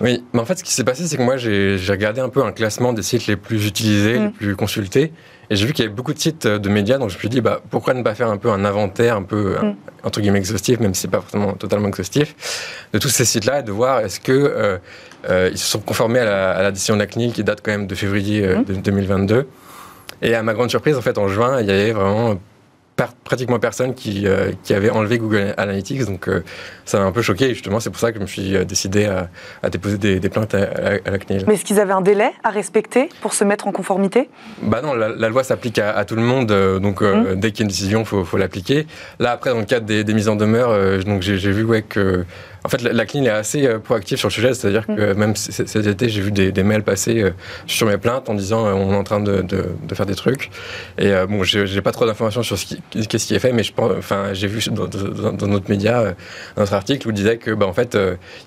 Oui, 0.00 0.24
mais 0.32 0.40
en 0.40 0.44
fait, 0.44 0.58
ce 0.58 0.64
qui 0.64 0.72
s'est 0.72 0.84
passé, 0.84 1.06
c'est 1.06 1.16
que 1.16 1.22
moi, 1.22 1.36
j'ai 1.36 1.76
regardé 1.88 2.20
un 2.20 2.28
peu 2.28 2.42
un 2.42 2.52
classement 2.52 2.92
des 2.92 3.02
sites 3.02 3.26
les 3.26 3.36
plus 3.36 3.66
utilisés, 3.66 4.14
les 4.14 4.18
mm. 4.20 4.32
plus 4.32 4.56
consultés. 4.56 5.12
Et 5.50 5.56
j'ai 5.56 5.66
vu 5.66 5.72
qu'il 5.72 5.84
y 5.84 5.88
avait 5.88 5.94
beaucoup 5.94 6.14
de 6.14 6.18
sites 6.18 6.46
euh, 6.46 6.58
de 6.58 6.68
médias, 6.68 6.98
donc 6.98 7.10
je 7.10 7.16
me 7.16 7.18
suis 7.18 7.28
dit, 7.28 7.40
bah, 7.40 7.60
pourquoi 7.68 7.92
ne 7.94 8.02
pas 8.02 8.14
faire 8.14 8.30
un 8.30 8.36
peu 8.36 8.50
un 8.50 8.64
inventaire, 8.64 9.16
un 9.16 9.24
peu, 9.24 9.56
mm. 9.60 9.74
entre 10.04 10.20
guillemets, 10.20 10.38
exhaustif, 10.38 10.78
même 10.78 10.94
si 10.94 11.02
c'est 11.02 11.08
pas 11.08 11.20
forcément 11.20 11.52
totalement 11.54 11.88
exhaustif, 11.88 12.34
de 12.92 12.98
tous 12.98 13.08
ces 13.08 13.24
sites-là 13.24 13.58
et 13.58 13.62
de 13.62 13.72
voir 13.72 14.00
est-ce 14.00 14.20
que 14.20 14.32
euh, 14.32 14.78
euh, 15.28 15.50
ils 15.52 15.58
se 15.58 15.66
sont 15.66 15.80
conformés 15.80 16.20
à 16.20 16.62
la, 16.62 16.70
décision 16.70 16.94
de 16.94 17.00
la 17.00 17.06
CNIL 17.06 17.32
qui 17.32 17.44
date 17.44 17.60
quand 17.62 17.72
même 17.72 17.86
de 17.88 17.94
février 17.94 18.48
2022. 18.66 19.48
Et 20.22 20.34
à 20.34 20.42
ma 20.42 20.54
grande 20.54 20.70
surprise, 20.70 20.96
en 20.96 21.02
fait, 21.02 21.18
en 21.18 21.28
juin, 21.28 21.60
il 21.60 21.66
y 21.66 21.70
avait 21.70 21.92
vraiment 21.92 22.38
pratiquement 23.24 23.58
personne 23.58 23.94
qui, 23.94 24.26
euh, 24.26 24.52
qui, 24.62 24.74
avait 24.74 24.90
enlevé 24.90 25.18
Google 25.18 25.54
Analytics. 25.56 26.04
Donc 26.04 26.28
euh, 26.28 26.42
ça 26.84 26.98
m'a 26.98 27.06
un 27.06 27.12
peu 27.12 27.22
choqué. 27.22 27.50
justement, 27.50 27.80
c'est 27.80 27.90
pour 27.90 28.00
ça 28.00 28.12
que 28.12 28.18
je 28.18 28.22
me 28.22 28.26
suis 28.26 28.56
euh, 28.56 28.64
décidé 28.64 29.06
à, 29.06 29.70
déposer 29.70 29.98
des, 29.98 30.28
plaintes 30.28 30.54
à, 30.54 31.10
la 31.10 31.18
CNIL. 31.18 31.44
Mais 31.46 31.54
est-ce 31.54 31.64
qu'ils 31.64 31.80
avaient 31.80 31.92
un 31.92 32.00
délai 32.00 32.30
à 32.44 32.50
respecter 32.50 33.08
pour 33.20 33.34
se 33.34 33.44
mettre 33.44 33.66
en 33.66 33.72
conformité? 33.72 34.28
Bah 34.62 34.80
non, 34.82 34.94
la, 34.94 35.28
loi 35.28 35.44
s'applique 35.44 35.78
à, 35.78 36.04
tout 36.04 36.16
le 36.16 36.22
monde. 36.22 36.48
donc 36.80 37.02
mmh. 37.02 37.36
dès 37.36 37.52
qu'il 37.52 37.60
y 37.60 37.62
a 37.62 37.64
une 37.64 37.68
décision, 37.68 38.00
il 38.00 38.06
faut, 38.06 38.24
faut 38.24 38.36
l'appliquer. 38.36 38.86
Là, 39.18 39.32
après, 39.32 39.50
dans 39.50 39.58
le 39.58 39.64
cadre 39.64 39.86
des, 39.86 40.04
des 40.04 40.14
mises 40.14 40.28
en 40.28 40.36
demeure, 40.36 41.04
donc 41.04 41.22
j'ai 41.22 41.52
vu 41.52 41.64
ouais, 41.64 41.82
que 41.82 42.24
en 42.64 42.68
fait, 42.68 42.82
la, 42.82 43.06
CNIL 43.06 43.26
est 43.26 43.30
assez 43.30 43.66
euh, 43.66 43.78
proactive 43.78 44.18
sur 44.18 44.28
le 44.28 44.32
sujet, 44.32 44.54
c'est-à-dire 44.54 44.86
que 44.86 45.12
mm. 45.12 45.18
même 45.18 45.36
cet 45.36 45.86
été, 45.86 46.08
j'ai 46.08 46.20
vu 46.20 46.30
des, 46.30 46.62
mails 46.62 46.82
passer 46.82 47.22
euh, 47.22 47.30
sur 47.66 47.86
mes 47.86 47.96
plaintes 47.96 48.28
en 48.28 48.34
disant 48.34 48.66
euh, 48.66 48.72
on 48.72 48.92
est 48.92 48.96
en 48.96 49.04
train 49.04 49.20
de, 49.20 49.44
faire 49.92 50.06
des 50.06 50.14
trucs. 50.14 50.50
Et 50.98 51.12
bon, 51.28 51.42
j'ai 51.42 51.82
pas 51.82 51.92
trop 51.92 52.06
d'informations 52.06 52.42
sur 52.42 52.58
ce 52.58 52.66
qui, 52.66 52.82
qu'est-ce 53.08 53.26
qui 53.26 53.34
est 53.34 53.38
fait, 53.38 53.52
mais 53.52 53.62
je 53.62 53.72
pense, 53.72 53.92
enfin, 53.96 54.32
j'ai 54.32 54.46
vu 54.46 54.60
dans, 54.70 54.86
dans, 54.86 55.46
notre 55.46 55.70
média, 55.70 56.14
notre 56.56 56.74
article 56.74 57.08
où 57.08 57.10
il 57.10 57.14
disait 57.14 57.38
que, 57.38 57.50
bah, 57.50 57.66
en 57.66 57.72
fait, 57.72 57.98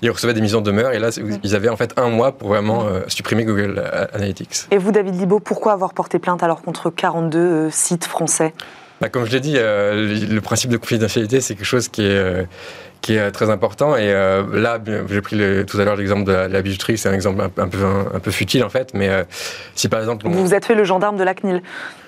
ils 0.01 0.09
recevaient 0.09 0.34
des 0.34 0.41
mises 0.41 0.55
en 0.55 0.61
demeure 0.61 0.91
et 0.91 0.99
là, 0.99 1.09
mm. 1.09 1.39
ils 1.43 1.55
avaient 1.55 1.70
en 1.70 1.78
fait 1.78 1.93
un 1.97 2.09
mois 2.09 2.32
pour 2.32 2.49
vraiment 2.49 2.86
supprimer 3.07 3.45
Google 3.45 3.84
Analytics. 4.14 4.68
Et 4.72 4.78
vous, 4.78 4.91
David 4.91 5.20
Libaud, 5.20 5.39
pourquoi 5.39 5.74
avoir 5.74 5.93
porté 5.93 6.20
plainte 6.20 6.43
alors 6.43 6.61
contre 6.61 6.89
42 6.89 7.70
sites 7.72 8.05
français? 8.05 8.53
Bah, 9.01 9.09
comme 9.09 9.26
je 9.26 9.32
l'ai 9.32 9.41
dit, 9.41 9.55
le 9.55 10.39
principe 10.39 10.70
de 10.70 10.78
confidentialité, 10.78 11.41
c'est 11.41 11.55
quelque 11.55 11.66
chose 11.66 11.89
qui 11.89 12.03
est, 12.03 12.47
qui 13.04 13.16
est 13.16 13.32
très 13.32 13.49
important. 13.49 13.97
Et 13.97 14.12
euh, 14.14 14.43
là, 14.54 14.80
j'ai 15.10 15.22
pris 15.22 15.38
tout 15.68 15.80
à 15.80 15.84
l'heure 15.84 15.97
l'exemple 15.97 16.24
de 16.24 16.32
la, 16.32 16.62
bijouterie, 16.62 16.97
c'est 16.97 17.10
un 17.10 17.14
exemple 17.14 17.43
un, 17.43 17.68
peu, 17.68 17.80
un, 18.14 18.20
peu 18.20 18.32
futile 18.32 18.64
en 18.64 18.70
fait, 18.70 18.93
mais 18.93 19.10
euh, 19.10 19.24
si 19.76 19.89
par 19.89 19.99
exemple... 19.99 20.26
Vous 20.26 20.41
vous 20.41 20.54
êtes 20.54 20.66
fait 20.66 20.74
le 20.74 20.86
gendarme 20.86 21.18
de 21.18 21.24
la 21.24 21.34
CNIL. 21.34 21.62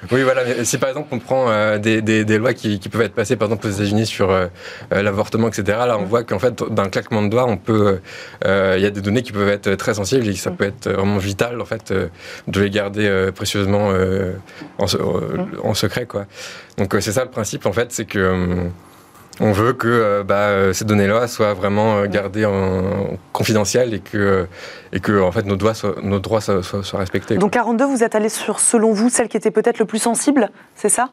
Oui, 0.09 0.23
voilà, 0.23 0.43
mais 0.45 0.63
si 0.63 0.77
par 0.77 0.87
exemple 0.87 1.09
on 1.11 1.19
prend 1.19 1.49
euh, 1.49 1.77
des, 1.79 2.01
des, 2.01 2.37
lois 2.37 2.53
qui, 2.53 2.79
qui, 2.79 2.87
peuvent 2.87 3.01
être 3.01 3.13
passées 3.13 3.35
par 3.35 3.47
exemple 3.47 3.67
aux 3.67 3.71
États-Unis 3.71 4.05
sur 4.05 4.33
l'avortement, 4.89 5.49
etc., 5.49 5.79
là 5.85 5.97
on 5.99 6.03
mm. 6.03 6.05
voit 6.05 6.23
qu'en 6.23 6.39
fait, 6.39 6.63
d'un 6.71 6.87
claquement 6.87 7.21
de 7.23 7.27
doigts, 7.27 7.45
on 7.45 7.57
peut... 7.57 7.99
Il 8.45 8.81
y 8.81 8.85
a 8.85 8.89
des 8.89 9.01
données 9.01 9.21
qui 9.21 9.33
peuvent 9.33 9.49
être 9.49 9.75
très 9.75 9.95
sensibles 9.95 10.25
et 10.25 10.33
ça 10.35 10.51
mm. 10.51 10.55
peut 10.55 10.65
être 10.65 10.89
vraiment 10.89 11.17
vital 11.17 11.59
en 11.59 11.65
fait 11.65 11.93
de 12.47 12.61
les 12.61 12.69
garder 12.69 13.29
précieusement 13.35 13.89
en, 14.77 14.85
mm. 14.85 15.47
en, 15.61 15.73
secret, 15.73 16.05
quoi. 16.05 16.25
Donc 16.77 16.95
c'est 17.01 17.11
ça 17.11 17.25
le 17.25 17.31
principe 17.31 17.65
en 17.65 17.73
fait, 17.73 17.91
c'est 17.91 18.05
que 18.05 18.69
on 19.39 19.51
veut 19.51 19.73
que 19.73 19.87
euh, 19.87 20.23
bah, 20.23 20.47
euh, 20.47 20.73
ces 20.73 20.85
données-là 20.85 21.27
soient 21.27 21.53
vraiment 21.53 21.97
euh, 21.97 22.05
gardées 22.07 22.45
en 22.45 23.17
confidentielles 23.33 23.93
et 23.93 23.99
que, 23.99 24.47
et 24.93 24.99
que 24.99 25.21
en 25.21 25.31
fait, 25.31 25.45
nos, 25.45 25.57
nos 26.03 26.19
droits 26.19 26.41
soient, 26.41 26.61
soient 26.61 26.99
respectés. 26.99 27.35
Donc 27.37 27.51
42, 27.51 27.85
vous 27.85 28.03
êtes 28.03 28.15
allé 28.15 28.29
sur, 28.29 28.59
selon 28.59 28.93
vous, 28.93 29.09
celle 29.09 29.27
qui 29.27 29.37
était 29.37 29.51
peut-être 29.51 29.79
le 29.79 29.85
plus 29.85 29.99
sensible, 29.99 30.49
c'est 30.75 30.89
ça? 30.89 31.09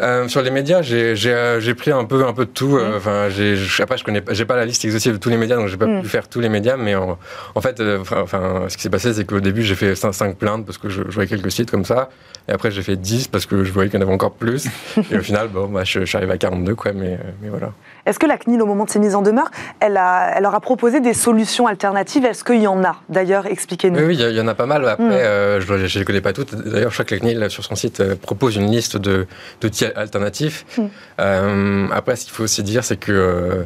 Euh, 0.00 0.28
sur 0.28 0.42
les 0.42 0.50
médias, 0.50 0.82
j'ai 0.82 1.14
euh, 1.26 1.74
pris 1.74 1.90
un 1.90 2.04
peu, 2.04 2.26
un 2.26 2.32
peu 2.32 2.44
de 2.44 2.50
tout. 2.50 2.76
Euh, 2.76 2.96
enfin, 2.96 3.28
j'ai, 3.28 3.56
je 3.56 3.76
sais 3.76 3.86
pas, 3.86 3.96
je 3.96 4.04
connais, 4.04 4.22
j'ai 4.30 4.44
pas 4.44 4.56
la 4.56 4.64
liste 4.64 4.84
exhaustive 4.84 5.14
de 5.14 5.18
tous 5.18 5.30
les 5.30 5.36
médias, 5.36 5.56
donc 5.56 5.68
j'ai 5.68 5.76
pas 5.76 5.86
mm. 5.86 6.02
pu 6.02 6.08
faire 6.08 6.28
tous 6.28 6.40
les 6.40 6.48
médias. 6.48 6.76
Mais 6.76 6.94
en, 6.94 7.18
en 7.54 7.60
fait, 7.60 7.82
enfin, 8.12 8.66
ce 8.68 8.76
qui 8.76 8.82
s'est 8.82 8.90
passé, 8.90 9.14
c'est 9.14 9.24
qu'au 9.24 9.40
début, 9.40 9.62
j'ai 9.62 9.74
fait 9.74 9.94
5, 9.94 10.36
plaintes 10.36 10.66
parce 10.66 10.78
que 10.78 10.88
je, 10.88 11.02
voyais 11.02 11.28
quelques 11.28 11.52
sites 11.52 11.70
comme 11.70 11.84
ça, 11.84 12.10
et 12.48 12.52
après 12.52 12.70
j'ai 12.70 12.82
fait 12.82 12.96
10 12.96 13.28
parce 13.28 13.46
que 13.46 13.64
je 13.64 13.72
voyais 13.72 13.90
qu'il 13.90 13.98
y 13.98 14.02
en 14.02 14.06
avait 14.06 14.14
encore 14.14 14.34
plus. 14.34 14.66
et 15.10 15.16
au 15.16 15.22
final, 15.22 15.48
bon, 15.48 15.68
bah, 15.68 15.84
je, 15.84 16.04
suis 16.04 16.16
arrivé 16.16 16.32
à 16.32 16.38
42, 16.38 16.74
quoi. 16.74 16.92
Mais, 16.92 17.18
mais 17.42 17.48
voilà. 17.48 17.72
Est-ce 18.06 18.18
que 18.18 18.26
la 18.26 18.38
CNIL, 18.38 18.62
au 18.62 18.66
moment 18.66 18.84
de 18.84 18.90
ses 18.90 18.98
mises 18.98 19.14
en 19.14 19.22
demeure, 19.22 19.50
elle, 19.80 19.96
a, 19.96 20.32
elle 20.36 20.42
leur 20.42 20.54
a 20.54 20.60
proposé 20.60 21.00
des 21.00 21.14
solutions 21.14 21.66
alternatives? 21.66 22.24
Est-ce 22.24 22.44
qu'il 22.44 22.60
y 22.60 22.66
en 22.66 22.82
a 22.84 22.96
D'ailleurs, 23.08 23.46
expliquez-nous. 23.46 23.98
Oui, 23.98 24.16
il 24.18 24.36
y, 24.36 24.40
en 24.40 24.48
a 24.48 24.54
pas 24.54 24.66
mal. 24.66 24.88
Après, 24.88 25.04
mm. 25.04 25.60
je 25.60 25.74
ne 25.74 25.98
les 25.98 26.04
connais 26.04 26.20
pas 26.20 26.32
toutes. 26.32 26.54
D'ailleurs, 26.54 26.90
je 26.90 26.96
crois 26.96 27.04
que 27.04 27.14
la 27.14 27.20
CNIL, 27.20 27.50
sur 27.50 27.64
son 27.64 27.74
site, 27.74 28.02
propose 28.14 28.56
une 28.56 28.70
liste 28.70 28.96
d'outils 28.96 29.86
alternatifs. 29.94 30.64
Hmm. 30.76 30.86
Euh, 31.20 31.88
après, 31.92 32.16
ce 32.16 32.24
qu'il 32.24 32.34
faut 32.34 32.44
aussi 32.44 32.62
dire, 32.62 32.84
c'est 32.84 32.96
que 32.96 33.12
euh, 33.12 33.64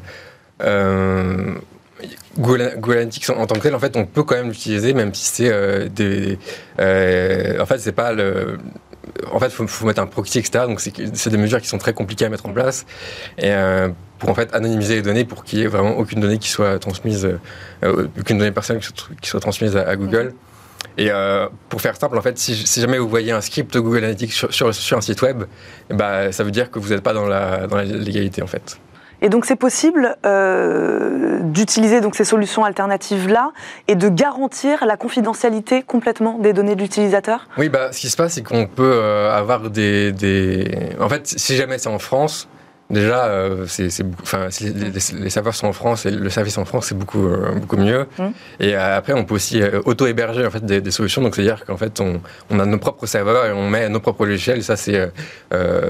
euh, 0.63 1.55
Google, 2.39 2.73
Analytics 2.93 3.31
en, 3.31 3.47
tant 3.47 3.57
que 3.57 3.61
tel, 3.61 3.75
en 3.75 3.79
fait, 3.79 3.97
on 3.97 4.07
peut 4.07 4.23
quand 4.23 4.37
même 4.37 4.49
l'utiliser, 4.49 4.95
même 4.95 5.15
si 5.15 5.27
c'est 5.27 5.89
des. 5.91 6.39
en 6.79 7.67
fait, 7.67 7.79
c'est 7.79 7.93
pas 7.93 8.13
le 8.13 8.59
en 9.33 9.41
fait, 9.41 9.47
il 9.47 9.67
faut, 9.67 9.87
mettre 9.87 10.01
un 10.01 10.07
proxy, 10.07 10.39
etc. 10.39 10.65
Donc, 10.67 10.81
c'est 10.81 11.31
des 11.31 11.37
mesures 11.37 11.61
qui 11.61 11.67
sont 11.67 11.79
très 11.79 11.93
compliquées 11.93 12.27
à 12.27 12.29
mettre 12.29 12.47
en 12.47 12.53
place. 12.53 12.87
Et 13.39 13.53
pour 14.21 14.29
en 14.29 14.35
fait 14.35 14.55
anonymiser 14.55 14.95
les 14.95 15.03
données 15.03 15.25
pour 15.25 15.43
qu'il 15.43 15.59
n'y 15.59 15.65
ait 15.65 15.69
vraiment 15.69 15.97
aucune 15.99 16.21
donnée 16.21 16.39
qui 16.39 16.49
soit 16.49 16.79
transmise, 16.79 17.29
aucune 17.83 18.39
donnée 18.39 18.53
personnelle 18.53 18.83
qui 19.21 19.29
soit, 19.29 19.41
transmise 19.41 19.77
à, 19.77 19.97
Google. 19.97 20.35
Et 20.99 21.11
euh, 21.11 21.49
pour 21.69 21.81
faire 21.81 21.97
simple, 21.97 22.17
en 22.17 22.23
fait, 22.23 22.39
si, 22.39 22.55
jamais 22.81 22.99
vous 22.99 23.09
voyez 23.09 23.33
un 23.33 23.41
script 23.41 23.77
Google 23.77 23.99
Analytics 23.99 24.33
sur, 24.33 24.53
sur, 24.53 24.99
un 24.99 25.01
site 25.01 25.23
web, 25.23 25.45
bah, 25.89 26.33
ça 26.33 26.45
veut 26.45 26.51
dire 26.51 26.71
que 26.71 26.79
vous 26.79 26.91
n'êtes 26.91 27.03
pas 27.03 27.15
dans 27.15 27.27
la, 27.27 27.67
dans 27.67 27.77
la 27.77 27.85
légalité, 27.85 28.43
en 28.43 28.47
fait. 28.47 28.79
Et 29.23 29.29
donc 29.29 29.45
c'est 29.45 29.57
possible 29.57 30.17
euh, 30.25 31.41
d'utiliser 31.43 32.01
donc 32.01 32.15
ces 32.15 32.25
solutions 32.25 32.65
alternatives 32.65 33.29
là 33.29 33.53
et 33.87 33.95
de 33.95 34.09
garantir 34.09 34.87
la 34.87 34.97
confidentialité 34.97 35.83
complètement 35.83 36.39
des 36.39 36.55
données 36.55 36.75
de 36.75 36.81
l'utilisateur? 36.81 37.47
Oui, 37.59 37.69
bah 37.69 37.93
ce 37.93 38.01
qui 38.01 38.09
se 38.09 38.17
passe 38.17 38.33
c'est 38.33 38.43
qu'on 38.43 38.67
peut 38.67 38.93
euh, 38.95 39.31
avoir 39.31 39.69
des, 39.69 40.13
des, 40.13 40.91
en 40.99 41.11
fait 41.11 41.27
si 41.27 41.55
jamais 41.55 41.77
c'est 41.77 41.91
en 41.91 41.99
France, 41.99 42.49
Déjà, 42.91 43.27
euh, 43.27 43.67
c'est, 43.69 43.89
enfin, 44.21 44.49
les, 44.61 45.31
serveurs 45.31 45.55
sont 45.55 45.69
en 45.69 45.73
France 45.73 46.07
et 46.07 46.11
le 46.11 46.29
service 46.29 46.59
en 46.59 46.65
France, 46.65 46.87
c'est 46.87 46.99
beaucoup, 46.99 47.25
euh, 47.25 47.53
beaucoup 47.55 47.77
mieux. 47.77 48.07
Mmh. 48.19 48.25
Et 48.59 48.75
euh, 48.75 48.99
après, 48.99 49.13
on 49.13 49.25
peut 49.25 49.35
aussi 49.35 49.63
auto-héberger 49.85 50.45
en 50.45 50.51
fait, 50.51 50.65
des, 50.65 50.91
solutions. 50.91 51.23
Donc, 51.23 51.37
c'est-à-dire 51.37 51.65
qu'en 51.65 51.77
fait, 51.77 52.01
on, 52.01 52.21
on, 52.51 52.59
a 52.59 52.67
nos 52.67 52.79
propres 52.79 53.07
serveurs 53.07 53.47
et 53.47 53.53
on 53.53 53.71
met 53.71 53.89
nos 53.89 54.01
propres 54.01 54.27
logiciels. 54.27 54.59
Et 54.59 54.63
ça, 54.63 54.77
c'est, 54.77 55.11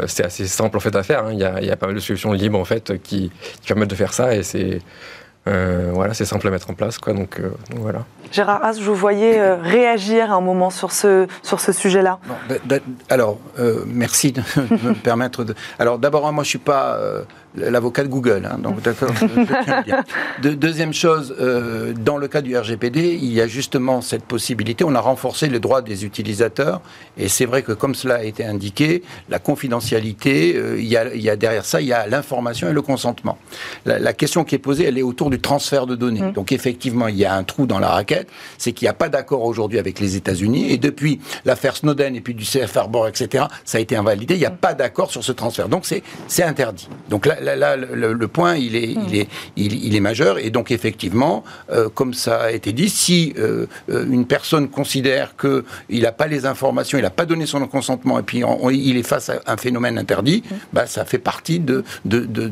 c'est 0.06 0.24
assez 0.24 0.46
simple 0.46 0.76
en 0.76 0.80
fait, 0.80 0.94
à 0.94 1.02
faire. 1.02 1.24
Hein. 1.24 1.32
Il, 1.32 1.38
y 1.38 1.44
a, 1.44 1.60
il, 1.60 1.66
y 1.66 1.70
a, 1.70 1.76
pas 1.76 1.86
mal 1.86 1.94
de 1.94 2.00
solutions 2.00 2.32
libres 2.32 2.58
en 2.58 2.66
fait, 2.66 3.00
qui, 3.02 3.32
qui 3.62 3.66
permettent 3.66 3.90
de 3.90 3.94
faire 3.94 4.12
ça. 4.12 4.34
Et 4.34 4.42
c'est, 4.42 4.80
euh, 5.48 5.90
voilà, 5.94 6.12
c'est 6.12 6.26
simple 6.26 6.46
à 6.48 6.50
mettre 6.50 6.68
en 6.70 6.74
place, 6.74 6.98
quoi. 6.98 7.14
Donc, 7.14 7.40
euh, 7.40 7.50
voilà. 7.76 8.04
Gérard 8.30 8.62
Haas, 8.62 8.74
je 8.74 8.84
vous 8.84 8.94
voyais 8.94 9.40
euh, 9.40 9.56
réagir 9.56 10.30
à 10.30 10.36
un 10.36 10.40
moment 10.40 10.70
sur 10.70 10.92
ce, 10.92 11.26
sur 11.42 11.60
ce 11.60 11.72
sujet-là? 11.72 12.18
Alors, 13.08 13.38
merci 13.86 14.32
de 14.32 14.40
me 14.40 14.94
permettre 14.94 15.44
de. 15.44 15.54
Alors, 15.78 15.98
d'abord, 15.98 16.30
moi, 16.32 16.44
je 16.44 16.50
suis 16.50 16.58
pas 16.58 16.98
l'avocat 17.56 18.02
de 18.02 18.08
Google. 18.08 18.48
Hein, 18.50 18.58
donc, 18.58 18.82
d'accord. 18.82 19.10
de, 20.42 20.50
deuxième 20.50 20.92
chose, 20.92 21.34
euh, 21.40 21.92
dans 21.92 22.16
le 22.16 22.28
cas 22.28 22.42
du 22.42 22.56
RGPD, 22.56 23.18
il 23.20 23.32
y 23.32 23.40
a 23.40 23.46
justement 23.46 24.00
cette 24.00 24.24
possibilité. 24.24 24.84
On 24.84 24.94
a 24.94 25.00
renforcé 25.00 25.48
les 25.48 25.60
droits 25.60 25.82
des 25.82 26.04
utilisateurs, 26.04 26.80
et 27.16 27.28
c'est 27.28 27.46
vrai 27.46 27.62
que 27.62 27.72
comme 27.72 27.94
cela 27.94 28.16
a 28.16 28.22
été 28.22 28.44
indiqué, 28.44 29.02
la 29.28 29.38
confidentialité, 29.38 30.54
euh, 30.56 30.78
il, 30.78 30.86
y 30.86 30.96
a, 30.96 31.12
il, 31.14 31.22
y 31.22 31.30
a, 31.30 31.36
derrière 31.36 31.64
ça, 31.64 31.80
il 31.80 31.88
y 31.88 31.92
a 31.92 32.06
l'information 32.06 32.68
et 32.68 32.72
le 32.72 32.82
consentement. 32.82 33.38
La, 33.84 34.12
question 34.12 34.44
qui 34.44 34.54
est 34.54 34.58
posée, 34.58 34.84
elle 34.84 34.98
est 34.98 35.02
autour 35.02 35.30
du 35.30 35.40
transfert 35.40 35.86
de 35.86 35.94
données. 35.94 36.20
Mmh. 36.20 36.32
Donc 36.32 36.52
effectivement, 36.52 37.08
il 37.08 37.16
y 37.16 37.24
a 37.24 37.34
un 37.34 37.44
trou 37.44 37.66
dans 37.66 37.78
la 37.78 37.88
raquette, 37.88 38.28
c'est 38.58 38.72
qu'il 38.72 38.86
n'y 38.86 38.90
a 38.90 38.94
pas 38.94 39.08
d'accord 39.08 39.44
aujourd'hui 39.44 39.78
avec 39.78 40.00
les 40.00 40.16
États-Unis, 40.16 40.72
et 40.72 40.78
depuis 40.78 41.20
l'affaire 41.44 41.76
Snowden 41.76 42.14
et 42.16 42.20
puis 42.20 42.34
du 42.34 42.44
CF 42.44 42.76
Harbor, 42.76 43.08
etc., 43.08 43.44
ça 43.64 43.78
a 43.78 43.80
été 43.80 43.96
invalidé. 43.96 44.34
Il 44.34 44.40
n'y 44.40 44.46
a 44.46 44.50
pas 44.50 44.74
d'accord 44.74 45.10
sur 45.10 45.24
ce 45.24 45.32
transfert. 45.32 45.68
Donc 45.68 45.86
c'est 45.86 46.42
interdit. 46.42 46.88
Donc 47.08 47.26
là, 47.26 47.39
là, 47.40 47.76
le, 47.76 48.28
point, 48.28 48.56
il 48.56 48.76
est, 48.76 48.92
il, 48.92 49.16
est, 49.16 49.28
il, 49.56 49.94
est 49.94 50.00
majeur. 50.00 50.38
Et 50.38 50.50
donc, 50.50 50.70
effectivement, 50.70 51.44
euh, 51.70 51.88
comme 51.88 52.14
ça 52.14 52.42
a 52.42 52.50
été 52.50 52.72
dit, 52.72 52.88
si 52.88 53.34
euh, 53.38 53.66
euh, 53.90 54.06
une 54.10 54.26
personne 54.26 54.68
considère 54.68 55.34
qu'il 55.36 56.02
n'a 56.02 56.12
pas 56.12 56.26
les 56.26 56.46
informations, 56.46 56.98
il 56.98 57.02
n'a 57.02 57.10
pas 57.10 57.26
donné 57.26 57.46
son 57.46 57.66
consentement, 57.66 58.18
et 58.18 58.22
puis 58.22 58.42
il 58.72 58.96
est 58.96 59.02
face 59.02 59.28
à 59.28 59.40
un 59.46 59.56
phénomène 59.56 59.98
interdit, 59.98 60.42
bah, 60.72 60.86
ça 60.86 61.04
fait 61.04 61.18
partie 61.18 61.60
de, 61.60 61.84
de, 62.04 62.20
de, 62.20 62.50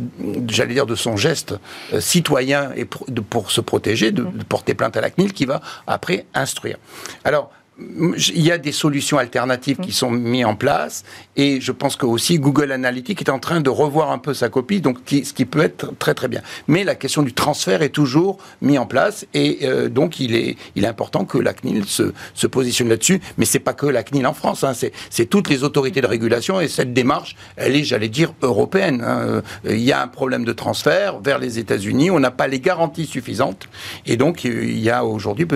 j'allais 0.48 0.74
dire, 0.74 0.86
de 0.86 0.94
son 0.94 1.16
geste 1.16 1.54
citoyen 1.98 2.70
et 2.76 2.84
pour, 2.84 3.06
pour 3.30 3.50
se 3.50 3.60
protéger, 3.60 4.10
de, 4.12 4.26
porter 4.48 4.74
plainte 4.74 4.96
à 4.96 5.00
la 5.00 5.10
CNIL, 5.10 5.32
qui 5.32 5.44
va 5.44 5.60
après 5.86 6.26
instruire. 6.34 6.76
Alors, 7.24 7.50
il 7.78 8.42
y 8.42 8.50
a 8.50 8.58
des 8.58 8.72
solutions 8.72 9.18
alternatives 9.18 9.76
qui 9.76 9.92
sont 9.92 10.10
mises 10.10 10.44
en 10.44 10.56
place 10.56 11.04
et 11.36 11.60
je 11.60 11.70
pense 11.70 11.94
que 11.94 12.06
aussi 12.06 12.38
Google 12.38 12.72
Analytics 12.72 13.20
est 13.20 13.30
en 13.30 13.38
train 13.38 13.60
de 13.60 13.70
revoir 13.70 14.10
un 14.10 14.18
peu 14.18 14.34
sa 14.34 14.48
copie, 14.48 14.80
donc 14.80 14.98
ce 15.06 15.32
qui 15.32 15.44
peut 15.44 15.62
être 15.62 15.96
très 15.98 16.14
très 16.14 16.26
bien. 16.26 16.42
Mais 16.66 16.82
la 16.82 16.96
question 16.96 17.22
du 17.22 17.32
transfert 17.32 17.82
est 17.82 17.90
toujours 17.90 18.38
mise 18.62 18.78
en 18.78 18.86
place 18.86 19.26
et 19.32 19.60
euh, 19.62 19.88
donc 19.88 20.18
il 20.18 20.34
est, 20.34 20.56
il 20.74 20.84
est 20.84 20.88
important 20.88 21.24
que 21.24 21.38
la 21.38 21.52
CNIL 21.54 21.84
se, 21.84 22.12
se 22.34 22.46
positionne 22.48 22.88
là-dessus. 22.88 23.20
Mais 23.36 23.44
c'est 23.44 23.60
pas 23.60 23.74
que 23.74 23.86
la 23.86 24.02
CNIL 24.02 24.26
en 24.26 24.34
France, 24.34 24.64
hein, 24.64 24.72
c'est 24.74 25.26
toutes 25.26 25.48
les 25.48 25.62
autorités 25.62 26.00
de 26.00 26.06
régulation 26.08 26.60
et 26.60 26.66
cette 26.66 26.92
démarche, 26.92 27.36
elle 27.56 27.76
est, 27.76 27.84
j'allais 27.84 28.08
dire, 28.08 28.34
européenne. 28.42 29.04
Hein. 29.06 29.20
Euh, 29.20 29.40
il 29.64 29.80
y 29.80 29.92
a 29.92 30.02
un 30.02 30.08
problème 30.08 30.44
de 30.44 30.52
transfert 30.52 31.20
vers 31.20 31.38
les 31.38 31.60
États-Unis, 31.60 32.10
on 32.10 32.18
n'a 32.18 32.32
pas 32.32 32.48
les 32.48 32.58
garanties 32.58 33.06
suffisantes 33.06 33.68
et 34.04 34.16
donc 34.16 34.42
il 34.44 34.80
y 34.80 34.90
a 34.90 35.04
aujourd'hui 35.04 35.46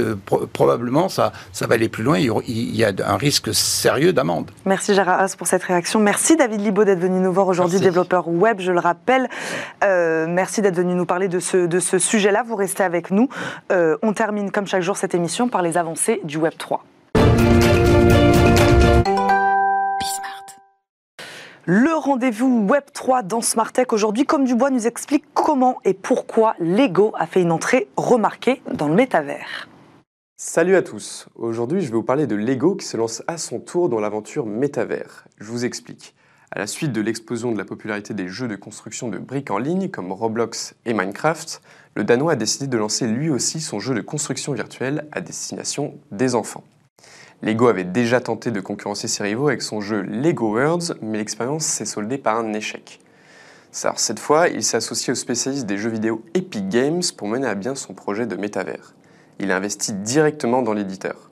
probablement 0.53 1.09
ça, 1.09 1.33
ça 1.53 1.66
va 1.66 1.75
aller 1.75 1.89
plus 1.89 2.05
loin 2.05 2.11
il 2.20 2.76
y 2.76 2.84
a 2.84 2.92
un 3.06 3.16
risque 3.16 3.54
sérieux 3.54 4.12
d'amende. 4.12 4.50
Merci 4.64 4.94
Gérard 4.94 5.20
Haas 5.20 5.34
pour 5.36 5.46
cette 5.46 5.62
réaction. 5.62 6.00
Merci 6.00 6.36
David 6.36 6.60
Libaud 6.60 6.84
d'être 6.84 7.00
venu 7.00 7.20
nous 7.20 7.32
voir 7.32 7.48
aujourd'hui, 7.48 7.80
développeur 7.80 8.28
web, 8.28 8.60
je 8.60 8.72
le 8.72 8.80
rappelle. 8.80 9.28
Euh, 9.84 10.26
merci 10.28 10.62
d'être 10.62 10.76
venu 10.76 10.94
nous 10.94 11.06
parler 11.06 11.28
de 11.28 11.38
ce, 11.38 11.66
de 11.66 11.78
ce 11.80 11.98
sujet-là. 11.98 12.42
Vous 12.46 12.56
restez 12.56 12.82
avec 12.82 13.10
nous. 13.10 13.28
Euh, 13.70 13.96
on 14.02 14.12
termine 14.12 14.50
comme 14.50 14.66
chaque 14.66 14.82
jour 14.82 14.96
cette 14.96 15.14
émission 15.14 15.48
par 15.48 15.62
les 15.62 15.76
avancées 15.76 16.20
du 16.24 16.36
Web 16.36 16.54
3. 16.58 16.84
Le 21.64 21.94
rendez-vous 21.94 22.66
Web3 22.68 23.24
dans 23.24 23.40
Smartech 23.40 23.92
aujourd'hui, 23.92 24.24
comme 24.24 24.44
Dubois 24.44 24.70
nous 24.70 24.88
explique 24.88 25.24
comment 25.32 25.78
et 25.84 25.94
pourquoi 25.94 26.56
Lego 26.58 27.12
a 27.16 27.26
fait 27.26 27.40
une 27.40 27.52
entrée 27.52 27.86
remarquée 27.96 28.62
dans 28.74 28.88
le 28.88 28.94
métavers. 28.94 29.68
Salut 30.45 30.74
à 30.74 30.82
tous. 30.82 31.28
Aujourd'hui, 31.36 31.82
je 31.82 31.86
vais 31.86 31.93
vous 31.93 32.03
parler 32.03 32.26
de 32.26 32.34
Lego 32.34 32.74
qui 32.74 32.84
se 32.84 32.97
lance 32.97 33.22
à 33.28 33.38
son 33.38 33.61
tour 33.61 33.88
dans 33.88 34.01
l'aventure 34.01 34.45
métavers. 34.45 35.28
Je 35.38 35.45
vous 35.45 35.64
explique. 35.64 36.16
À 36.51 36.59
la 36.59 36.66
suite 36.66 36.90
de 36.90 37.01
l'explosion 37.01 37.53
de 37.53 37.59
la 37.59 37.64
popularité 37.64 38.12
des 38.12 38.26
jeux 38.26 38.49
de 38.49 38.57
construction 38.57 39.09
de 39.09 39.18
briques 39.18 39.53
en 39.53 39.59
ligne 39.59 39.88
comme 39.88 40.11
Roblox 40.11 40.74
et 40.84 40.95
Minecraft, 40.95 41.62
le 41.95 42.03
Danois 42.03 42.32
a 42.32 42.34
décidé 42.34 42.66
de 42.66 42.76
lancer 42.76 43.07
lui 43.07 43.30
aussi 43.30 43.61
son 43.61 43.78
jeu 43.78 43.95
de 43.95 44.01
construction 44.01 44.53
virtuelle 44.53 45.07
à 45.12 45.20
destination 45.20 45.95
des 46.11 46.34
enfants. 46.34 46.64
Lego 47.40 47.68
avait 47.68 47.84
déjà 47.84 48.20
tenté 48.20 48.51
de 48.51 48.61
concurrencer 48.61 49.07
ses 49.07 49.22
rivaux 49.22 49.47
avec 49.47 49.62
son 49.62 49.80
jeu 49.80 50.03
Lego 50.03 50.55
Worlds, 50.55 50.97
mais 51.03 51.18
l'expérience 51.18 51.64
s'est 51.64 51.86
soldée 51.86 52.18
par 52.18 52.36
un 52.36 52.53
échec. 52.53 52.99
Cette 53.70 54.18
fois, 54.18 54.49
il 54.49 54.64
s'est 54.64 54.78
associé 54.78 55.12
aux 55.12 55.16
spécialistes 55.16 55.66
des 55.66 55.78
jeux 55.78 55.90
vidéo 55.90 56.24
Epic 56.34 56.68
Games 56.68 57.03
pour 57.16 57.28
mener 57.28 57.47
à 57.47 57.55
bien 57.55 57.76
son 57.76 57.95
projet 57.95 58.26
de 58.26 58.34
métavers 58.34 58.93
il 59.43 59.51
investit 59.51 59.93
directement 59.93 60.62
dans 60.62 60.72
l'éditeur. 60.72 61.30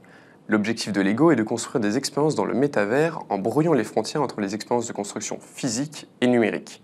L'objectif 0.48 0.92
de 0.92 1.00
Lego 1.00 1.30
est 1.30 1.36
de 1.36 1.44
construire 1.44 1.80
des 1.80 1.96
expériences 1.96 2.34
dans 2.34 2.44
le 2.44 2.54
métavers 2.54 3.22
en 3.28 3.38
brouillant 3.38 3.72
les 3.72 3.84
frontières 3.84 4.20
entre 4.20 4.40
les 4.40 4.56
expériences 4.56 4.88
de 4.88 4.92
construction 4.92 5.38
physique 5.40 6.08
et 6.20 6.26
numérique. 6.26 6.82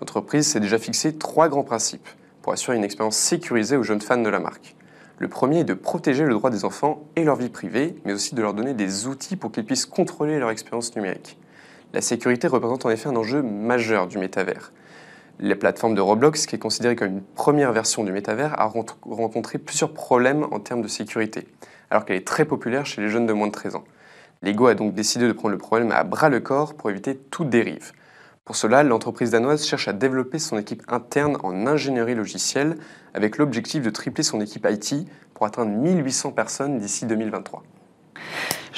L'entreprise 0.00 0.48
s'est 0.48 0.58
déjà 0.58 0.78
fixé 0.78 1.16
trois 1.16 1.48
grands 1.48 1.62
principes 1.62 2.08
pour 2.42 2.52
assurer 2.52 2.76
une 2.76 2.82
expérience 2.82 3.16
sécurisée 3.16 3.76
aux 3.76 3.84
jeunes 3.84 4.00
fans 4.00 4.20
de 4.20 4.28
la 4.28 4.40
marque. 4.40 4.74
Le 5.20 5.28
premier 5.28 5.60
est 5.60 5.64
de 5.64 5.74
protéger 5.74 6.24
le 6.24 6.34
droit 6.34 6.50
des 6.50 6.64
enfants 6.64 7.04
et 7.14 7.22
leur 7.22 7.36
vie 7.36 7.50
privée, 7.50 7.94
mais 8.04 8.12
aussi 8.12 8.34
de 8.34 8.42
leur 8.42 8.52
donner 8.52 8.74
des 8.74 9.06
outils 9.06 9.36
pour 9.36 9.52
qu'ils 9.52 9.64
puissent 9.64 9.86
contrôler 9.86 10.40
leur 10.40 10.50
expérience 10.50 10.94
numérique. 10.96 11.38
La 11.92 12.00
sécurité 12.00 12.48
représente 12.48 12.84
en 12.84 12.90
effet 12.90 13.08
un 13.08 13.16
enjeu 13.16 13.42
majeur 13.42 14.08
du 14.08 14.18
métavers. 14.18 14.72
La 15.40 15.54
plateforme 15.54 15.94
de 15.94 16.00
Roblox, 16.00 16.46
qui 16.46 16.56
est 16.56 16.58
considérée 16.58 16.96
comme 16.96 17.08
une 17.08 17.22
première 17.22 17.72
version 17.72 18.02
du 18.02 18.10
métavers, 18.10 18.60
a 18.60 18.64
rencontré 18.64 19.58
plusieurs 19.58 19.92
problèmes 19.92 20.44
en 20.50 20.58
termes 20.58 20.82
de 20.82 20.88
sécurité, 20.88 21.46
alors 21.90 22.04
qu'elle 22.04 22.16
est 22.16 22.26
très 22.26 22.44
populaire 22.44 22.86
chez 22.86 23.00
les 23.00 23.08
jeunes 23.08 23.26
de 23.26 23.32
moins 23.32 23.46
de 23.46 23.52
13 23.52 23.76
ans. 23.76 23.84
Lego 24.42 24.66
a 24.66 24.74
donc 24.74 24.94
décidé 24.94 25.28
de 25.28 25.32
prendre 25.32 25.52
le 25.52 25.58
problème 25.58 25.92
à 25.92 26.02
bras 26.02 26.28
le 26.28 26.40
corps 26.40 26.74
pour 26.74 26.90
éviter 26.90 27.16
toute 27.16 27.50
dérive. 27.50 27.92
Pour 28.44 28.56
cela, 28.56 28.82
l'entreprise 28.82 29.30
danoise 29.30 29.64
cherche 29.64 29.86
à 29.86 29.92
développer 29.92 30.40
son 30.40 30.58
équipe 30.58 30.82
interne 30.88 31.36
en 31.44 31.68
ingénierie 31.68 32.16
logicielle 32.16 32.76
avec 33.14 33.38
l'objectif 33.38 33.82
de 33.82 33.90
tripler 33.90 34.24
son 34.24 34.40
équipe 34.40 34.66
IT 34.68 35.06
pour 35.34 35.46
atteindre 35.46 35.70
1800 35.70 36.32
personnes 36.32 36.78
d'ici 36.78 37.06
2023. 37.06 37.62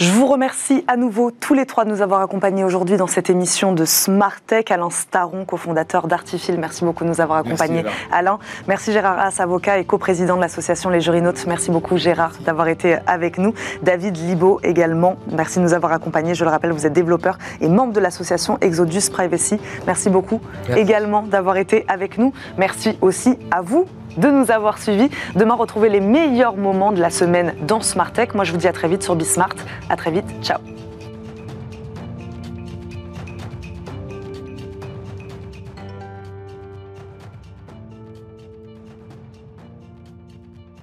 Je 0.01 0.11
vous 0.13 0.27
remercie 0.27 0.83
à 0.89 0.97
nouveau 0.97 1.31
tous 1.31 1.53
les 1.53 1.67
trois 1.67 1.85
de 1.85 1.91
nous 1.91 2.01
avoir 2.01 2.23
accompagnés 2.23 2.65
aujourd'hui 2.65 2.97
dans 2.97 3.07
cette 3.07 3.29
émission 3.29 3.75
de 3.75 3.85
Smart 3.85 4.41
Tech. 4.47 4.71
Alain 4.71 4.89
Staron, 4.89 5.45
cofondateur 5.45 6.07
d'Artifil, 6.07 6.57
merci 6.59 6.87
beaucoup 6.87 7.05
de 7.05 7.11
nous 7.11 7.21
avoir 7.21 7.41
accompagnés. 7.41 7.85
Alain, 8.11 8.39
merci 8.67 8.93
Gérard 8.93 9.19
Haas, 9.19 9.43
avocat 9.43 9.77
et 9.77 9.85
coprésident 9.85 10.37
de 10.37 10.41
l'association 10.41 10.89
Les 10.89 11.03
Jurinotes. 11.03 11.45
Merci 11.47 11.71
beaucoup 11.71 11.99
Gérard 11.99 12.33
d'avoir 12.47 12.69
été 12.69 12.97
avec 13.07 13.37
nous. 13.37 13.53
David 13.83 14.17
Libo 14.17 14.59
également, 14.63 15.17
merci 15.31 15.59
de 15.59 15.65
nous 15.65 15.75
avoir 15.75 15.93
accompagnés. 15.93 16.35
Je 16.35 16.45
le 16.45 16.51
rappelle, 16.51 16.73
vous 16.73 16.87
êtes 16.87 16.95
développeur 16.95 17.37
et 17.61 17.69
membre 17.69 17.93
de 17.93 18.01
l'association 18.01 18.57
Exodus 18.63 19.11
Privacy. 19.13 19.61
Merci 19.87 20.09
beaucoup 20.09 20.41
également 20.75 21.25
d'avoir 21.25 21.59
été 21.59 21.85
avec 21.89 22.17
nous. 22.17 22.33
Merci 22.57 22.97
aussi 23.03 23.39
à 23.51 23.61
vous 23.61 23.85
de 24.17 24.29
nous 24.29 24.51
avoir 24.51 24.79
suivis. 24.79 25.11
Demain, 25.35 25.55
retrouver 25.55 25.89
les 25.89 26.01
meilleurs 26.01 26.57
moments 26.57 26.93
de 26.93 27.01
la 27.01 27.11
semaine 27.11 27.55
dans 27.67 27.81
Smart 27.81 28.13
Tech. 28.13 28.35
Moi, 28.35 28.45
je 28.45 28.53
vous 28.53 28.59
dis 28.59 28.69
à 28.69 28.73
très 28.73 28.89
vite 28.89 29.03
sur 29.03 29.17
Bismart. 29.17 29.57
À 29.89 29.97
très 29.97 30.11
vite. 30.11 30.27
Ciao. 30.43 30.59